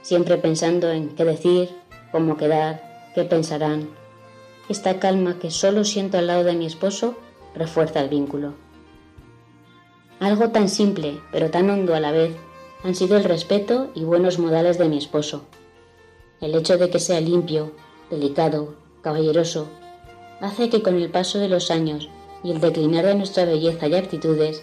siempre 0.00 0.38
pensando 0.38 0.90
en 0.90 1.10
qué 1.10 1.26
decir, 1.26 1.68
cómo 2.10 2.38
quedar, 2.38 3.10
qué 3.14 3.24
pensarán. 3.24 3.90
Esta 4.70 4.98
calma 4.98 5.38
que 5.38 5.50
solo 5.50 5.84
siento 5.84 6.16
al 6.16 6.26
lado 6.26 6.44
de 6.44 6.54
mi 6.54 6.64
esposo 6.64 7.18
refuerza 7.54 8.00
el 8.00 8.08
vínculo. 8.08 8.54
Algo 10.20 10.48
tan 10.48 10.70
simple, 10.70 11.20
pero 11.32 11.50
tan 11.50 11.68
hondo 11.68 11.94
a 11.94 12.00
la 12.00 12.10
vez, 12.10 12.34
han 12.82 12.94
sido 12.94 13.18
el 13.18 13.24
respeto 13.24 13.90
y 13.94 14.04
buenos 14.04 14.38
modales 14.38 14.78
de 14.78 14.88
mi 14.88 14.96
esposo. 14.96 15.44
El 16.40 16.54
hecho 16.54 16.78
de 16.78 16.88
que 16.88 16.98
sea 16.98 17.20
limpio, 17.20 17.72
delicado, 18.08 18.74
caballeroso, 19.02 19.68
hace 20.40 20.70
que 20.70 20.80
con 20.80 20.94
el 20.94 21.10
paso 21.10 21.38
de 21.38 21.50
los 21.50 21.70
años 21.70 22.08
y 22.42 22.50
el 22.50 22.60
declinar 22.60 23.04
de 23.04 23.14
nuestra 23.14 23.44
belleza 23.44 23.86
y 23.86 23.94
aptitudes, 23.94 24.62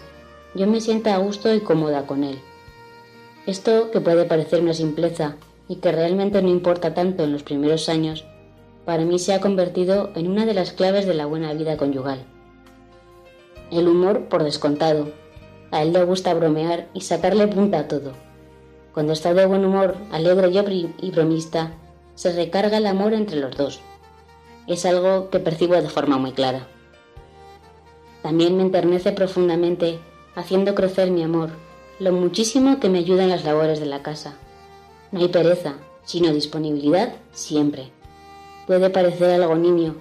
yo 0.54 0.66
me 0.66 0.80
sienta 0.80 1.14
a 1.14 1.18
gusto 1.18 1.54
y 1.54 1.60
cómoda 1.60 2.06
con 2.06 2.24
él. 2.24 2.38
Esto, 3.46 3.90
que 3.90 4.00
puede 4.00 4.24
parecer 4.24 4.60
una 4.60 4.74
simpleza 4.74 5.36
y 5.68 5.76
que 5.76 5.92
realmente 5.92 6.42
no 6.42 6.48
importa 6.48 6.94
tanto 6.94 7.24
en 7.24 7.32
los 7.32 7.42
primeros 7.42 7.88
años, 7.88 8.24
para 8.84 9.04
mí 9.04 9.18
se 9.18 9.32
ha 9.32 9.40
convertido 9.40 10.10
en 10.14 10.28
una 10.28 10.46
de 10.46 10.54
las 10.54 10.72
claves 10.72 11.06
de 11.06 11.14
la 11.14 11.26
buena 11.26 11.52
vida 11.54 11.76
conyugal. 11.76 12.24
El 13.70 13.88
humor, 13.88 14.28
por 14.28 14.42
descontado. 14.42 15.12
A 15.70 15.82
él 15.82 15.92
le 15.92 16.02
gusta 16.04 16.34
bromear 16.34 16.88
y 16.92 17.02
sacarle 17.02 17.46
punta 17.46 17.78
a 17.78 17.88
todo. 17.88 18.12
Cuando 18.92 19.12
está 19.12 19.32
de 19.32 19.46
buen 19.46 19.64
humor, 19.64 19.94
alegre 20.10 20.50
y 21.00 21.10
bromista, 21.12 21.74
se 22.16 22.32
recarga 22.32 22.78
el 22.78 22.86
amor 22.86 23.14
entre 23.14 23.36
los 23.38 23.56
dos. 23.56 23.80
Es 24.66 24.84
algo 24.84 25.30
que 25.30 25.38
percibo 25.38 25.74
de 25.74 25.88
forma 25.88 26.18
muy 26.18 26.32
clara. 26.32 26.66
También 28.22 28.56
me 28.56 28.62
enternece 28.62 29.12
profundamente, 29.12 29.98
haciendo 30.34 30.74
crecer 30.74 31.10
mi 31.10 31.22
amor, 31.22 31.50
lo 31.98 32.12
muchísimo 32.12 32.78
que 32.78 32.90
me 32.90 32.98
ayuda 32.98 33.24
en 33.24 33.30
las 33.30 33.44
labores 33.44 33.80
de 33.80 33.86
la 33.86 34.02
casa. 34.02 34.34
No 35.10 35.20
hay 35.20 35.28
pereza, 35.28 35.74
sino 36.04 36.32
disponibilidad 36.32 37.14
siempre. 37.32 37.90
Puede 38.66 38.90
parecer 38.90 39.30
algo 39.30 39.54
niño, 39.54 39.94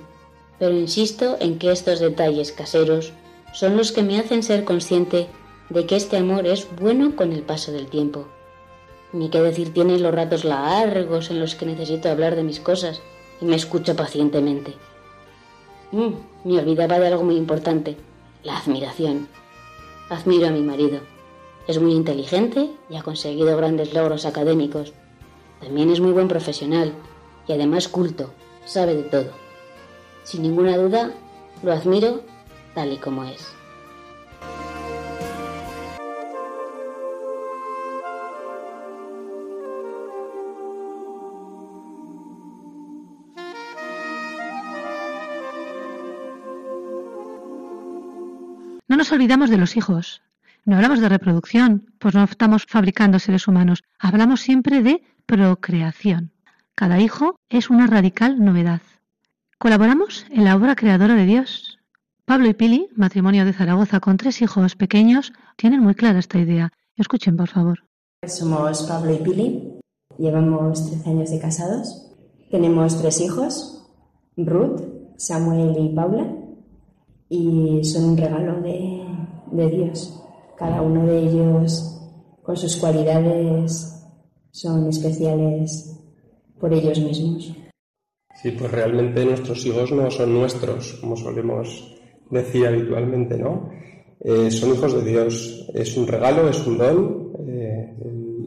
pero 0.60 0.76
insisto 0.76 1.38
en 1.40 1.60
que 1.60 1.72
estos 1.72 2.00
detalles 2.00 2.52
caseros 2.52 3.14
son 3.54 3.78
los 3.78 3.92
que 3.94 4.04
me 4.04 4.20
hacen 4.20 4.44
ser 4.44 4.66
consciente 4.66 5.28
de 5.70 5.86
que 5.86 5.96
este 5.96 6.18
amor 6.18 6.46
es 6.46 6.68
bueno 6.80 7.16
con 7.16 7.32
el 7.32 7.42
paso 7.42 7.72
del 7.72 7.88
tiempo. 7.88 8.28
Ni 9.14 9.30
qué 9.30 9.42
decir 9.42 9.74
tiene 9.74 9.98
los 9.98 10.14
ratos 10.14 10.44
largos 10.44 11.32
en 11.32 11.40
los 11.40 11.56
que 11.56 11.66
necesito 11.66 12.10
hablar 12.10 12.36
de 12.36 12.44
mis 12.44 12.60
cosas 12.60 13.02
y 13.42 13.46
me 13.46 13.56
escucha 13.56 13.96
pacientemente. 13.96 14.74
Mm, 15.92 16.14
me 16.44 16.60
olvidaba 16.60 17.00
de 17.00 17.08
algo 17.08 17.24
muy 17.24 17.38
importante 17.38 17.98
la 18.44 18.58
admiración. 18.58 19.28
Admiro 20.10 20.48
a 20.48 20.52
mi 20.52 20.62
marido. 20.62 21.02
Es 21.68 21.80
muy 21.80 21.94
inteligente 21.94 22.72
y 22.90 22.96
ha 22.96 23.04
conseguido 23.04 23.56
grandes 23.58 23.94
logros 23.94 24.26
académicos. 24.26 24.94
También 25.60 25.92
es 25.92 26.00
muy 26.00 26.12
buen 26.12 26.28
profesional 26.28 26.94
y 27.48 27.54
además 27.54 27.88
culto, 27.88 28.32
sabe 28.66 28.96
de 28.96 29.04
todo. 29.04 29.32
Sin 30.24 30.44
ninguna 30.44 30.78
duda, 30.78 31.12
lo 31.64 31.74
admiro 31.74 32.22
tal 32.74 32.94
y 32.94 32.98
como 32.98 33.24
es. 33.24 33.59
Nos 49.00 49.14
olvidamos 49.14 49.50
de 49.50 49.56
los 49.56 49.78
hijos. 49.78 50.22
No 50.66 50.76
hablamos 50.76 51.00
de 51.00 51.08
reproducción, 51.08 51.90
pues 52.00 52.16
no 52.16 52.26
estamos 52.26 52.66
fabricando 52.68 53.18
seres 53.18 53.48
humanos. 53.48 53.82
Hablamos 53.98 54.42
siempre 54.42 54.84
de 54.84 55.02
procreación. 55.26 56.32
Cada 56.76 57.00
hijo 57.00 57.38
es 57.48 57.70
una 57.70 57.88
radical 57.88 58.44
novedad. 58.44 58.82
Colaboramos 59.58 60.26
en 60.32 60.44
la 60.44 60.54
obra 60.54 60.76
creadora 60.76 61.16
de 61.16 61.26
Dios. 61.26 61.80
Pablo 62.26 62.50
y 62.50 62.54
Pili, 62.54 62.90
matrimonio 62.94 63.46
de 63.46 63.54
Zaragoza 63.54 64.02
con 64.02 64.18
tres 64.18 64.42
hijos 64.42 64.76
pequeños, 64.76 65.32
tienen 65.56 65.80
muy 65.80 65.96
clara 65.96 66.20
esta 66.20 66.38
idea. 66.38 66.74
Escuchen, 66.98 67.38
por 67.38 67.48
favor. 67.48 67.86
Somos 68.28 68.84
Pablo 68.84 69.14
y 69.14 69.20
Pili, 69.20 69.80
llevamos 70.18 70.86
13 70.90 71.10
años 71.10 71.32
de 71.32 71.40
casados, 71.40 72.18
tenemos 72.52 73.00
tres 73.00 73.22
hijos, 73.22 73.90
Ruth, 74.36 74.82
Samuel 75.16 75.74
y 75.80 75.96
Paula, 75.96 76.36
y 77.30 77.84
son 77.84 78.12
un 78.12 78.18
regalo 78.18 78.60
de, 78.62 79.70
Dios. 79.70 80.22
Cada 80.58 80.82
uno 80.82 81.06
de 81.06 81.20
ellos, 81.20 82.02
con 82.42 82.58
sus 82.58 82.76
cualidades, 82.78 84.04
son 84.52 84.90
especiales 84.90 85.96
por 86.60 86.74
ellos 86.74 87.00
mismos. 87.00 87.56
Sí, 88.42 88.52
pues 88.52 88.72
realmente 88.72 89.24
nuestros 89.26 89.66
hijos 89.66 89.92
no 89.92 90.10
son 90.10 90.34
nuestros, 90.34 90.94
como 91.02 91.16
solemos 91.16 91.96
decir 92.30 92.66
habitualmente, 92.68 93.38
¿no? 93.38 93.70
Eh, 94.22 94.50
son 94.52 94.74
hijos 94.74 94.94
de 94.94 95.10
Dios. 95.10 95.70
Es 95.74 95.96
un 95.98 96.08
regalo, 96.08 96.50
es 96.50 96.66
un 96.66 96.78
don. 96.78 97.34
Eh, 97.48 97.94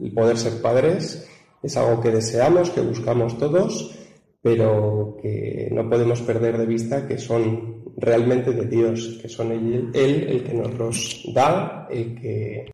el 0.03 0.11
poder 0.13 0.37
ser 0.37 0.61
padres 0.61 1.27
es 1.61 1.77
algo 1.77 2.01
que 2.01 2.11
deseamos, 2.11 2.69
que 2.69 2.81
buscamos 2.81 3.37
todos, 3.37 3.97
pero 4.41 5.17
que 5.21 5.69
no 5.71 5.89
podemos 5.89 6.21
perder 6.21 6.57
de 6.57 6.65
vista 6.65 7.07
que 7.07 7.17
son 7.17 7.82
realmente 7.97 8.51
de 8.51 8.65
Dios, 8.65 9.19
que 9.21 9.29
son 9.29 9.51
él, 9.51 9.91
él 9.93 10.23
el 10.29 10.43
que 10.43 10.53
nos 10.53 10.73
los 10.75 11.23
da, 11.33 11.87
el 11.89 12.19
que, 12.19 12.71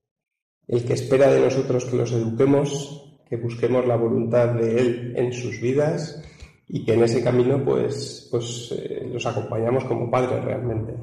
el 0.67 0.83
que 0.83 0.93
espera 0.93 1.31
de 1.31 1.41
nosotros 1.41 1.85
que 1.85 1.97
los 1.97 2.11
eduquemos, 2.11 3.17
que 3.29 3.37
busquemos 3.37 3.85
la 3.85 3.95
voluntad 3.95 4.53
de 4.55 4.79
Él 4.79 5.13
en 5.15 5.31
sus 5.31 5.61
vidas 5.61 6.21
y 6.67 6.83
que 6.83 6.93
en 6.93 7.03
ese 7.03 7.23
camino 7.23 7.63
pues, 7.63 8.27
pues 8.31 8.73
eh, 8.77 9.07
los 9.11 9.25
acompañamos 9.25 9.85
como 9.85 10.09
padres 10.09 10.43
realmente. 10.43 10.93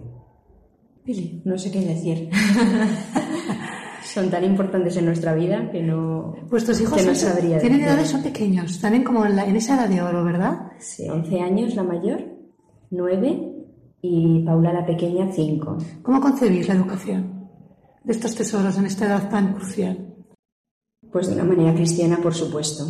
Pili, 1.04 1.42
no 1.44 1.56
sé 1.56 1.70
qué 1.70 1.80
decir. 1.80 2.28
son 4.02 4.30
tan 4.30 4.44
importantes 4.44 4.96
en 4.96 5.04
nuestra 5.04 5.34
vida 5.34 5.70
que 5.70 5.82
no. 5.82 6.34
Vuestros 6.48 6.80
hijos 6.80 7.04
no 7.04 7.14
sabría 7.14 7.58
tienen 7.58 7.82
edades, 7.82 8.08
son 8.08 8.22
pequeños, 8.22 8.72
están 8.72 9.02
como 9.04 9.24
en, 9.26 9.38
en, 9.38 9.56
esa 9.56 9.76
edad 9.76 9.88
de 9.88 10.00
oro, 10.00 10.24
¿verdad? 10.24 10.72
Sí, 10.78 11.08
11 11.08 11.40
años 11.40 11.74
la 11.74 11.82
mayor, 11.82 12.24
9 12.90 13.45
y 14.08 14.42
Paula 14.44 14.72
la 14.72 14.86
pequeña 14.86 15.30
5. 15.32 15.78
¿Cómo 16.02 16.20
concebís 16.20 16.68
la 16.68 16.74
educación 16.74 17.50
de 18.04 18.12
estos 18.12 18.34
tesoros 18.34 18.78
en 18.78 18.86
esta 18.86 19.06
edad 19.06 19.28
tan 19.28 19.54
crucial? 19.54 20.14
Pues 21.10 21.28
de 21.28 21.34
una 21.34 21.44
manera 21.44 21.74
cristiana, 21.74 22.18
por 22.22 22.34
supuesto. 22.34 22.84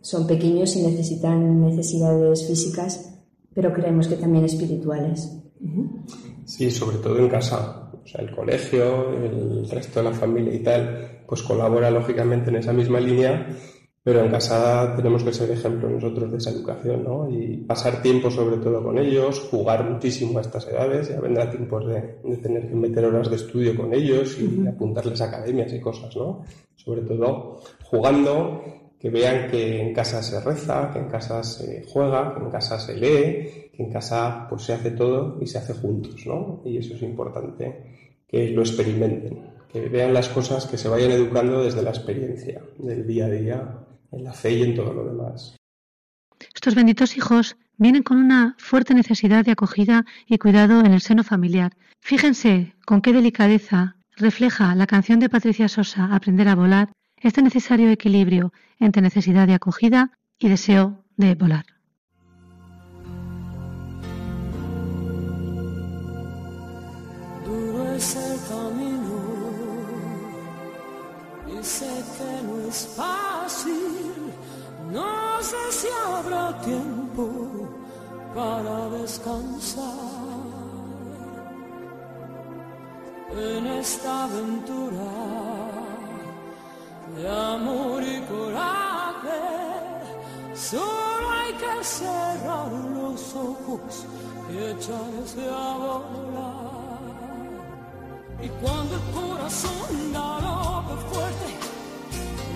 Son 0.00 0.26
pequeños 0.26 0.76
y 0.76 0.82
necesitan 0.82 1.60
necesidades 1.60 2.46
físicas, 2.46 3.22
pero 3.54 3.72
creemos 3.72 4.08
que 4.08 4.16
también 4.16 4.44
espirituales. 4.44 5.40
Sí, 6.44 6.70
sobre 6.70 6.98
todo 6.98 7.18
en 7.18 7.28
casa. 7.28 7.90
O 7.92 8.06
sea, 8.06 8.20
el 8.20 8.34
colegio, 8.34 9.10
el 9.12 9.68
resto 9.70 10.00
de 10.00 10.10
la 10.10 10.14
familia 10.14 10.54
y 10.54 10.62
tal, 10.62 11.22
pues 11.26 11.42
colabora 11.42 11.90
lógicamente 11.90 12.50
en 12.50 12.56
esa 12.56 12.72
misma 12.72 13.00
línea, 13.00 13.48
pero 14.04 14.22
en 14.22 14.30
casa 14.30 14.94
tenemos 14.94 15.24
que 15.24 15.32
ser 15.32 15.50
ejemplo 15.50 15.88
nosotros 15.88 16.30
de 16.30 16.36
esa 16.36 16.50
educación, 16.50 17.02
¿no? 17.04 17.26
Y 17.30 17.56
pasar 17.56 18.02
tiempo 18.02 18.30
sobre 18.30 18.58
todo 18.58 18.82
con 18.82 18.98
ellos, 18.98 19.40
jugar 19.50 19.90
muchísimo 19.90 20.38
a 20.38 20.42
estas 20.42 20.68
edades, 20.68 21.08
ya 21.08 21.18
vendrá 21.20 21.50
tiempos 21.50 21.86
de, 21.86 22.02
tener 22.36 22.68
que 22.68 22.74
meter 22.74 23.06
horas 23.06 23.30
de 23.30 23.36
estudio 23.36 23.74
con 23.74 23.94
ellos 23.94 24.38
y 24.38 24.66
apuntarles 24.66 25.22
a 25.22 25.24
academias 25.24 25.72
y 25.72 25.80
cosas, 25.80 26.14
¿no? 26.16 26.44
Sobre 26.76 27.00
todo 27.00 27.60
jugando, 27.82 28.62
que 29.00 29.08
vean 29.08 29.50
que 29.50 29.80
en 29.80 29.94
casa 29.94 30.22
se 30.22 30.38
reza, 30.38 30.90
que 30.92 30.98
en 30.98 31.08
casa 31.08 31.42
se 31.42 31.82
juega, 31.90 32.34
que 32.34 32.44
en 32.44 32.50
casa 32.50 32.78
se 32.78 32.96
lee, 32.96 33.70
que 33.74 33.84
en 33.84 33.90
casa 33.90 34.46
pues 34.50 34.64
se 34.64 34.74
hace 34.74 34.90
todo 34.90 35.38
y 35.40 35.46
se 35.46 35.56
hace 35.56 35.72
juntos, 35.72 36.26
¿no? 36.26 36.60
Y 36.66 36.76
eso 36.76 36.92
es 36.92 37.00
importante, 37.00 38.20
que 38.28 38.50
lo 38.50 38.60
experimenten, 38.60 39.50
que 39.72 39.88
vean 39.88 40.12
las 40.12 40.28
cosas, 40.28 40.66
que 40.66 40.76
se 40.76 40.90
vayan 40.90 41.12
educando 41.12 41.64
desde 41.64 41.80
la 41.80 41.88
experiencia 41.88 42.60
del 42.76 43.06
día 43.06 43.24
a 43.24 43.30
día 43.30 43.83
en 44.16 44.24
la 44.24 44.32
fe 44.32 44.52
y 44.52 44.62
en 44.62 44.74
todo 44.74 44.92
lo 44.92 45.04
demás. 45.04 45.56
Estos 46.54 46.74
benditos 46.74 47.16
hijos 47.16 47.56
vienen 47.76 48.02
con 48.02 48.18
una 48.18 48.54
fuerte 48.58 48.94
necesidad 48.94 49.44
de 49.44 49.52
acogida 49.52 50.04
y 50.26 50.38
cuidado 50.38 50.80
en 50.80 50.92
el 50.92 51.00
seno 51.00 51.24
familiar. 51.24 51.72
Fíjense 52.00 52.74
con 52.86 53.00
qué 53.00 53.12
delicadeza 53.12 53.96
refleja 54.16 54.74
la 54.74 54.86
canción 54.86 55.18
de 55.20 55.28
Patricia 55.28 55.68
Sosa, 55.68 56.14
Aprender 56.14 56.48
a 56.48 56.54
volar, 56.54 56.92
este 57.16 57.42
necesario 57.42 57.90
equilibrio 57.90 58.52
entre 58.78 59.02
necesidad 59.02 59.46
de 59.46 59.54
acogida 59.54 60.12
y 60.38 60.48
deseo 60.48 61.04
de 61.16 61.34
volar. 61.34 61.64
sé 71.64 71.86
que 72.18 73.93
no 74.94 75.42
sé 75.42 75.62
si 75.72 75.88
habrá 76.06 76.56
tiempo 76.60 77.24
para 78.34 78.88
descansar 79.00 80.14
en 83.36 83.66
esta 83.66 84.24
aventura 84.24 85.10
de 87.16 87.28
amor 87.28 88.02
y 88.02 88.20
coraje. 88.32 89.42
Solo 90.54 91.26
hay 91.38 91.52
que 91.62 91.84
cerrar 91.84 92.70
los 92.98 93.34
ojos 93.34 94.06
y 94.52 94.56
echarse 94.72 95.42
a 95.50 95.68
volar. 95.84 97.04
Y 98.40 98.48
cuando 98.60 98.94
el 98.94 99.04
corazón 99.18 100.12
galope 100.12 100.94
fuerte, 101.10 101.48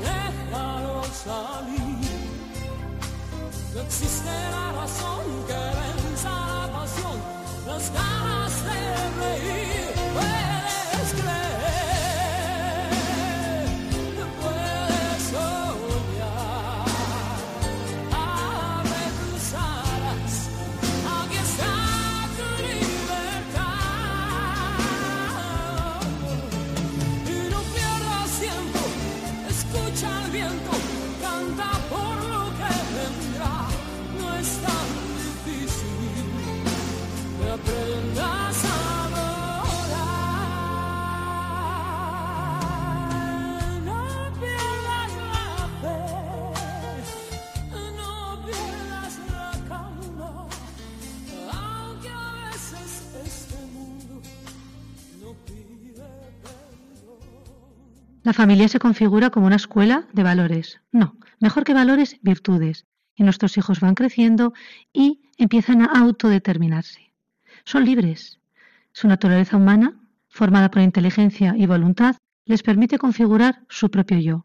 déjalo 0.07 1.03
salir. 1.27 2.08
No 3.79 3.85
existe 3.85 4.29
la 4.51 4.73
razón 4.73 5.23
que 5.47 5.55
venza 5.55 6.31
la 6.31 6.69
pasión, 6.73 7.17
las 7.65 7.93
ganas 7.93 8.58
La 58.29 58.35
familia 58.35 58.69
se 58.69 58.79
configura 58.79 59.31
como 59.31 59.47
una 59.47 59.57
escuela 59.57 60.07
de 60.13 60.23
valores. 60.23 60.83
No, 60.93 61.17
mejor 61.41 61.65
que 61.65 61.73
valores, 61.73 62.19
virtudes. 62.21 62.85
Y 63.15 63.23
nuestros 63.23 63.57
hijos 63.57 63.81
van 63.81 63.95
creciendo 63.95 64.53
y 64.93 65.31
empiezan 65.39 65.81
a 65.81 65.99
autodeterminarse. 65.99 67.11
Son 67.65 67.87
libres. 67.87 68.39
Su 68.93 69.09
naturaleza 69.09 69.57
humana, 69.57 69.95
formada 70.29 70.71
por 70.71 70.83
inteligencia 70.83 71.55
y 71.57 71.65
voluntad, 71.65 72.17
les 72.45 72.63
permite 72.63 72.99
configurar 72.99 73.65
su 73.71 73.91
propio 73.91 74.19
yo, 74.19 74.45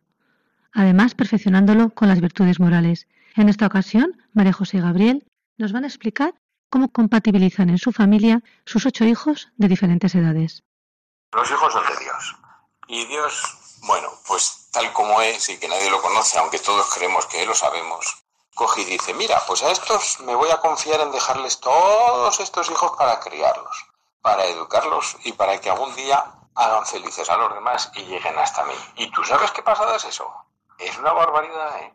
además 0.71 1.13
perfeccionándolo 1.13 1.89
con 1.89 2.07
las 2.07 2.21
virtudes 2.21 2.61
morales. 2.61 3.09
En 3.35 3.49
esta 3.49 3.67
ocasión, 3.67 4.15
María 4.31 4.53
José 4.53 4.77
y 4.77 4.79
Gabriel 4.79 5.25
nos 5.57 5.73
van 5.73 5.83
a 5.83 5.87
explicar 5.87 6.33
cómo 6.69 6.87
compatibilizan 6.87 7.69
en 7.69 7.79
su 7.79 7.91
familia 7.91 8.43
sus 8.63 8.85
ocho 8.85 9.03
hijos 9.03 9.51
de 9.57 9.67
diferentes 9.67 10.15
edades. 10.15 10.63
Los 11.33 11.51
hijos 11.51 11.73
son 11.73 11.83
de 11.83 12.01
Dios. 12.01 12.35
Y 12.87 13.05
Dios 13.07 13.62
bueno, 13.83 14.09
pues 14.27 14.69
tal 14.71 14.91
como 14.93 15.21
es 15.21 15.49
y 15.49 15.59
que 15.59 15.67
nadie 15.67 15.89
lo 15.89 16.01
conoce, 16.01 16.39
aunque 16.39 16.59
todos 16.59 16.93
creemos 16.93 17.25
que 17.25 17.45
lo 17.45 17.53
sabemos, 17.53 18.23
coge 18.55 18.81
y 18.81 18.85
dice, 18.85 19.13
mira, 19.13 19.41
pues 19.45 19.61
a 19.63 19.71
estos 19.71 20.19
me 20.21 20.35
voy 20.35 20.49
a 20.51 20.59
confiar 20.59 21.01
en 21.01 21.11
dejarles 21.11 21.59
todos 21.59 22.39
estos 22.39 22.69
hijos 22.69 22.93
para 22.97 23.19
criarlos, 23.19 23.85
para 24.21 24.45
educarlos 24.45 25.17
y 25.23 25.33
para 25.33 25.59
que 25.59 25.69
algún 25.69 25.93
día 25.95 26.23
hagan 26.55 26.85
felices 26.85 27.29
a 27.29 27.37
los 27.37 27.53
demás 27.53 27.91
y 27.95 28.03
lleguen 28.03 28.37
hasta 28.37 28.63
mí. 28.63 28.75
¿Y 28.95 29.11
tú 29.11 29.23
sabes 29.23 29.51
qué 29.51 29.63
pasada 29.63 29.95
es 29.97 30.05
eso? 30.05 30.31
Es 30.77 30.97
una 30.97 31.11
barbaridad, 31.13 31.79
¿eh? 31.81 31.93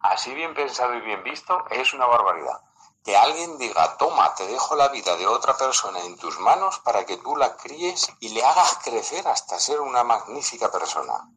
Así 0.00 0.34
bien 0.34 0.54
pensado 0.54 0.94
y 0.94 1.00
bien 1.00 1.22
visto, 1.22 1.64
es 1.70 1.92
una 1.92 2.06
barbaridad. 2.06 2.60
Que 3.04 3.16
alguien 3.16 3.58
diga, 3.58 3.96
toma, 3.96 4.34
te 4.34 4.46
dejo 4.46 4.74
la 4.76 4.88
vida 4.88 5.16
de 5.16 5.26
otra 5.26 5.56
persona 5.56 6.00
en 6.00 6.16
tus 6.18 6.38
manos 6.40 6.78
para 6.80 7.06
que 7.06 7.16
tú 7.16 7.36
la 7.36 7.56
críes 7.56 8.12
y 8.20 8.30
le 8.30 8.44
hagas 8.44 8.78
crecer 8.84 9.26
hasta 9.28 9.58
ser 9.58 9.80
una 9.80 10.04
magnífica 10.04 10.70
persona. 10.70 11.28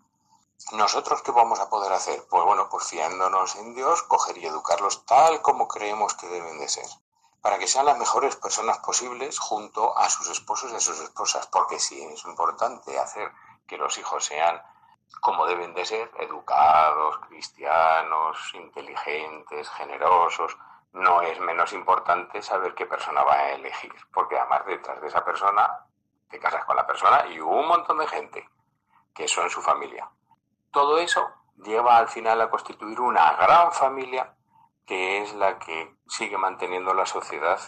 ¿Nosotros 0.73 1.21
qué 1.21 1.31
vamos 1.31 1.59
a 1.59 1.69
poder 1.69 1.91
hacer? 1.91 2.25
Pues 2.29 2.43
bueno, 2.43 2.69
pues 2.69 2.85
fiándonos 2.85 3.55
en 3.55 3.73
Dios, 3.73 4.03
coger 4.03 4.37
y 4.37 4.45
educarlos 4.45 5.05
tal 5.05 5.41
como 5.41 5.67
creemos 5.67 6.13
que 6.13 6.27
deben 6.27 6.59
de 6.59 6.69
ser, 6.69 6.87
para 7.41 7.57
que 7.57 7.67
sean 7.67 7.85
las 7.85 7.97
mejores 7.97 8.35
personas 8.35 8.77
posibles 8.79 9.39
junto 9.39 9.97
a 9.97 10.09
sus 10.09 10.29
esposos 10.29 10.71
y 10.71 10.75
a 10.75 10.79
sus 10.79 10.99
esposas, 10.99 11.47
porque 11.47 11.79
sí, 11.79 12.01
es 12.03 12.23
importante 12.25 12.97
hacer 12.99 13.31
que 13.67 13.77
los 13.77 13.97
hijos 13.97 14.25
sean 14.25 14.61
como 15.19 15.45
deben 15.45 15.73
de 15.73 15.85
ser, 15.85 16.09
educados, 16.19 17.19
cristianos, 17.27 18.37
inteligentes, 18.53 19.69
generosos, 19.69 20.57
no 20.93 21.21
es 21.21 21.39
menos 21.39 21.73
importante 21.73 22.41
saber 22.41 22.75
qué 22.75 22.85
persona 22.85 23.23
va 23.23 23.33
a 23.33 23.51
elegir, 23.51 23.93
porque 24.13 24.37
además 24.37 24.65
detrás 24.65 25.01
de 25.01 25.07
esa 25.07 25.23
persona 25.23 25.85
te 26.29 26.39
casas 26.39 26.65
con 26.65 26.75
la 26.75 26.85
persona 26.85 27.25
y 27.27 27.39
un 27.39 27.67
montón 27.67 27.97
de 27.99 28.07
gente 28.07 28.49
que 29.13 29.27
son 29.27 29.49
su 29.49 29.61
familia. 29.61 30.09
Todo 30.71 30.97
eso 30.97 31.27
lleva 31.57 31.97
al 31.97 32.07
final 32.07 32.41
a 32.41 32.49
constituir 32.49 32.99
una 32.99 33.33
gran 33.33 33.71
familia 33.71 34.35
que 34.85 35.21
es 35.21 35.33
la 35.33 35.59
que 35.59 35.95
sigue 36.07 36.37
manteniendo 36.37 36.93
la 36.93 37.05
sociedad 37.05 37.59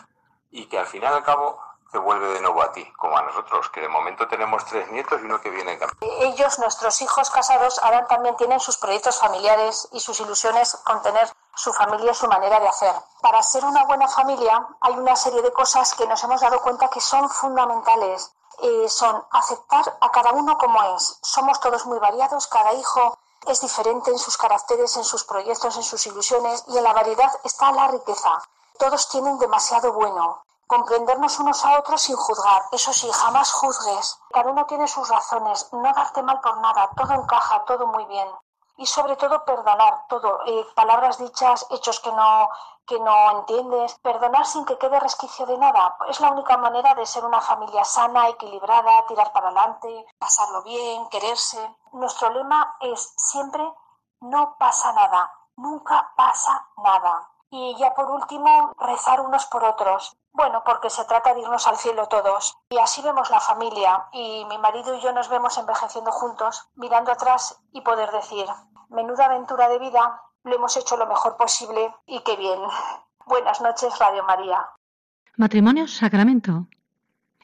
y 0.49 0.65
que 0.67 0.80
al 0.80 0.86
final 0.86 1.13
al 1.13 1.24
cabo 1.24 1.61
te 1.91 1.99
vuelve 1.99 2.28
de 2.34 2.41
nuevo 2.41 2.61
a 2.63 2.71
ti, 2.71 2.91
como 2.97 3.15
a 3.15 3.21
nosotros, 3.21 3.69
que 3.69 3.80
de 3.80 3.88
momento 3.88 4.28
tenemos 4.28 4.65
tres 4.65 4.91
nietos 4.91 5.21
y 5.21 5.26
uno 5.26 5.39
que 5.39 5.51
viene 5.51 5.74
en. 5.74 5.80
Ellos, 6.01 6.57
nuestros 6.57 7.01
hijos 7.03 7.30
casados, 7.30 7.80
ahora 7.84 8.07
también 8.07 8.36
tienen 8.36 8.59
sus 8.59 8.78
proyectos 8.78 9.19
familiares 9.19 9.88
y 9.91 9.99
sus 9.99 10.19
ilusiones 10.19 10.76
con 10.86 11.03
tener 11.03 11.30
su 11.56 11.72
familia 11.74 12.12
y 12.12 12.16
su 12.16 12.28
manera 12.28 12.60
de 12.60 12.68
hacer. 12.68 12.93
Para 13.22 13.41
ser 13.43 13.66
una 13.66 13.86
buena 13.86 14.08
familia 14.08 14.68
hay 14.82 14.93
una 14.97 15.16
serie 15.16 15.41
de 15.41 15.54
cosas 15.54 15.93
que 15.93 16.08
nos 16.08 16.24
hemos 16.24 16.41
dado 16.41 16.62
cuenta 16.62 16.89
que 16.89 17.01
son 17.01 17.30
fundamentales. 17.30 18.32
Eh, 18.60 18.88
son 18.88 19.24
aceptar 19.32 19.97
a 19.99 20.12
cada 20.12 20.32
uno 20.32 20.58
como 20.58 20.82
es. 20.95 21.18
Somos 21.22 21.60
todos 21.60 21.86
muy 21.86 21.99
variados, 21.99 22.47
cada 22.47 22.74
hijo 22.74 23.18
es 23.47 23.62
diferente 23.62 24.12
en 24.12 24.20
sus 24.20 24.38
caracteres, 24.38 24.95
en 24.95 25.04
sus 25.04 25.24
proyectos, 25.24 25.76
en 25.76 25.84
sus 25.84 26.06
ilusiones 26.08 26.64
y 26.68 26.78
en 26.78 26.84
la 26.84 26.93
variedad 26.93 27.32
está 27.43 27.72
la 27.72 27.88
riqueza. 27.88 28.41
Todos 28.78 29.10
tienen 29.10 29.38
demasiado 29.39 29.93
bueno 29.93 30.43
comprendernos 30.68 31.39
unos 31.39 31.64
a 31.66 31.78
otros 31.80 32.01
sin 32.01 32.16
juzgar. 32.16 32.64
Eso 32.72 32.93
sí, 32.93 33.08
jamás 33.12 33.51
juzgues. 33.51 34.20
Cada 34.32 34.49
uno 34.49 34.66
tiene 34.66 34.88
sus 34.88 35.08
razones, 35.08 35.68
no 35.72 35.93
darte 35.93 36.24
mal 36.24 36.41
por 36.41 36.58
nada, 36.62 36.89
todo 36.95 37.14
encaja, 37.14 37.64
todo 37.66 37.86
muy 37.88 38.06
bien. 38.06 38.28
Y 38.78 38.86
sobre 38.86 39.15
todo 39.15 39.45
perdonar 39.45 40.05
todo, 40.07 40.39
eh, 40.45 40.65
palabras 40.76 41.17
dichas, 41.19 41.67
hechos 41.69 41.99
que 41.99 42.11
no, 42.11 42.49
que 42.86 42.99
no 42.99 43.39
entiendes, 43.39 43.95
perdonar 43.99 44.45
sin 44.45 44.65
que 44.65 44.78
quede 44.78 44.99
resquicio 44.99 45.45
de 45.45 45.57
nada. 45.57 45.95
Es 46.09 46.19
la 46.19 46.32
única 46.32 46.57
manera 46.57 46.95
de 46.95 47.05
ser 47.05 47.24
una 47.24 47.41
familia 47.41 47.86
sana, 47.86 48.30
equilibrada, 48.30 49.05
tirar 49.07 49.32
para 49.32 49.47
adelante, 49.47 50.05
pasarlo 50.17 50.63
bien, 50.63 51.07
quererse. 51.09 51.76
Nuestro 51.93 52.30
lema 52.32 52.76
es 52.82 53.13
siempre 53.17 53.63
no 54.21 54.55
pasa 54.57 54.91
nada, 54.93 55.32
nunca 55.57 56.11
pasa 56.15 56.67
nada. 56.78 57.30
Y 57.49 57.76
ya 57.78 57.93
por 57.93 58.09
último, 58.09 58.74
rezar 58.78 59.21
unos 59.21 59.45
por 59.45 59.63
otros. 59.63 60.17
Bueno, 60.34 60.63
porque 60.65 60.89
se 60.89 61.05
trata 61.05 61.34
de 61.34 61.41
irnos 61.41 61.67
al 61.67 61.77
cielo 61.77 62.07
todos. 62.07 62.57
Y 62.69 62.77
así 62.79 63.01
vemos 63.03 63.29
la 63.29 63.39
familia. 63.39 64.05
Y 64.11 64.45
mi 64.49 64.57
marido 64.57 64.97
y 64.97 65.01
yo 65.01 65.13
nos 65.13 65.29
vemos 65.29 65.57
envejeciendo 65.59 66.11
juntos, 66.11 66.67
mirando 66.75 67.11
atrás 67.11 67.61
y 67.71 67.81
poder 67.81 68.09
decir, 68.11 68.45
menuda 68.89 69.25
aventura 69.25 69.69
de 69.69 69.77
vida, 69.77 70.21
lo 70.43 70.55
hemos 70.55 70.75
hecho 70.75 70.97
lo 70.97 71.05
mejor 71.05 71.38
posible 71.38 71.93
y 72.07 72.19
qué 72.21 72.36
bien. 72.36 72.59
Buenas 73.27 73.61
noches, 73.61 73.97
Radio 73.99 74.23
María. 74.23 74.65
Matrimonio 75.38 75.88
sacramento. 75.88 76.67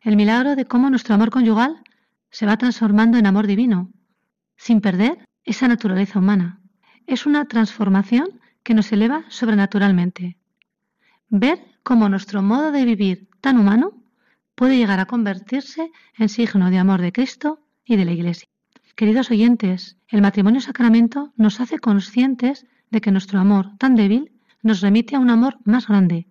El 0.01 0.15
milagro 0.15 0.55
de 0.55 0.65
cómo 0.65 0.89
nuestro 0.89 1.13
amor 1.13 1.29
conyugal 1.29 1.83
se 2.31 2.47
va 2.47 2.57
transformando 2.57 3.17
en 3.17 3.27
amor 3.27 3.45
divino, 3.45 3.89
sin 4.57 4.81
perder 4.81 5.27
esa 5.43 5.67
naturaleza 5.67 6.19
humana. 6.19 6.59
Es 7.05 7.25
una 7.25 7.45
transformación 7.45 8.41
que 8.63 8.73
nos 8.73 8.91
eleva 8.91 9.23
sobrenaturalmente. 9.29 10.38
Ver 11.31 11.59
cómo 11.83 12.09
nuestro 12.09 12.41
modo 12.41 12.71
de 12.71 12.85
vivir 12.85 13.29
tan 13.39 13.59
humano 13.59 13.93
puede 14.55 14.77
llegar 14.77 14.99
a 14.99 15.05
convertirse 15.05 15.91
en 16.17 16.27
signo 16.27 16.71
de 16.71 16.79
amor 16.79 17.01
de 17.01 17.11
Cristo 17.11 17.59
y 17.85 17.97
de 17.97 18.05
la 18.05 18.13
Iglesia. 18.13 18.47
Queridos 18.95 19.29
oyentes, 19.29 19.97
el 20.07 20.23
matrimonio 20.23 20.59
sacramento 20.59 21.31
nos 21.37 21.59
hace 21.59 21.77
conscientes 21.77 22.65
de 22.89 22.99
que 22.99 23.11
nuestro 23.11 23.39
amor 23.39 23.77
tan 23.77 23.95
débil 23.95 24.31
nos 24.63 24.81
remite 24.81 25.15
a 25.15 25.19
un 25.19 25.29
amor 25.29 25.59
más 25.65 25.87
grande, 25.87 26.27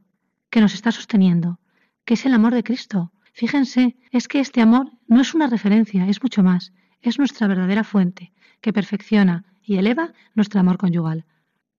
que 0.51 0.61
nos 0.61 0.75
está 0.75 0.91
sosteniendo, 0.91 1.61
que 2.05 2.15
es 2.15 2.27
el 2.27 2.35
amor 2.35 2.53
de 2.53 2.65
Cristo. 2.65 3.13
Fíjense, 3.33 3.97
es 4.11 4.27
que 4.27 4.41
este 4.41 4.61
amor 4.61 4.91
no 5.07 5.21
es 5.21 5.33
una 5.33 5.47
referencia, 5.47 6.09
es 6.09 6.21
mucho 6.25 6.43
más, 6.43 6.73
es 7.03 7.21
nuestra 7.21 7.47
verdadera 7.47 7.85
fuente, 7.85 8.33
que 8.61 8.73
perfecciona 8.73 9.45
y 9.63 9.77
eleva 9.77 10.13
nuestro 10.35 10.59
amor 10.59 10.77
conyugal. 10.77 11.25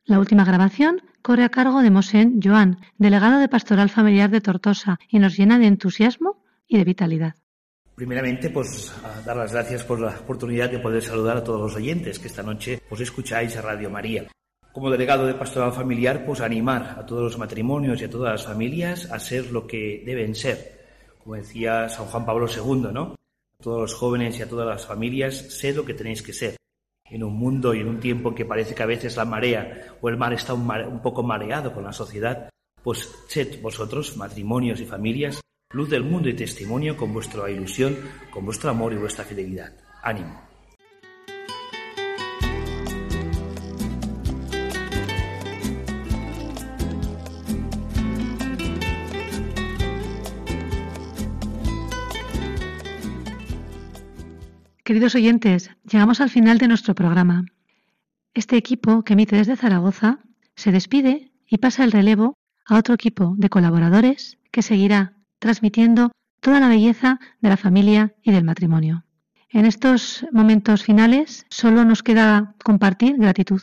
La 0.10 0.18
última 0.18 0.44
grabación 0.44 1.04
corre 1.22 1.44
a 1.44 1.50
cargo 1.50 1.84
de 1.84 1.92
Mosén 1.92 2.40
Joan, 2.44 2.80
delegado 2.98 3.40
de 3.40 3.48
Pastoral 3.48 3.92
Familiar 3.92 4.32
de 4.32 4.42
Tortosa, 4.42 4.98
y 5.08 5.20
nos 5.20 5.38
llena 5.38 5.60
de 5.60 5.68
entusiasmo 5.68 6.44
y 6.68 6.80
de 6.80 6.84
vitalidad. 6.84 7.36
Primeramente, 7.94 8.50
pues 8.50 8.92
dar 9.24 9.38
las 9.38 9.54
gracias 9.54 9.84
por 9.84 10.00
la 10.00 10.18
oportunidad 10.20 10.72
de 10.72 10.80
poder 10.80 11.04
saludar 11.04 11.38
a 11.38 11.44
todos 11.44 11.62
los 11.62 11.76
oyentes 11.76 12.18
que 12.18 12.28
esta 12.28 12.42
noche 12.42 12.82
os 12.90 13.00
escucháis 13.00 13.56
a 13.56 13.62
Radio 13.62 13.92
María. 13.92 14.26
Como 14.72 14.90
delegado 14.90 15.28
de 15.28 15.36
Pastoral 15.36 15.74
Familiar, 15.74 16.26
pues 16.26 16.42
animar 16.42 16.96
a 16.98 17.06
todos 17.06 17.22
los 17.22 17.38
matrimonios 17.38 18.02
y 18.02 18.06
a 18.06 18.10
todas 18.10 18.32
las 18.32 18.46
familias 18.48 19.12
a 19.12 19.20
ser 19.20 19.52
lo 19.52 19.68
que 19.68 20.02
deben 20.04 20.34
ser. 20.34 20.88
Como 21.24 21.36
decía 21.36 21.88
San 21.88 22.08
Juan 22.08 22.26
Pablo 22.26 22.48
II, 22.48 22.90
¿no? 22.92 23.14
A 23.60 23.64
todos 23.64 23.82
los 23.82 23.94
jóvenes 23.94 24.40
y 24.40 24.42
a 24.42 24.50
todas 24.50 24.66
las 24.66 24.88
familias, 24.88 25.36
sed 25.36 25.76
lo 25.76 25.86
que 25.86 25.94
tenéis 25.94 26.24
que 26.24 26.34
ser 26.34 26.56
en 27.12 27.24
un 27.24 27.34
mundo 27.34 27.74
y 27.74 27.80
en 27.80 27.88
un 27.88 28.00
tiempo 28.00 28.36
que 28.36 28.46
parece 28.46 28.76
que 28.76 28.84
a 28.84 28.88
veces 28.88 29.18
la 29.18 29.26
marea 29.26 29.96
o 30.02 30.10
el 30.10 30.18
mar 30.18 30.34
está 30.34 30.54
un, 30.54 31.02
poco 31.02 31.24
mareado 31.24 31.74
con 31.74 31.84
la 31.84 31.94
sociedad, 31.94 32.50
pues 32.84 33.12
sed 33.28 33.62
vosotros, 33.62 34.18
matrimonios 34.18 34.80
y 34.80 34.86
familias, 34.86 35.42
luz 35.72 35.90
del 35.90 36.04
mundo 36.04 36.30
y 36.30 36.34
testimonio 36.34 36.98
con 36.98 37.14
vuestra 37.14 37.50
ilusión, 37.50 37.98
con 38.32 38.46
vuestro 38.46 38.70
amor 38.70 38.94
y 38.94 38.98
vuestra 38.98 39.26
fidelidad. 39.26 39.74
Ánimo. 40.02 40.49
Queridos 54.90 55.14
oyentes, 55.14 55.70
llegamos 55.84 56.20
al 56.20 56.32
final 56.32 56.58
de 56.58 56.68
nuestro 56.68 56.96
programa. 56.96 57.46
Este 58.34 58.58
equipo 58.58 59.04
que 59.04 59.14
emite 59.14 59.36
desde 59.36 59.56
Zaragoza 59.56 60.18
se 60.56 60.72
despide 60.72 61.32
y 61.48 61.60
pasa 61.60 61.84
el 61.84 61.92
relevo 61.92 62.34
a 62.66 62.76
otro 62.76 62.96
equipo 62.96 63.36
de 63.38 63.50
colaboradores 63.50 64.40
que 64.50 64.64
seguirá 64.64 65.14
transmitiendo 65.38 66.12
toda 66.40 66.60
la 66.60 66.70
belleza 66.70 67.20
de 67.40 67.50
la 67.50 67.58
familia 67.58 68.16
y 68.24 68.32
del 68.32 68.44
matrimonio. 68.44 69.06
En 69.52 69.68
estos 69.68 70.26
momentos 70.32 70.82
finales 70.82 71.46
solo 71.52 71.86
nos 71.86 72.02
queda 72.02 72.56
compartir 72.64 73.16
gratitud. 73.18 73.62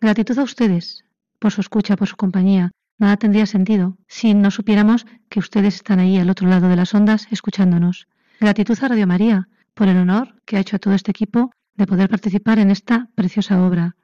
Gratitud 0.00 0.38
a 0.38 0.44
ustedes 0.44 1.04
por 1.40 1.50
su 1.50 1.62
escucha, 1.62 1.96
por 1.96 2.06
su 2.06 2.14
compañía. 2.14 2.70
Nada 2.96 3.16
tendría 3.16 3.46
sentido 3.46 3.98
si 4.06 4.34
no 4.34 4.52
supiéramos 4.52 5.04
que 5.28 5.40
ustedes 5.40 5.74
están 5.74 5.98
ahí 5.98 6.16
al 6.16 6.30
otro 6.30 6.46
lado 6.46 6.68
de 6.68 6.76
las 6.76 6.94
ondas 6.94 7.26
escuchándonos. 7.32 8.06
Gratitud 8.38 8.78
a 8.80 8.86
Radio 8.86 9.08
María 9.08 9.48
por 9.74 9.88
el 9.88 9.96
honor 9.96 10.34
que 10.44 10.56
ha 10.56 10.60
hecho 10.60 10.76
a 10.76 10.78
todo 10.78 10.94
este 10.94 11.10
equipo 11.10 11.50
de 11.74 11.86
poder 11.86 12.08
participar 12.08 12.58
en 12.58 12.70
esta 12.70 13.08
preciosa 13.14 13.62
obra. 13.64 13.96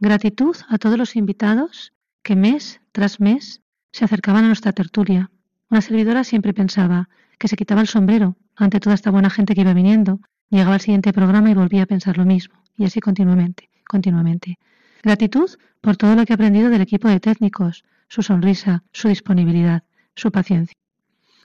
Gratitud 0.00 0.56
a 0.68 0.78
todos 0.78 0.96
los 0.96 1.16
invitados 1.16 1.92
que 2.22 2.36
mes 2.36 2.80
tras 2.92 3.20
mes 3.20 3.62
se 3.92 4.04
acercaban 4.04 4.44
a 4.44 4.48
nuestra 4.48 4.72
tertulia. 4.72 5.30
Una 5.70 5.80
servidora 5.80 6.24
siempre 6.24 6.54
pensaba 6.54 7.08
que 7.38 7.48
se 7.48 7.56
quitaba 7.56 7.80
el 7.80 7.88
sombrero 7.88 8.36
ante 8.56 8.80
toda 8.80 8.94
esta 8.94 9.10
buena 9.10 9.30
gente 9.30 9.54
que 9.54 9.60
iba 9.60 9.74
viniendo, 9.74 10.20
llegaba 10.50 10.74
al 10.74 10.80
siguiente 10.80 11.12
programa 11.12 11.50
y 11.50 11.54
volvía 11.54 11.82
a 11.82 11.86
pensar 11.86 12.16
lo 12.16 12.24
mismo, 12.24 12.62
y 12.76 12.84
así 12.84 13.00
continuamente, 13.00 13.68
continuamente. 13.88 14.58
Gratitud 15.02 15.50
por 15.80 15.96
todo 15.96 16.16
lo 16.16 16.24
que 16.24 16.32
he 16.32 16.34
aprendido 16.34 16.70
del 16.70 16.80
equipo 16.80 17.08
de 17.08 17.20
técnicos, 17.20 17.84
su 18.08 18.22
sonrisa, 18.22 18.82
su 18.92 19.08
disponibilidad, 19.08 19.84
su 20.14 20.30
paciencia. 20.32 20.76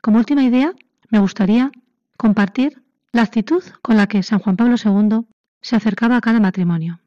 Como 0.01 0.17
última 0.17 0.43
idea, 0.43 0.73
me 1.09 1.19
gustaría 1.19 1.71
compartir 2.17 2.81
la 3.13 3.21
actitud 3.21 3.63
con 3.83 3.95
la 3.95 4.07
que 4.07 4.23
San 4.23 4.39
Juan 4.39 4.57
Pablo 4.57 4.75
II 4.83 5.27
se 5.61 5.75
acercaba 5.75 6.17
a 6.17 6.21
cada 6.21 6.39
matrimonio. 6.39 6.99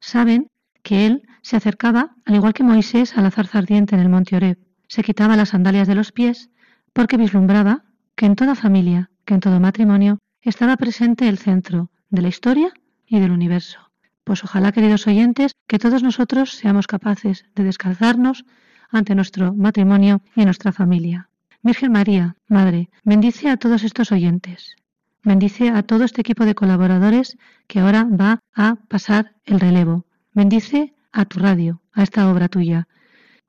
Saben 0.00 0.48
que 0.82 1.06
él 1.06 1.28
se 1.42 1.56
acercaba, 1.56 2.16
al 2.24 2.34
igual 2.34 2.54
que 2.54 2.64
Moisés, 2.64 3.16
a 3.16 3.22
la 3.22 3.30
zarza 3.30 3.58
ardiente 3.58 3.94
en 3.94 4.00
el 4.00 4.08
monte 4.08 4.34
Oreb. 4.34 4.58
Se 4.88 5.02
quitaba 5.02 5.36
las 5.36 5.50
sandalias 5.50 5.86
de 5.86 5.94
los 5.94 6.10
pies 6.10 6.50
porque 6.94 7.18
vislumbraba 7.18 7.84
que 8.16 8.26
en 8.26 8.34
toda 8.34 8.54
familia, 8.54 9.10
que 9.26 9.34
en 9.34 9.40
todo 9.40 9.60
matrimonio, 9.60 10.18
estaba 10.40 10.76
presente 10.78 11.28
el 11.28 11.38
centro 11.38 11.90
de 12.08 12.22
la 12.22 12.28
historia 12.28 12.72
y 13.06 13.20
del 13.20 13.30
universo. 13.30 13.78
Pues 14.24 14.42
ojalá, 14.44 14.72
queridos 14.72 15.06
oyentes, 15.06 15.52
que 15.66 15.78
todos 15.78 16.02
nosotros 16.02 16.52
seamos 16.52 16.86
capaces 16.86 17.44
de 17.54 17.64
descalzarnos 17.64 18.46
ante 18.90 19.14
nuestro 19.14 19.52
matrimonio 19.52 20.22
y 20.34 20.44
nuestra 20.46 20.72
familia. 20.72 21.28
Virgen 21.62 21.92
María, 21.92 22.36
Madre, 22.48 22.88
bendice 23.04 23.50
a 23.50 23.56
todos 23.58 23.84
estos 23.84 24.12
oyentes. 24.12 24.76
Bendice 25.24 25.70
a 25.70 25.82
todo 25.84 26.04
este 26.04 26.20
equipo 26.20 26.44
de 26.44 26.54
colaboradores 26.54 27.36
que 27.68 27.78
ahora 27.78 28.04
va 28.10 28.40
a 28.54 28.76
pasar 28.88 29.34
el 29.44 29.60
relevo. 29.60 30.04
Bendice 30.32 30.94
a 31.12 31.24
tu 31.26 31.38
radio, 31.38 31.80
a 31.92 32.02
esta 32.02 32.28
obra 32.28 32.48
tuya. 32.48 32.88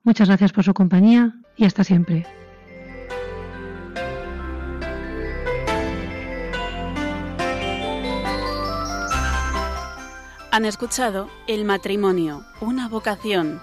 Muchas 0.04 0.28
gracias 0.28 0.52
por 0.52 0.64
su 0.64 0.72
compañía 0.72 1.34
y 1.56 1.64
hasta 1.64 1.82
siempre. 1.82 2.26
Han 10.52 10.64
escuchado 10.64 11.28
El 11.48 11.64
matrimonio, 11.64 12.44
una 12.60 12.88
vocación 12.88 13.60